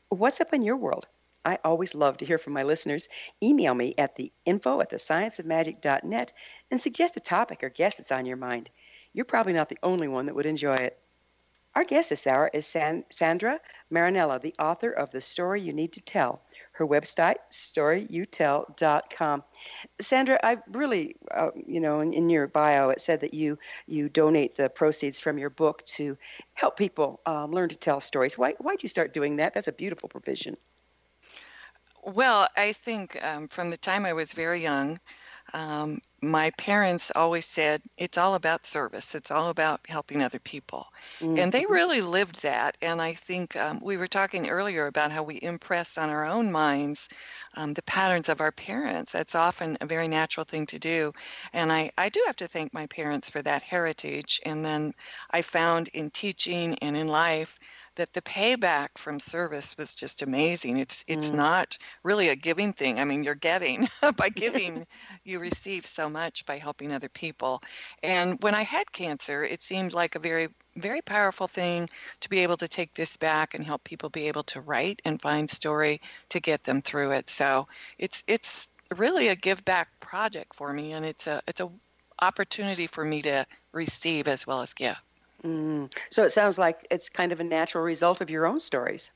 What's 0.10 0.40
up 0.42 0.54
in 0.54 0.62
your 0.62 0.78
world? 0.78 1.08
I 1.44 1.58
always 1.64 1.96
love 1.96 2.18
to 2.18 2.26
hear 2.26 2.38
from 2.38 2.54
my 2.54 2.64
listeners. 2.64 3.10
Email 3.42 3.74
me 3.74 3.96
at 3.98 4.16
the 4.16 4.32
info 4.46 4.82
at 4.82 4.90
the 4.90 4.98
scienceofmagic.net 4.98 6.34
and 6.70 6.80
suggest 6.82 7.18
a 7.18 7.20
topic 7.20 7.64
or 7.64 7.70
guest 7.70 7.98
that's 7.98 8.12
on 8.12 8.26
your 8.28 8.38
mind. 8.38 8.70
You're 9.14 9.26
probably 9.26 9.54
not 9.54 9.70
the 9.70 9.80
only 9.82 10.08
one 10.08 10.28
that 10.28 10.36
would 10.36 10.46
enjoy 10.46 10.76
it. 10.76 11.00
Our 11.76 11.84
guest 11.84 12.10
this 12.10 12.28
hour 12.28 12.50
is 12.54 12.68
San- 12.68 13.06
Sandra 13.10 13.62
Marinella, 13.92 14.42
the 14.42 14.56
author 14.60 14.92
of 14.92 15.12
The 15.12 15.22
Story 15.22 15.62
You 15.62 15.74
Need 15.74 15.94
to 15.94 16.02
Tell. 16.02 16.42
Her 16.80 16.88
website, 16.88 17.36
storyyouTell.com. 17.52 19.44
Sandra, 20.00 20.40
I 20.42 20.60
really, 20.72 21.18
uh, 21.30 21.50
you 21.54 21.82
know, 21.82 22.00
in, 22.00 22.14
in, 22.14 22.30
your 22.30 22.48
bio, 22.48 22.88
it 22.88 23.02
said 23.02 23.20
that 23.20 23.34
you 23.34 23.60
you 23.86 24.08
donate 24.08 24.56
the 24.56 24.70
proceeds 24.70 25.20
from 25.20 25.38
your 25.38 25.50
book 25.50 25.84
to 25.98 26.18
help 26.54 26.78
people 26.78 27.20
um, 27.26 27.52
learn 27.52 27.68
to 27.68 27.76
tell 27.76 28.00
stories. 28.00 28.38
Why 28.38 28.54
why'd 28.60 28.82
you 28.82 28.88
start 28.88 29.12
doing 29.12 29.36
that? 29.36 29.54
That's 29.54 29.68
a 29.68 29.74
beautiful 29.74 30.08
provision. 30.08 30.56
Well, 32.02 32.48
I 32.56 32.72
think 32.72 33.22
um, 33.22 33.50
from 33.50 33.72
the 33.72 33.78
time 33.78 34.06
I 34.06 34.14
was 34.14 34.32
very 34.32 34.64
young, 34.64 35.00
um, 35.54 36.02
my 36.22 36.52
parents 36.52 37.12
always 37.16 37.46
said 37.46 37.82
it's 37.98 38.18
all 38.18 38.36
about 38.36 38.66
service 38.66 39.16
it's 39.16 39.32
all 39.32 39.50
about 39.50 39.80
helping 39.88 40.22
other 40.22 40.40
people 40.40 40.86
mm-hmm. 41.20 41.38
and 41.40 41.52
they 41.52 41.64
mm-hmm. 41.64 41.74
really 41.74 42.02
lived 42.02 42.42
that 42.42 42.76
and 42.82 43.02
i 43.02 43.14
think 43.14 43.56
um, 43.56 43.80
we 43.82 43.96
were 43.98 44.08
talking 44.08 44.50
earlier 44.50 44.88
about 44.88 45.12
how 45.12 45.24
we 45.24 45.40
impress 45.42 45.98
on 45.98 46.10
our 46.10 46.26
own 46.26 46.52
minds 46.52 47.08
um, 47.56 47.74
the 47.74 47.82
patterns 47.84 48.30
of 48.30 48.42
our 48.42 48.52
parents 48.52 49.12
that's 49.12 49.36
often 49.36 49.78
a 49.82 49.86
very 49.86 50.08
natural 50.08 50.44
thing 50.44 50.66
to 50.66 50.80
do 50.80 51.14
and 51.54 51.72
I, 51.72 51.92
I 51.98 52.10
do 52.10 52.22
have 52.28 52.36
to 52.38 52.48
thank 52.48 52.74
my 52.74 52.88
parents 52.88 53.30
for 53.30 53.42
that 53.42 53.64
heritage 53.64 54.42
and 54.46 54.64
then 54.64 54.94
i 55.32 55.42
found 55.42 55.88
in 55.90 56.10
teaching 56.10 56.78
and 56.82 56.98
in 56.98 57.08
life 57.08 57.60
that 58.00 58.14
the 58.14 58.22
payback 58.22 58.98
from 58.98 59.20
service 59.20 59.78
was 59.78 59.94
just 59.94 60.22
amazing. 60.22 60.78
It's 60.78 61.04
it's 61.06 61.32
mm. 61.32 61.36
not 61.36 61.78
really 62.02 62.30
a 62.30 62.36
giving 62.36 62.72
thing. 62.72 62.98
I 62.98 63.04
mean, 63.04 63.26
you're 63.26 63.36
getting 63.36 63.90
by 64.16 64.30
giving, 64.30 64.88
you 65.26 65.40
receive 65.40 65.86
so 65.86 66.10
much 66.10 66.46
by 66.46 66.58
helping 66.58 66.94
other 66.94 67.10
people. 67.10 67.62
And 68.02 68.42
when 68.42 68.56
I 68.56 68.64
had 68.64 68.90
cancer, 68.94 69.44
it 69.44 69.62
seemed 69.62 69.94
like 69.94 70.16
a 70.16 70.20
very 70.20 70.48
very 70.78 71.02
powerful 71.02 71.48
thing 71.48 71.90
to 72.22 72.30
be 72.30 72.40
able 72.40 72.56
to 72.56 72.68
take 72.70 72.94
this 72.94 73.18
back 73.18 73.54
and 73.54 73.66
help 73.66 73.84
people 73.84 74.10
be 74.10 74.30
able 74.30 74.44
to 74.44 74.62
write 74.62 75.02
and 75.04 75.22
find 75.22 75.50
story 75.50 76.00
to 76.30 76.40
get 76.40 76.64
them 76.64 76.82
through 76.82 77.12
it. 77.12 77.30
So 77.30 77.68
it's 77.98 78.24
it's 78.28 78.70
really 78.96 79.28
a 79.28 79.36
give 79.36 79.66
back 79.66 79.90
project 80.00 80.56
for 80.56 80.72
me, 80.72 80.94
and 80.94 81.06
it's 81.06 81.28
a 81.28 81.42
it's 81.48 81.60
a 81.60 81.70
opportunity 82.22 82.88
for 82.88 83.04
me 83.04 83.22
to 83.24 83.46
receive 83.74 84.30
as 84.30 84.48
well 84.48 84.62
as 84.62 84.74
give. 84.74 84.98
Mm. 85.44 85.94
So 86.10 86.24
it 86.24 86.32
sounds 86.32 86.58
like 86.58 86.86
it's 86.92 87.10
kind 87.10 87.32
of 87.32 87.40
a 87.40 87.44
natural 87.44 87.84
result 87.84 88.22
of 88.22 88.30
your 88.30 88.46
own 88.46 88.60
stories. 88.60 89.12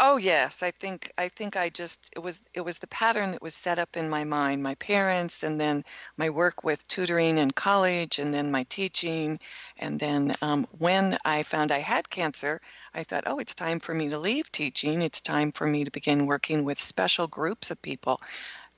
Oh 0.00 0.16
yes, 0.16 0.62
I 0.62 0.70
think 0.70 1.12
I 1.18 1.28
think 1.28 1.56
I 1.56 1.68
just 1.68 2.00
it 2.16 2.18
was 2.18 2.40
it 2.54 2.62
was 2.62 2.78
the 2.78 2.86
pattern 2.86 3.32
that 3.32 3.42
was 3.42 3.54
set 3.54 3.78
up 3.78 3.96
in 3.96 4.08
my 4.08 4.24
mind. 4.24 4.62
My 4.62 4.74
parents, 4.76 5.42
and 5.42 5.60
then 5.60 5.84
my 6.16 6.30
work 6.30 6.64
with 6.64 6.86
tutoring 6.88 7.38
in 7.38 7.50
college, 7.50 8.18
and 8.18 8.32
then 8.32 8.50
my 8.50 8.64
teaching, 8.64 9.38
and 9.78 10.00
then 10.00 10.34
um, 10.40 10.66
when 10.78 11.18
I 11.24 11.42
found 11.42 11.72
I 11.72 11.78
had 11.78 12.08
cancer, 12.08 12.60
I 12.94 13.04
thought, 13.04 13.24
oh, 13.26 13.38
it's 13.38 13.54
time 13.54 13.80
for 13.80 13.94
me 13.94 14.08
to 14.08 14.18
leave 14.18 14.50
teaching. 14.50 15.02
It's 15.02 15.20
time 15.20 15.52
for 15.52 15.66
me 15.66 15.84
to 15.84 15.90
begin 15.90 16.26
working 16.26 16.64
with 16.64 16.80
special 16.80 17.26
groups 17.26 17.70
of 17.70 17.80
people 17.82 18.18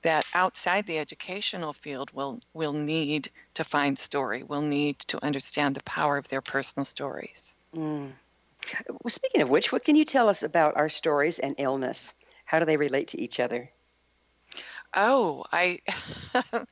that 0.05 0.25
outside 0.35 0.85
the 0.85 0.99
educational 0.99 1.73
field 1.73 2.11
will 2.11 2.39
will 2.53 2.73
need 2.73 3.31
to 3.55 3.63
find 3.63 3.97
story, 3.97 4.43
will 4.43 4.61
need 4.61 4.99
to 4.99 5.23
understand 5.25 5.75
the 5.75 5.83
power 5.83 6.17
of 6.17 6.27
their 6.27 6.41
personal 6.41 6.85
stories. 6.85 7.55
Mm. 7.75 8.13
Well, 8.87 9.09
speaking 9.09 9.41
of 9.41 9.49
which, 9.49 9.71
what 9.71 9.83
can 9.83 9.95
you 9.95 10.05
tell 10.05 10.29
us 10.29 10.43
about 10.43 10.77
our 10.77 10.89
stories 10.89 11.39
and 11.39 11.55
illness? 11.57 12.13
How 12.45 12.59
do 12.59 12.65
they 12.65 12.77
relate 12.77 13.09
to 13.09 13.19
each 13.19 13.39
other? 13.39 13.71
Oh, 14.93 15.43
I 15.51 15.79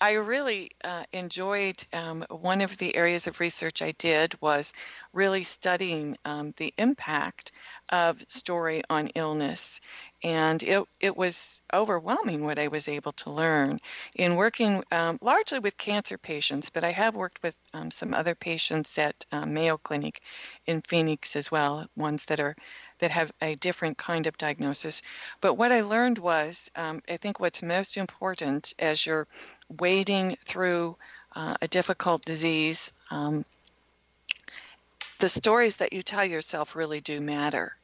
I 0.00 0.12
really 0.12 0.72
uh, 0.84 1.04
enjoyed 1.12 1.86
um, 1.92 2.24
one 2.28 2.60
of 2.60 2.76
the 2.78 2.94
areas 2.96 3.26
of 3.26 3.40
research 3.40 3.80
I 3.80 3.92
did 3.92 4.40
was 4.42 4.72
really 5.12 5.44
studying 5.44 6.16
um, 6.24 6.52
the 6.56 6.74
impact 6.76 7.52
of 7.90 8.24
story 8.28 8.82
on 8.90 9.08
illness 9.08 9.80
and 10.22 10.62
it, 10.62 10.82
it 10.98 11.16
was 11.16 11.62
overwhelming 11.72 12.42
what 12.42 12.58
I 12.58 12.68
was 12.68 12.88
able 12.88 13.12
to 13.12 13.30
learn 13.30 13.78
in 14.14 14.36
working 14.36 14.82
um, 14.90 15.18
largely 15.20 15.58
with 15.58 15.76
cancer 15.76 16.16
patients, 16.16 16.70
but 16.70 16.84
I 16.84 16.90
have 16.90 17.14
worked 17.14 17.42
with 17.42 17.54
um, 17.74 17.90
some 17.90 18.14
other 18.14 18.34
patients 18.34 18.96
at 18.98 19.26
um, 19.30 19.52
Mayo 19.52 19.76
Clinic 19.76 20.22
in 20.66 20.80
Phoenix 20.82 21.36
as 21.36 21.50
well, 21.50 21.86
ones 21.96 22.24
that 22.26 22.40
are 22.40 22.56
that 22.98 23.10
have 23.10 23.30
a 23.42 23.54
different 23.56 23.98
kind 23.98 24.26
of 24.26 24.38
diagnosis. 24.38 25.02
But 25.42 25.54
what 25.54 25.70
I 25.70 25.82
learned 25.82 26.18
was, 26.18 26.70
um, 26.76 27.02
I 27.08 27.18
think 27.18 27.38
what's 27.38 27.62
most 27.62 27.98
important 27.98 28.72
as 28.78 29.04
you're 29.04 29.28
wading 29.78 30.38
through 30.46 30.96
uh, 31.34 31.56
a 31.60 31.68
difficult 31.68 32.24
disease, 32.24 32.94
um, 33.10 33.44
the 35.18 35.28
stories 35.28 35.76
that 35.76 35.92
you 35.92 36.02
tell 36.02 36.24
yourself 36.24 36.74
really 36.74 37.02
do 37.02 37.20
matter. 37.20 37.75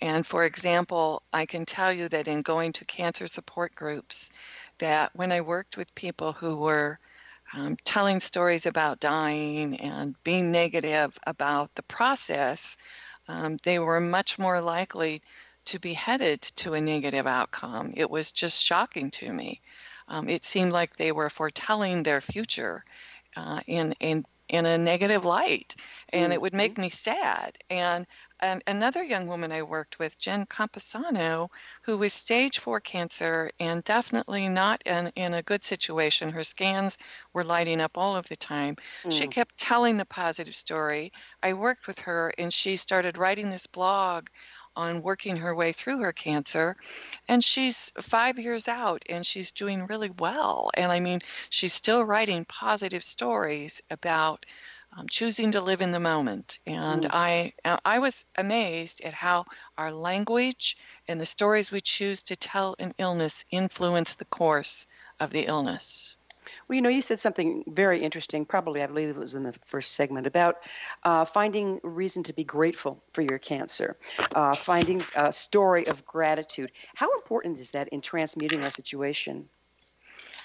And 0.00 0.26
for 0.26 0.44
example, 0.44 1.22
I 1.32 1.46
can 1.46 1.66
tell 1.66 1.92
you 1.92 2.08
that 2.08 2.28
in 2.28 2.42
going 2.42 2.72
to 2.74 2.84
cancer 2.84 3.26
support 3.26 3.74
groups, 3.74 4.30
that 4.78 5.14
when 5.14 5.32
I 5.32 5.40
worked 5.40 5.76
with 5.76 5.94
people 5.94 6.32
who 6.32 6.56
were 6.56 6.98
um, 7.52 7.76
telling 7.84 8.20
stories 8.20 8.66
about 8.66 9.00
dying 9.00 9.80
and 9.80 10.14
being 10.22 10.52
negative 10.52 11.18
about 11.26 11.74
the 11.74 11.82
process, 11.82 12.76
um, 13.26 13.56
they 13.64 13.78
were 13.78 14.00
much 14.00 14.38
more 14.38 14.60
likely 14.60 15.22
to 15.64 15.78
be 15.78 15.94
headed 15.94 16.42
to 16.42 16.74
a 16.74 16.80
negative 16.80 17.26
outcome. 17.26 17.92
It 17.96 18.08
was 18.08 18.32
just 18.32 18.62
shocking 18.62 19.10
to 19.12 19.32
me. 19.32 19.60
Um, 20.06 20.28
it 20.28 20.44
seemed 20.44 20.72
like 20.72 20.96
they 20.96 21.12
were 21.12 21.28
foretelling 21.28 22.02
their 22.02 22.20
future 22.20 22.84
uh, 23.36 23.60
in, 23.66 23.94
in 24.00 24.24
in 24.48 24.64
a 24.66 24.78
negative 24.78 25.24
light 25.24 25.76
and 26.10 26.24
mm-hmm. 26.24 26.32
it 26.32 26.40
would 26.40 26.54
make 26.54 26.72
mm-hmm. 26.72 26.82
me 26.82 26.88
sad 26.90 27.56
and 27.70 28.06
and 28.40 28.62
another 28.66 29.02
young 29.02 29.26
woman 29.26 29.52
I 29.52 29.62
worked 29.62 29.98
with, 29.98 30.18
Jen 30.18 30.46
Camposano, 30.46 31.48
who 31.82 31.96
was 31.98 32.12
stage 32.12 32.58
four 32.58 32.80
cancer 32.80 33.50
and 33.60 33.82
definitely 33.84 34.48
not 34.48 34.82
in, 34.86 35.08
in 35.16 35.34
a 35.34 35.42
good 35.42 35.64
situation. 35.64 36.30
Her 36.30 36.44
scans 36.44 36.98
were 37.32 37.44
lighting 37.44 37.80
up 37.80 37.96
all 37.98 38.16
of 38.16 38.28
the 38.28 38.36
time. 38.36 38.76
She 39.08 39.26
Mm. 39.26 39.28
kept 39.28 39.56
telling 39.56 39.96
the 39.96 40.06
positive 40.06 40.54
story. 40.56 41.12
I 41.42 41.52
worked 41.54 41.86
with 41.86 42.00
her 42.00 42.32
and 42.38 42.52
she 42.52 42.76
started 42.76 43.18
writing 43.18 43.50
this 43.50 43.66
blog 43.66 44.28
on 44.76 45.02
working 45.02 45.36
her 45.36 45.54
way 45.54 45.72
through 45.72 45.98
her 46.00 46.12
cancer. 46.12 46.76
And 47.28 47.42
she's 47.42 47.92
five 48.00 48.38
years 48.38 48.68
out 48.68 49.04
and 49.08 49.24
she's 49.26 49.50
doing 49.52 49.86
really 49.86 50.10
well. 50.10 50.70
And 50.74 50.92
I 50.92 51.00
mean, 51.00 51.20
she's 51.50 51.72
still 51.72 52.04
writing 52.04 52.44
positive 52.44 53.04
stories 53.04 53.82
about 53.90 54.46
um, 54.96 55.06
choosing 55.10 55.52
to 55.52 55.60
live 55.60 55.80
in 55.80 55.90
the 55.90 56.00
moment. 56.00 56.58
And 56.66 57.04
Mm. 57.04 57.10
I, 57.12 57.52
uh, 57.64 57.78
I 57.84 57.98
was 57.98 58.26
amazed 58.36 59.02
at 59.02 59.14
how 59.14 59.46
our 59.76 59.92
language 59.92 60.76
and 61.06 61.20
the 61.20 61.26
stories 61.26 61.70
we 61.70 61.80
choose 61.80 62.22
to 62.24 62.36
tell 62.36 62.74
in 62.78 62.94
illness 62.98 63.44
influence 63.50 64.14
the 64.14 64.24
course 64.24 64.86
of 65.20 65.30
the 65.30 65.46
illness. 65.46 66.16
Well, 66.66 66.76
you 66.76 66.82
know, 66.82 66.88
you 66.88 67.02
said 67.02 67.20
something 67.20 67.64
very 67.66 68.00
interesting, 68.02 68.46
probably, 68.46 68.82
I 68.82 68.86
believe 68.86 69.10
it 69.10 69.16
was 69.16 69.34
in 69.34 69.42
the 69.42 69.52
first 69.66 69.92
segment, 69.92 70.26
about 70.26 70.62
uh, 71.04 71.24
finding 71.26 71.78
reason 71.82 72.22
to 72.24 72.32
be 72.32 72.44
grateful 72.44 73.02
for 73.12 73.20
your 73.22 73.38
cancer, 73.38 73.98
uh, 74.34 74.54
finding 74.54 75.02
a 75.14 75.30
story 75.30 75.86
of 75.86 76.06
gratitude. 76.06 76.72
How 76.94 77.12
important 77.14 77.58
is 77.58 77.70
that 77.72 77.88
in 77.88 78.00
transmuting 78.00 78.64
our 78.64 78.70
situation? 78.70 79.48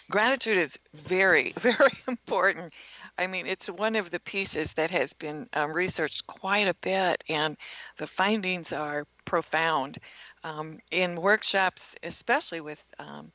Gratitude 0.10 0.58
is 0.58 0.78
very, 0.94 1.54
very 1.58 1.94
important. 2.08 2.74
I 3.18 3.28
mean, 3.28 3.46
it's 3.46 3.68
one 3.68 3.96
of 3.96 4.10
the 4.10 4.20
pieces 4.20 4.74
that 4.74 4.92
has 4.92 5.14
been 5.14 5.48
um, 5.54 5.74
researched 5.74 6.26
quite 6.26 6.68
a 6.68 6.74
bit, 6.76 7.24
and 7.30 7.58
the 7.98 8.08
findings 8.08 8.74
are 8.74 9.06
profound. 9.26 10.00
Um, 10.44 10.80
in 10.92 11.22
workshops, 11.22 11.96
especially 12.04 12.60
with 12.60 12.84
um, 13.00 13.32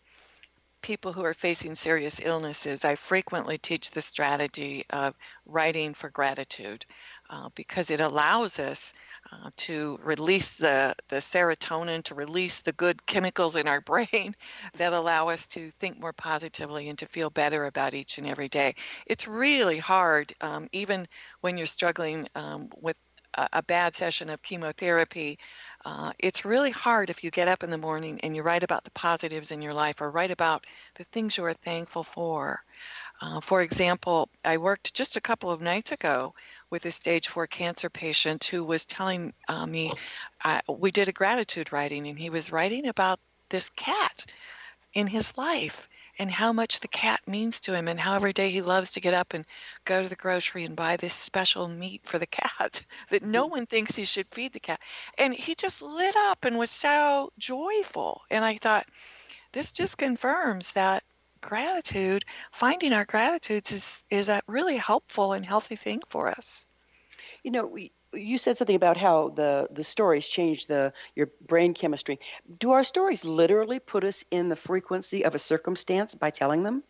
people 0.83 1.13
who 1.13 1.25
are 1.25 1.35
facing 1.35 1.75
serious 1.75 2.21
illnesses, 2.23 2.85
I 2.85 2.97
frequently 2.97 3.59
teach 3.59 3.91
the 3.91 4.01
strategy 4.01 4.85
of 4.91 5.15
writing 5.47 5.95
for 5.95 6.11
gratitude 6.11 6.85
uh, 7.31 7.49
because 7.55 7.91
it 7.91 8.01
allows 8.01 8.59
us 8.59 8.93
uh, 9.33 9.51
to 9.57 9.99
release 10.03 10.53
the, 10.53 10.95
the 11.09 11.17
serotonin, 11.17 12.03
to 12.05 12.15
release 12.15 12.61
the 12.61 12.73
good 12.73 13.05
chemicals 13.07 13.57
in 13.57 13.69
our 13.69 13.81
brain 13.83 14.35
that 14.77 14.93
allow 14.93 15.29
us 15.29 15.47
to 15.47 15.71
think 15.73 16.01
more 16.01 16.13
positively 16.13 16.89
and 16.89 16.99
to 16.99 17.07
feel 17.07 17.31
better 17.31 17.67
about 17.67 17.95
each 17.95 18.19
and 18.19 18.27
every 18.27 18.49
day. 18.49 18.75
It's 19.07 19.29
really 19.29 19.79
hard, 19.79 20.33
um, 20.41 20.69
even 20.73 21.07
when 21.41 21.59
you're 21.59 21.67
struggling 21.67 22.27
um, 22.35 22.71
with 22.81 22.97
a, 23.35 23.49
a 23.55 23.63
bad 23.63 23.95
session 23.95 24.31
of 24.31 24.43
chemotherapy. 24.43 25.39
Uh, 25.85 26.13
it's 26.19 26.45
really 26.45 26.71
hard 26.71 27.11
if 27.11 27.23
you 27.23 27.31
get 27.31 27.49
up 27.49 27.63
in 27.63 27.71
the 27.71 27.79
morning 27.79 28.19
and 28.23 28.35
you 28.35 28.43
write 28.43 28.65
about 28.65 28.85
the 28.85 28.91
positives 28.93 29.53
in 29.53 29.63
your 29.63 29.75
life 29.75 30.01
or 30.01 30.11
write 30.11 30.31
about 30.31 30.67
the 30.97 31.05
things 31.05 31.37
you 31.37 31.45
are 31.45 31.55
thankful 31.55 32.05
for. 32.05 32.61
Uh, 33.21 33.41
for 33.41 33.63
example, 33.63 34.29
I 34.45 34.59
worked 34.59 34.95
just 34.95 35.17
a 35.17 35.21
couple 35.21 35.51
of 35.51 35.61
nights 35.61 35.93
ago 35.93 36.35
with 36.71 36.85
a 36.85 36.91
stage 36.91 37.29
four 37.29 37.47
cancer 37.47 37.91
patient 37.91 38.45
who 38.45 38.65
was 38.65 38.87
telling 38.87 39.33
uh, 39.49 39.67
me 39.67 39.93
uh, 40.45 40.61
we 40.69 40.91
did 40.91 41.09
a 41.09 41.13
gratitude 41.13 41.73
writing, 41.73 42.07
and 42.07 42.19
he 42.19 42.31
was 42.31 42.53
writing 42.53 42.87
about 42.87 43.21
this 43.49 43.71
cat 43.71 44.27
in 44.95 45.07
his 45.07 45.37
life 45.37 45.89
and 46.19 46.31
how 46.31 46.53
much 46.53 46.81
the 46.81 46.89
cat 46.89 47.21
means 47.27 47.61
to 47.61 47.75
him, 47.75 47.87
and 47.87 48.01
how 48.01 48.15
every 48.15 48.33
day 48.33 48.51
he 48.51 48.61
loves 48.61 48.91
to 48.93 49.01
get 49.01 49.15
up 49.15 49.35
and 49.35 49.45
go 49.85 50.03
to 50.03 50.09
the 50.09 50.17
grocery 50.17 50.65
and 50.65 50.75
buy 50.75 50.97
this 50.97 51.15
special 51.15 51.69
meat 51.69 52.01
for 52.05 52.19
the 52.19 52.27
cat 52.27 52.83
that 53.11 53.23
no 53.23 53.47
one 53.47 53.67
thinks 53.67 53.95
he 53.95 54.05
should 54.05 54.27
feed 54.33 54.53
the 54.53 54.61
cat. 54.61 54.83
And 55.17 55.33
he 55.33 55.55
just 55.55 55.81
lit 55.81 56.17
up 56.17 56.45
and 56.45 56.59
was 56.59 56.71
so 56.71 57.33
joyful. 57.39 58.23
And 58.31 58.45
I 58.45 58.57
thought, 58.57 58.87
this 59.53 59.73
just 59.73 59.97
confirms 59.97 60.73
that 60.73 61.05
gratitude, 61.41 62.25
finding 62.53 62.93
our 62.93 63.05
gratitudes 63.05 63.73
is, 63.73 64.05
is 64.11 64.29
a 64.29 64.43
really 64.49 64.77
helpful 64.77 65.33
and 65.33 65.45
healthy 65.45 65.77
thing 65.77 66.01
for 66.09 66.29
us. 66.29 66.67
You 67.43 67.51
know, 67.51 67.67
we, 67.67 67.93
you 68.13 68.39
said 68.39 68.57
something 68.57 68.77
about 68.77 68.97
how 68.97 69.31
the, 69.31 69.69
the 69.73 69.83
stories 69.85 70.29
change 70.29 70.67
the 70.67 70.93
your 71.17 71.31
brain 71.41 71.75
chemistry. 71.75 72.21
Do 72.59 72.71
our 72.73 72.85
stories 72.85 73.25
literally 73.25 73.81
put 73.81 74.05
us 74.05 74.25
in 74.31 74.49
the 74.49 74.57
frequency 74.57 75.25
of 75.25 75.35
a 75.35 75.39
circumstance 75.39 76.15
by 76.15 76.31
telling 76.31 76.63
them? 76.63 76.85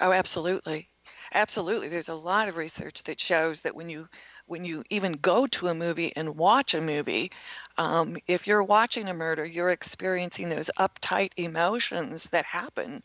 Oh, 0.00 0.12
absolutely. 0.12 0.90
Absolutely. 1.32 1.88
There's 1.88 2.10
a 2.10 2.14
lot 2.14 2.48
of 2.48 2.56
research 2.56 3.02
that 3.04 3.18
shows 3.20 3.62
that 3.62 3.74
when 3.74 3.88
you 3.88 4.08
when 4.46 4.64
you 4.66 4.84
even 4.90 5.12
go 5.12 5.46
to 5.46 5.68
a 5.68 5.74
movie 5.74 6.14
and 6.14 6.36
watch 6.36 6.74
a 6.74 6.80
movie, 6.82 7.30
um, 7.78 8.18
if 8.26 8.46
you're 8.46 8.62
watching 8.62 9.08
a 9.08 9.14
murder, 9.14 9.44
you're 9.46 9.70
experiencing 9.70 10.50
those 10.50 10.70
uptight 10.78 11.30
emotions 11.38 12.24
that 12.30 12.44
happen 12.44 13.02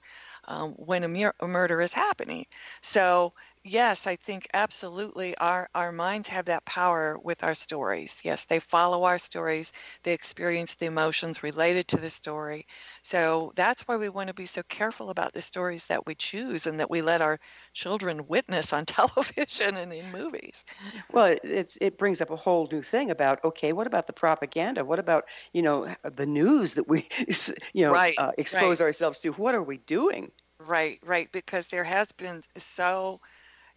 um, 0.48 0.74
when 0.74 1.04
a, 1.04 1.08
mur- 1.08 1.36
a 1.40 1.48
murder 1.48 1.82
is 1.82 1.94
happening. 1.94 2.46
So 2.82 3.34
yes, 3.68 4.08
I 4.08 4.16
think 4.16 4.48
absolutely 4.54 5.36
our 5.38 5.70
our 5.76 5.92
minds 5.92 6.28
have 6.30 6.46
that 6.46 6.66
power 6.66 7.18
with 7.20 7.44
our 7.44 7.54
stories. 7.54 8.22
Yes, 8.26 8.46
they 8.46 8.60
follow 8.60 9.04
our 9.04 9.18
stories. 9.18 9.74
They 10.04 10.14
experience 10.14 10.76
the 10.76 10.86
emotions 10.88 11.44
related 11.44 11.88
to 11.90 11.98
the 11.98 12.10
story. 12.10 12.68
So 13.04 13.52
that's 13.56 13.84
why 13.88 13.98
we 13.98 14.10
want 14.10 14.28
to 14.30 14.34
be 14.34 14.46
so 14.46 14.64
careful 14.64 15.10
about 15.10 15.34
the 15.34 15.42
stories 15.42 15.86
that 15.88 16.06
we 16.06 16.16
choose 16.16 16.68
and 16.68 16.80
that 16.80 16.90
we 16.90 17.02
let 17.02 17.22
our 17.22 17.40
children 17.74 18.28
witness 18.28 18.74
on 18.74 18.86
television 18.88 19.76
and 19.78 19.94
in 19.94 20.12
movies. 20.12 20.66
Well, 21.12 21.28
it, 21.28 21.42
it's 21.44 21.78
it 21.82 21.98
brings 21.98 22.22
up 22.22 22.30
a 22.30 22.36
whole 22.36 22.68
new 22.72 22.82
thing 22.82 23.12
about 23.12 23.44
okay, 23.44 23.74
what 23.74 23.88
about 23.88 24.08
the 24.08 24.14
propaganda? 24.14 24.86
What 24.86 25.00
about 25.00 25.26
you 25.54 25.62
know 25.62 25.94
the 26.04 26.26
news 26.26 26.76
that 26.76 26.88
we 26.88 27.08
you 27.74 27.86
know 27.86 28.00
Right, 28.00 28.18
uh, 28.18 28.32
expose 28.38 28.80
right. 28.80 28.82
ourselves 28.82 29.20
to? 29.22 29.32
What 29.34 29.56
are 29.56 29.64
we 29.64 29.78
doing? 29.78 30.32
Right, 30.60 31.00
right, 31.04 31.32
because 31.32 31.68
there 31.68 31.84
has 31.84 32.12
been 32.12 32.42
so 32.58 33.22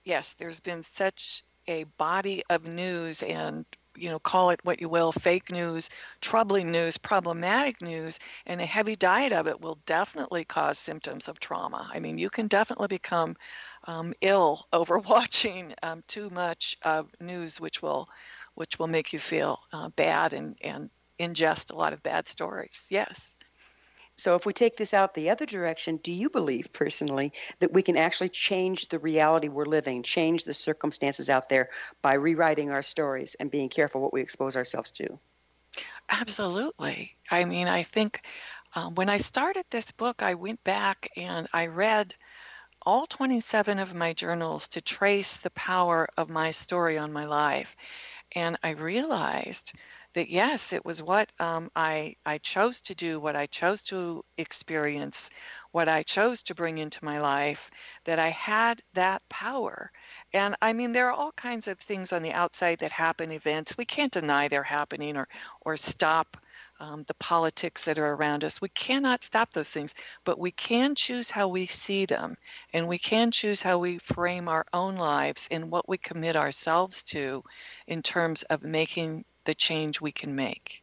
yes, 0.04 0.34
there's 0.34 0.60
been 0.60 0.82
such 0.82 1.42
a 1.66 1.84
body 1.98 2.42
of 2.50 2.64
news 2.64 3.22
and 3.22 3.64
you 3.96 4.08
know 4.08 4.18
call 4.20 4.50
it 4.50 4.60
what 4.64 4.80
you 4.80 4.88
will 4.88 5.10
fake 5.12 5.50
news 5.50 5.90
troubling 6.20 6.70
news 6.70 6.96
problematic 6.96 7.82
news 7.82 8.18
and 8.46 8.60
a 8.60 8.66
heavy 8.66 8.94
diet 8.94 9.32
of 9.32 9.48
it 9.48 9.60
will 9.60 9.78
definitely 9.84 10.44
cause 10.44 10.78
symptoms 10.78 11.28
of 11.28 11.38
trauma. 11.40 11.88
I 11.92 11.98
mean 12.00 12.16
you 12.18 12.30
can 12.30 12.46
definitely 12.46 12.86
become 12.88 13.36
um, 13.84 14.14
ill 14.20 14.66
over 14.72 14.98
watching 14.98 15.74
um, 15.82 16.02
too 16.06 16.30
much 16.30 16.76
of 16.82 17.08
news 17.20 17.60
which 17.60 17.82
will 17.82 18.08
which 18.54 18.78
will 18.78 18.86
make 18.86 19.12
you 19.12 19.18
feel 19.18 19.60
uh, 19.72 19.88
bad 19.90 20.32
and 20.34 20.56
and 20.62 20.90
ingest 21.18 21.72
a 21.72 21.76
lot 21.76 21.92
of 21.92 22.02
bad 22.02 22.28
stories. 22.28 22.86
Yes 22.90 23.36
So 24.20 24.34
if 24.34 24.44
we 24.44 24.52
take 24.52 24.76
this 24.76 24.92
out 24.92 25.14
the 25.14 25.30
other 25.30 25.46
direction, 25.46 25.96
do 25.96 26.12
you 26.12 26.28
believe 26.28 26.72
personally 26.74 27.32
that 27.60 27.72
we 27.72 27.82
can 27.82 27.96
actually 27.96 28.28
change 28.28 28.88
the 28.88 28.98
reality 28.98 29.48
we're 29.48 29.64
living, 29.64 30.02
change 30.02 30.44
the 30.44 30.52
circumstances 30.52 31.30
out 31.30 31.48
there 31.48 31.70
by 32.02 32.14
rewriting 32.14 32.70
our 32.70 32.82
stories 32.82 33.34
and 33.40 33.50
being 33.50 33.70
careful 33.70 34.02
what 34.02 34.12
we 34.12 34.20
expose 34.20 34.56
ourselves 34.56 34.90
to? 34.92 35.18
Absolutely. 36.10 37.16
I 37.30 37.44
mean, 37.46 37.66
I 37.66 37.82
think 37.82 38.26
um, 38.74 38.94
when 38.94 39.08
I 39.08 39.16
started 39.16 39.64
this 39.70 39.90
book, 39.90 40.22
I 40.22 40.34
went 40.34 40.62
back 40.64 41.08
and 41.16 41.48
I 41.52 41.66
read 41.68 42.14
all 42.82 43.06
27 43.06 43.78
of 43.78 43.94
my 43.94 44.12
journals 44.12 44.68
to 44.68 44.82
trace 44.82 45.38
the 45.38 45.50
power 45.50 46.08
of 46.18 46.28
my 46.28 46.50
story 46.50 46.98
on 46.98 47.12
my 47.12 47.24
life. 47.24 47.76
And 48.34 48.58
I 48.62 48.70
realized 48.70 49.72
that 50.14 50.28
yes, 50.28 50.72
it 50.72 50.84
was 50.84 51.02
what 51.02 51.30
um, 51.38 51.70
I, 51.76 52.16
I 52.26 52.38
chose 52.38 52.80
to 52.82 52.94
do, 52.94 53.20
what 53.20 53.36
I 53.36 53.46
chose 53.46 53.82
to 53.84 54.24
experience, 54.36 55.30
what 55.72 55.88
I 55.88 56.02
chose 56.02 56.42
to 56.44 56.54
bring 56.54 56.78
into 56.78 57.04
my 57.04 57.20
life, 57.20 57.70
that 58.04 58.18
I 58.18 58.30
had 58.30 58.82
that 58.94 59.22
power. 59.28 59.90
And 60.32 60.56
I 60.60 60.72
mean, 60.72 60.92
there 60.92 61.08
are 61.08 61.12
all 61.12 61.32
kinds 61.32 61.68
of 61.68 61.78
things 61.78 62.12
on 62.12 62.22
the 62.22 62.32
outside 62.32 62.78
that 62.80 62.92
happen, 62.92 63.30
events. 63.30 63.78
We 63.78 63.84
can't 63.84 64.12
deny 64.12 64.48
they're 64.48 64.62
happening 64.62 65.16
or, 65.16 65.28
or 65.60 65.76
stop 65.76 66.36
um, 66.80 67.04
the 67.06 67.14
politics 67.14 67.84
that 67.84 67.98
are 67.98 68.14
around 68.14 68.42
us. 68.42 68.60
We 68.60 68.70
cannot 68.70 69.22
stop 69.22 69.52
those 69.52 69.68
things, 69.68 69.94
but 70.24 70.38
we 70.38 70.50
can 70.50 70.94
choose 70.94 71.30
how 71.30 71.48
we 71.48 71.66
see 71.66 72.06
them. 72.06 72.36
And 72.72 72.88
we 72.88 72.98
can 72.98 73.30
choose 73.30 73.60
how 73.60 73.78
we 73.78 73.98
frame 73.98 74.48
our 74.48 74.64
own 74.72 74.96
lives 74.96 75.46
and 75.50 75.70
what 75.70 75.88
we 75.88 75.98
commit 75.98 76.36
ourselves 76.36 77.04
to 77.04 77.44
in 77.86 78.02
terms 78.02 78.42
of 78.44 78.62
making 78.62 79.24
the 79.50 79.54
change 79.56 80.00
we 80.00 80.12
can 80.12 80.36
make. 80.36 80.80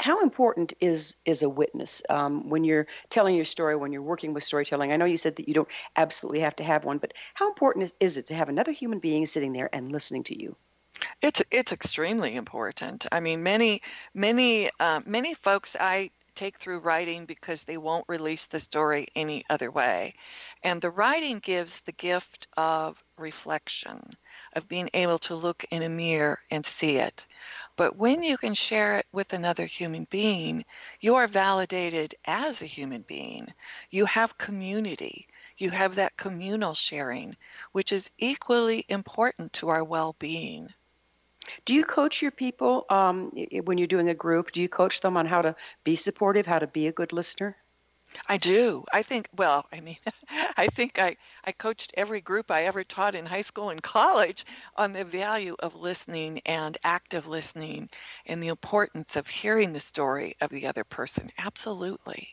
How 0.00 0.20
important 0.20 0.72
is 0.80 1.14
is 1.24 1.42
a 1.44 1.48
witness 1.48 2.02
um, 2.10 2.50
when 2.50 2.64
you're 2.64 2.88
telling 3.08 3.36
your 3.36 3.44
story, 3.44 3.76
when 3.76 3.92
you're 3.92 4.10
working 4.12 4.34
with 4.34 4.42
storytelling? 4.42 4.90
I 4.90 4.96
know 4.96 5.04
you 5.04 5.16
said 5.16 5.36
that 5.36 5.46
you 5.46 5.54
don't 5.54 5.68
absolutely 5.94 6.40
have 6.40 6.56
to 6.56 6.64
have 6.64 6.84
one, 6.84 6.98
but 6.98 7.14
how 7.34 7.46
important 7.46 7.84
is, 7.84 7.94
is 8.00 8.16
it 8.16 8.26
to 8.26 8.34
have 8.34 8.48
another 8.48 8.72
human 8.72 8.98
being 8.98 9.26
sitting 9.26 9.52
there 9.52 9.70
and 9.72 9.92
listening 9.92 10.24
to 10.24 10.42
you? 10.42 10.56
It's 11.22 11.40
it's 11.52 11.72
extremely 11.72 12.34
important. 12.34 13.06
I 13.12 13.20
mean, 13.20 13.44
many 13.44 13.80
many 14.12 14.68
uh, 14.80 15.00
many 15.06 15.34
folks 15.34 15.76
I 15.78 16.10
take 16.34 16.58
through 16.58 16.80
writing 16.80 17.26
because 17.26 17.62
they 17.62 17.78
won't 17.78 18.08
release 18.08 18.46
the 18.46 18.58
story 18.58 19.06
any 19.14 19.44
other 19.48 19.70
way, 19.70 20.14
and 20.64 20.82
the 20.82 20.90
writing 20.90 21.38
gives 21.38 21.80
the 21.82 21.92
gift 21.92 22.48
of 22.56 23.04
reflection, 23.16 24.16
of 24.54 24.68
being 24.68 24.90
able 24.94 25.18
to 25.18 25.34
look 25.34 25.64
in 25.70 25.82
a 25.82 25.88
mirror 25.88 26.40
and 26.50 26.64
see 26.64 26.96
it. 26.96 27.26
But 27.76 27.96
when 27.96 28.22
you 28.22 28.36
can 28.36 28.54
share 28.54 28.96
it 28.96 29.06
with 29.12 29.32
another 29.32 29.66
human 29.66 30.04
being, 30.10 30.64
you 31.00 31.16
are 31.16 31.26
validated 31.26 32.14
as 32.24 32.62
a 32.62 32.66
human 32.66 33.02
being. 33.02 33.52
You 33.90 34.04
have 34.06 34.38
community. 34.38 35.28
You 35.56 35.70
have 35.70 35.96
that 35.96 36.16
communal 36.16 36.74
sharing, 36.74 37.36
which 37.72 37.92
is 37.92 38.10
equally 38.18 38.84
important 38.88 39.52
to 39.54 39.68
our 39.68 39.84
well 39.84 40.14
being. 40.18 40.72
Do 41.64 41.74
you 41.74 41.84
coach 41.84 42.22
your 42.22 42.30
people 42.30 42.84
um, 42.90 43.32
when 43.64 43.78
you're 43.78 43.86
doing 43.86 44.08
a 44.08 44.14
group? 44.14 44.52
Do 44.52 44.60
you 44.60 44.68
coach 44.68 45.00
them 45.00 45.16
on 45.16 45.26
how 45.26 45.42
to 45.42 45.56
be 45.84 45.96
supportive, 45.96 46.46
how 46.46 46.58
to 46.58 46.66
be 46.66 46.86
a 46.86 46.92
good 46.92 47.12
listener? 47.12 47.56
I 48.26 48.36
do. 48.36 48.84
I 48.92 49.02
think, 49.02 49.28
well, 49.36 49.66
I 49.72 49.80
mean, 49.80 49.96
I 50.56 50.68
think 50.68 50.98
I, 50.98 51.16
I 51.44 51.52
coached 51.52 51.92
every 51.96 52.20
group 52.20 52.50
I 52.50 52.64
ever 52.64 52.84
taught 52.84 53.14
in 53.14 53.26
high 53.26 53.42
school 53.42 53.70
and 53.70 53.82
college 53.98 54.44
on 54.76 54.92
the 54.92 55.04
value 55.04 55.56
of 55.58 55.74
listening 55.74 56.40
and 56.46 56.76
active 56.84 57.26
listening 57.26 57.88
and 58.26 58.42
the 58.42 58.48
importance 58.48 59.16
of 59.16 59.26
hearing 59.26 59.72
the 59.72 59.80
story 59.80 60.36
of 60.40 60.50
the 60.50 60.66
other 60.66 60.84
person. 60.84 61.30
Absolutely. 61.38 62.28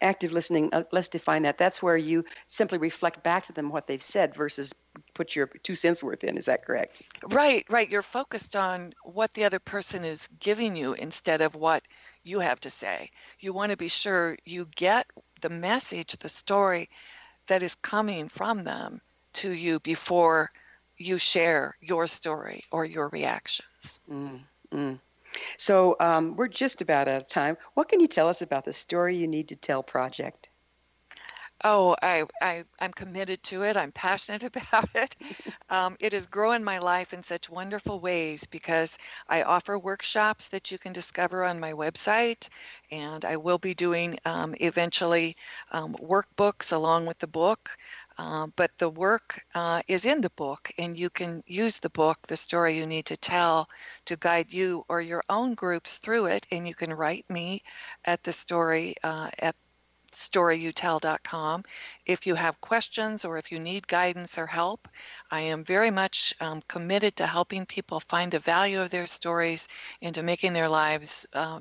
Active 0.00 0.32
listening, 0.32 0.70
uh, 0.72 0.84
let's 0.92 1.08
define 1.08 1.42
that. 1.42 1.56
That's 1.58 1.82
where 1.82 1.96
you 1.96 2.24
simply 2.48 2.78
reflect 2.78 3.22
back 3.22 3.46
to 3.46 3.52
them 3.52 3.70
what 3.70 3.86
they've 3.86 4.02
said 4.02 4.34
versus 4.34 4.74
put 5.14 5.36
your 5.36 5.46
two 5.46 5.74
cents 5.74 6.02
worth 6.02 6.24
in. 6.24 6.36
Is 6.36 6.46
that 6.46 6.64
correct? 6.64 7.02
Right, 7.28 7.64
right. 7.70 7.88
You're 7.88 8.02
focused 8.02 8.56
on 8.56 8.92
what 9.04 9.32
the 9.34 9.44
other 9.44 9.60
person 9.60 10.04
is 10.04 10.28
giving 10.40 10.76
you 10.76 10.94
instead 10.94 11.40
of 11.42 11.54
what 11.54 11.82
you 12.24 12.40
have 12.40 12.60
to 12.60 12.70
say. 12.70 13.10
You 13.38 13.52
want 13.52 13.70
to 13.70 13.76
be 13.76 13.88
sure 13.88 14.36
you 14.44 14.66
get 14.74 15.06
the 15.40 15.50
message, 15.50 16.16
the 16.18 16.28
story 16.28 16.88
that 17.46 17.62
is 17.62 17.74
coming 17.76 18.28
from 18.28 18.64
them 18.64 19.00
to 19.34 19.50
you 19.50 19.78
before 19.80 20.50
you 20.96 21.18
share 21.18 21.76
your 21.80 22.06
story 22.06 22.64
or 22.70 22.84
your 22.84 23.08
reactions. 23.08 24.00
Mm. 24.72 24.98
So 25.58 25.96
um, 26.00 26.36
we're 26.36 26.48
just 26.48 26.80
about 26.80 27.08
out 27.08 27.22
of 27.22 27.28
time. 27.28 27.56
What 27.74 27.88
can 27.88 28.00
you 28.00 28.06
tell 28.06 28.28
us 28.28 28.42
about 28.42 28.64
the 28.64 28.72
Story 28.72 29.16
You 29.16 29.26
Need 29.26 29.48
to 29.48 29.56
Tell 29.56 29.82
project? 29.82 30.43
Oh, 31.66 31.96
I, 32.02 32.24
I, 32.42 32.64
I'm 32.78 32.92
committed 32.92 33.42
to 33.44 33.62
it. 33.62 33.76
I'm 33.76 33.90
passionate 33.90 34.42
about 34.56 34.88
it. 34.94 35.16
Um, 35.70 35.96
it 35.98 36.12
is 36.12 36.26
growing 36.26 36.62
my 36.62 36.78
life 36.78 37.12
in 37.14 37.22
such 37.22 37.48
wonderful 37.48 38.00
ways 38.00 38.44
because 38.44 38.98
I 39.28 39.42
offer 39.44 39.78
workshops 39.78 40.48
that 40.48 40.70
you 40.70 40.78
can 40.78 40.92
discover 40.92 41.42
on 41.42 41.58
my 41.58 41.72
website, 41.72 42.48
and 42.90 43.24
I 43.24 43.38
will 43.38 43.58
be 43.58 43.74
doing 43.74 44.18
um, 44.26 44.54
eventually 44.60 45.36
um, 45.72 45.94
workbooks 46.00 46.72
along 46.72 47.06
with 47.06 47.18
the 47.18 47.26
book. 47.26 47.70
Uh, 48.18 48.46
but 48.56 48.70
the 48.78 48.90
work 48.90 49.42
uh, 49.54 49.82
is 49.88 50.04
in 50.06 50.20
the 50.20 50.30
book, 50.30 50.70
and 50.78 50.96
you 50.96 51.10
can 51.10 51.42
use 51.46 51.78
the 51.78 51.90
book, 51.90 52.18
The 52.28 52.36
Story 52.36 52.76
You 52.76 52.86
Need 52.86 53.06
to 53.06 53.16
Tell, 53.16 53.68
to 54.04 54.16
guide 54.16 54.52
you 54.52 54.84
or 54.88 55.00
your 55.00 55.24
own 55.30 55.54
groups 55.54 55.98
through 55.98 56.26
it. 56.26 56.46
And 56.52 56.68
you 56.68 56.74
can 56.74 56.92
write 56.92 57.28
me 57.30 57.62
at 58.04 58.22
the 58.22 58.32
story 58.32 58.94
uh, 59.02 59.30
at 59.38 59.56
storyyouTell.com. 60.14 61.64
If 62.06 62.26
you 62.26 62.34
have 62.34 62.60
questions 62.60 63.24
or 63.24 63.38
if 63.38 63.52
you 63.52 63.58
need 63.58 63.86
guidance 63.86 64.38
or 64.38 64.46
help, 64.46 64.88
I 65.30 65.40
am 65.42 65.64
very 65.64 65.90
much 65.90 66.34
um, 66.40 66.62
committed 66.68 67.16
to 67.16 67.26
helping 67.26 67.66
people 67.66 68.00
find 68.00 68.32
the 68.32 68.38
value 68.38 68.80
of 68.80 68.90
their 68.90 69.06
stories 69.06 69.68
and 70.02 70.14
to 70.14 70.22
making 70.22 70.52
their 70.52 70.68
lives 70.68 71.26
uh, 71.32 71.60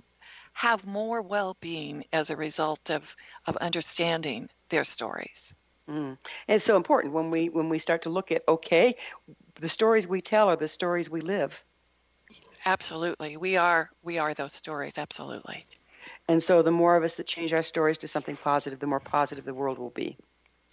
have 0.54 0.86
more 0.86 1.22
well 1.22 1.58
being 1.60 2.06
as 2.14 2.30
a 2.30 2.36
result 2.36 2.90
of, 2.90 3.16
of 3.46 3.58
understanding 3.58 4.50
their 4.70 4.84
stories. 4.84 5.54
Mm. 5.90 6.18
And 6.48 6.56
it's 6.56 6.64
so 6.64 6.78
important 6.78 7.14
when 7.14 7.30
we 7.30 7.50
when 7.50 7.68
we 7.68 7.80
start 7.80 8.04
to 8.04 8.10
look 8.10 8.32
at 8.32 8.44
okay, 8.48 8.96
the 9.56 9.68
stories 9.68 10.08
we 10.08 10.22
tell 10.22 10.50
are 10.50 10.56
the 10.56 10.68
stories 10.68 11.10
we 11.10 11.22
live. 11.22 11.62
Absolutely. 12.66 13.36
We 13.36 13.58
are 13.58 13.90
we 14.02 14.18
are 14.18 14.34
those 14.34 14.54
stories, 14.54 14.98
absolutely. 14.98 15.66
And 16.28 16.42
so 16.42 16.62
the 16.62 16.72
more 16.72 16.96
of 16.96 17.04
us 17.04 17.16
that 17.16 17.28
change 17.28 17.54
our 17.54 17.64
stories 17.64 18.00
to 18.00 18.08
something 18.08 18.38
positive, 18.38 18.80
the 18.80 18.88
more 18.88 19.00
positive 19.00 19.46
the 19.46 19.54
world 19.54 19.78
will 19.78 19.90
be. 19.90 20.18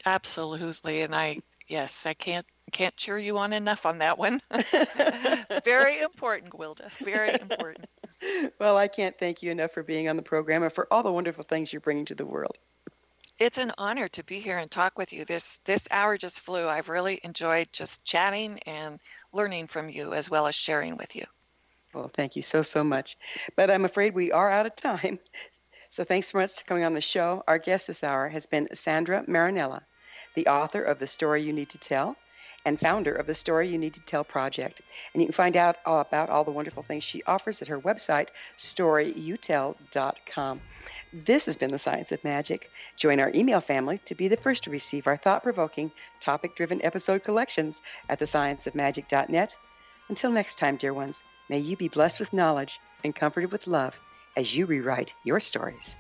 Absolutely. 0.07 1.03
And 1.03 1.14
I 1.14 1.41
yes, 1.68 2.07
I 2.07 2.14
can't 2.14 2.47
can't 2.72 2.97
cheer 2.97 3.18
you 3.18 3.38
on 3.38 3.53
enough 3.53 3.86
on 3.86 3.99
that 3.99 4.18
one. 4.18 4.41
Very 5.64 6.01
important, 6.01 6.53
Gwilda. 6.53 6.91
Very 7.03 7.32
important. 7.41 7.86
Well, 8.59 8.76
I 8.76 8.86
can't 8.86 9.18
thank 9.18 9.43
you 9.43 9.51
enough 9.51 9.72
for 9.72 9.82
being 9.82 10.09
on 10.09 10.16
the 10.16 10.22
program 10.22 10.62
and 10.62 10.72
for 10.72 10.86
all 10.93 11.03
the 11.03 11.12
wonderful 11.12 11.43
things 11.43 11.72
you're 11.72 11.80
bringing 11.80 12.05
to 12.07 12.14
the 12.14 12.26
world. 12.26 12.59
It's 13.38 13.57
an 13.57 13.72
honor 13.78 14.09
to 14.09 14.22
be 14.22 14.38
here 14.38 14.59
and 14.59 14.70
talk 14.70 14.99
with 14.99 15.12
you. 15.14 15.24
This 15.24 15.59
this 15.64 15.88
hour 15.91 16.18
just 16.18 16.41
flew. 16.41 16.68
I've 16.68 16.91
really 16.91 17.20
enjoyed 17.24 17.68
just 17.72 18.05
chatting 18.05 18.59
and 18.66 19.01
learning 19.32 19.68
from 19.68 19.88
you 19.88 20.12
as 20.12 20.28
well 20.28 20.47
as 20.47 20.55
sharing 20.55 20.97
with 20.97 21.16
you. 21.16 21.24
Well, 21.93 22.11
thank 22.14 22.36
you 22.36 22.43
so, 22.43 22.62
so 22.62 22.84
much. 22.84 23.16
But 23.57 23.70
I'm 23.70 23.84
afraid 23.84 24.14
we 24.14 24.32
are 24.32 24.51
out 24.51 24.66
of 24.66 24.76
time. 24.76 25.18
So 25.93 26.05
thanks 26.05 26.28
so 26.28 26.38
much 26.38 26.57
for 26.57 26.64
coming 26.66 26.84
on 26.84 26.95
the 26.95 27.01
show. 27.01 27.43
Our 27.49 27.59
guest 27.59 27.88
this 27.88 28.05
hour 28.05 28.28
has 28.28 28.47
been 28.47 28.68
Sandra 28.74 29.24
Marinella, 29.26 29.80
the 30.36 30.47
author 30.47 30.84
of 30.84 31.01
The 31.01 31.09
Story 31.09 31.43
You 31.43 31.53
Need 31.53 31.70
to 31.70 31.78
Tell 31.78 32.16
and 32.64 32.78
founder 32.78 33.12
of 33.14 33.26
the 33.26 33.34
Story 33.34 33.68
You 33.68 33.78
Need 33.78 33.95
to 33.95 34.03
Tell 34.03 34.22
project. 34.22 34.82
And 35.12 35.22
you 35.22 35.26
can 35.26 35.32
find 35.32 35.57
out 35.57 35.76
all 35.86 36.01
about 36.01 36.30
all 36.30 36.45
the 36.45 36.51
wonderful 36.51 36.82
things 36.82 37.05
she 37.05 37.22
offers 37.24 37.62
at 37.62 37.68
her 37.68 37.80
website, 37.80 38.28
storyyouTell.com. 38.57 40.61
This 41.12 41.47
has 41.47 41.57
been 41.57 41.70
The 41.70 41.78
Science 41.78 42.12
of 42.12 42.22
Magic. 42.22 42.70
Join 42.97 43.18
our 43.18 43.32
email 43.34 43.61
family 43.61 43.99
to 44.05 44.14
be 44.14 44.28
the 44.28 44.36
first 44.36 44.64
to 44.64 44.70
receive 44.70 45.07
our 45.07 45.16
thought 45.16 45.43
provoking, 45.43 45.91
topic 46.20 46.55
driven 46.55 46.84
episode 46.84 47.24
collections 47.24 47.80
at 48.09 48.20
thescienceofmagic.net. 48.20 49.57
Until 50.09 50.30
next 50.30 50.57
time, 50.57 50.76
dear 50.76 50.93
ones, 50.93 51.24
may 51.51 51.59
you 51.59 51.76
be 51.76 51.88
blessed 51.88 52.20
with 52.20 52.32
knowledge 52.32 52.78
and 53.03 53.12
comforted 53.12 53.51
with 53.51 53.66
love 53.66 53.92
as 54.36 54.57
you 54.57 54.66
rewrite 54.66 55.12
your 55.24 55.40
stories. 55.40 55.96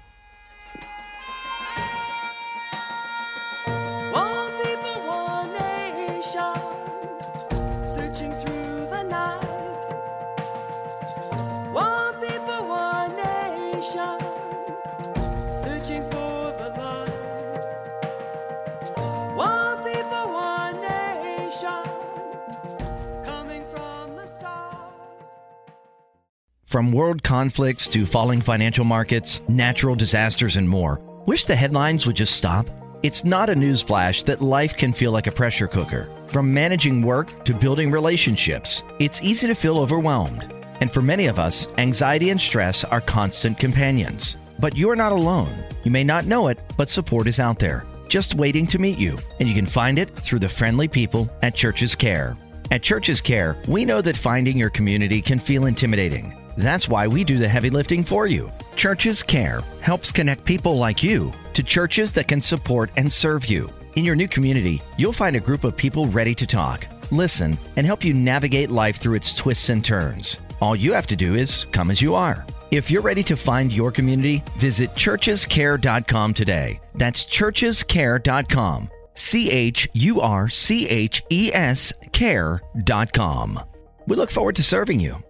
World 26.92 27.22
conflicts 27.22 27.86
to 27.88 28.06
falling 28.06 28.40
financial 28.40 28.84
markets, 28.84 29.42
natural 29.48 29.94
disasters, 29.94 30.56
and 30.56 30.68
more. 30.68 31.00
Wish 31.26 31.46
the 31.46 31.54
headlines 31.54 32.06
would 32.06 32.16
just 32.16 32.36
stop? 32.36 32.66
It's 33.02 33.24
not 33.24 33.50
a 33.50 33.54
newsflash 33.54 34.24
that 34.24 34.40
life 34.40 34.76
can 34.76 34.92
feel 34.92 35.12
like 35.12 35.26
a 35.26 35.32
pressure 35.32 35.68
cooker. 35.68 36.08
From 36.28 36.52
managing 36.52 37.02
work 37.02 37.44
to 37.44 37.54
building 37.54 37.90
relationships, 37.90 38.82
it's 38.98 39.22
easy 39.22 39.46
to 39.46 39.54
feel 39.54 39.78
overwhelmed. 39.78 40.52
And 40.80 40.92
for 40.92 41.02
many 41.02 41.26
of 41.26 41.38
us, 41.38 41.68
anxiety 41.78 42.30
and 42.30 42.40
stress 42.40 42.84
are 42.84 43.00
constant 43.00 43.58
companions. 43.58 44.36
But 44.58 44.76
you're 44.76 44.96
not 44.96 45.12
alone. 45.12 45.64
You 45.84 45.90
may 45.90 46.04
not 46.04 46.26
know 46.26 46.48
it, 46.48 46.58
but 46.76 46.90
support 46.90 47.26
is 47.26 47.38
out 47.38 47.58
there, 47.58 47.86
just 48.08 48.34
waiting 48.34 48.66
to 48.68 48.78
meet 48.78 48.98
you. 48.98 49.16
And 49.38 49.48
you 49.48 49.54
can 49.54 49.66
find 49.66 49.98
it 49.98 50.16
through 50.16 50.40
the 50.40 50.48
friendly 50.48 50.88
people 50.88 51.30
at 51.42 51.54
Churches 51.54 51.94
Care. 51.94 52.36
At 52.70 52.82
Churches 52.82 53.20
Care, 53.20 53.56
we 53.68 53.84
know 53.84 54.00
that 54.00 54.16
finding 54.16 54.56
your 54.56 54.70
community 54.70 55.22
can 55.22 55.38
feel 55.38 55.66
intimidating. 55.66 56.39
That's 56.56 56.88
why 56.88 57.06
we 57.06 57.24
do 57.24 57.38
the 57.38 57.48
heavy 57.48 57.70
lifting 57.70 58.04
for 58.04 58.26
you. 58.26 58.52
Churches 58.76 59.22
Care 59.22 59.62
helps 59.80 60.12
connect 60.12 60.44
people 60.44 60.78
like 60.78 61.02
you 61.02 61.32
to 61.54 61.62
churches 61.62 62.12
that 62.12 62.28
can 62.28 62.40
support 62.40 62.90
and 62.96 63.12
serve 63.12 63.46
you. 63.46 63.70
In 63.96 64.04
your 64.04 64.16
new 64.16 64.28
community, 64.28 64.80
you'll 64.96 65.12
find 65.12 65.36
a 65.36 65.40
group 65.40 65.64
of 65.64 65.76
people 65.76 66.06
ready 66.06 66.34
to 66.34 66.46
talk, 66.46 66.86
listen, 67.10 67.58
and 67.76 67.86
help 67.86 68.04
you 68.04 68.14
navigate 68.14 68.70
life 68.70 68.96
through 68.96 69.14
its 69.14 69.34
twists 69.34 69.68
and 69.68 69.84
turns. 69.84 70.38
All 70.60 70.76
you 70.76 70.92
have 70.92 71.06
to 71.08 71.16
do 71.16 71.34
is 71.34 71.66
come 71.72 71.90
as 71.90 72.00
you 72.00 72.14
are. 72.14 72.46
If 72.70 72.90
you're 72.90 73.02
ready 73.02 73.24
to 73.24 73.36
find 73.36 73.72
your 73.72 73.90
community, 73.90 74.44
visit 74.58 74.94
churchescare.com 74.94 76.34
today. 76.34 76.80
That's 76.94 77.24
churchescare.com. 77.26 78.90
C 79.14 79.50
H 79.50 79.88
U 79.92 80.20
R 80.20 80.48
C 80.48 80.88
H 80.88 81.22
E 81.30 81.50
S 81.52 81.92
care.com. 82.12 83.60
We 84.06 84.16
look 84.16 84.30
forward 84.30 84.56
to 84.56 84.62
serving 84.62 85.00
you. 85.00 85.22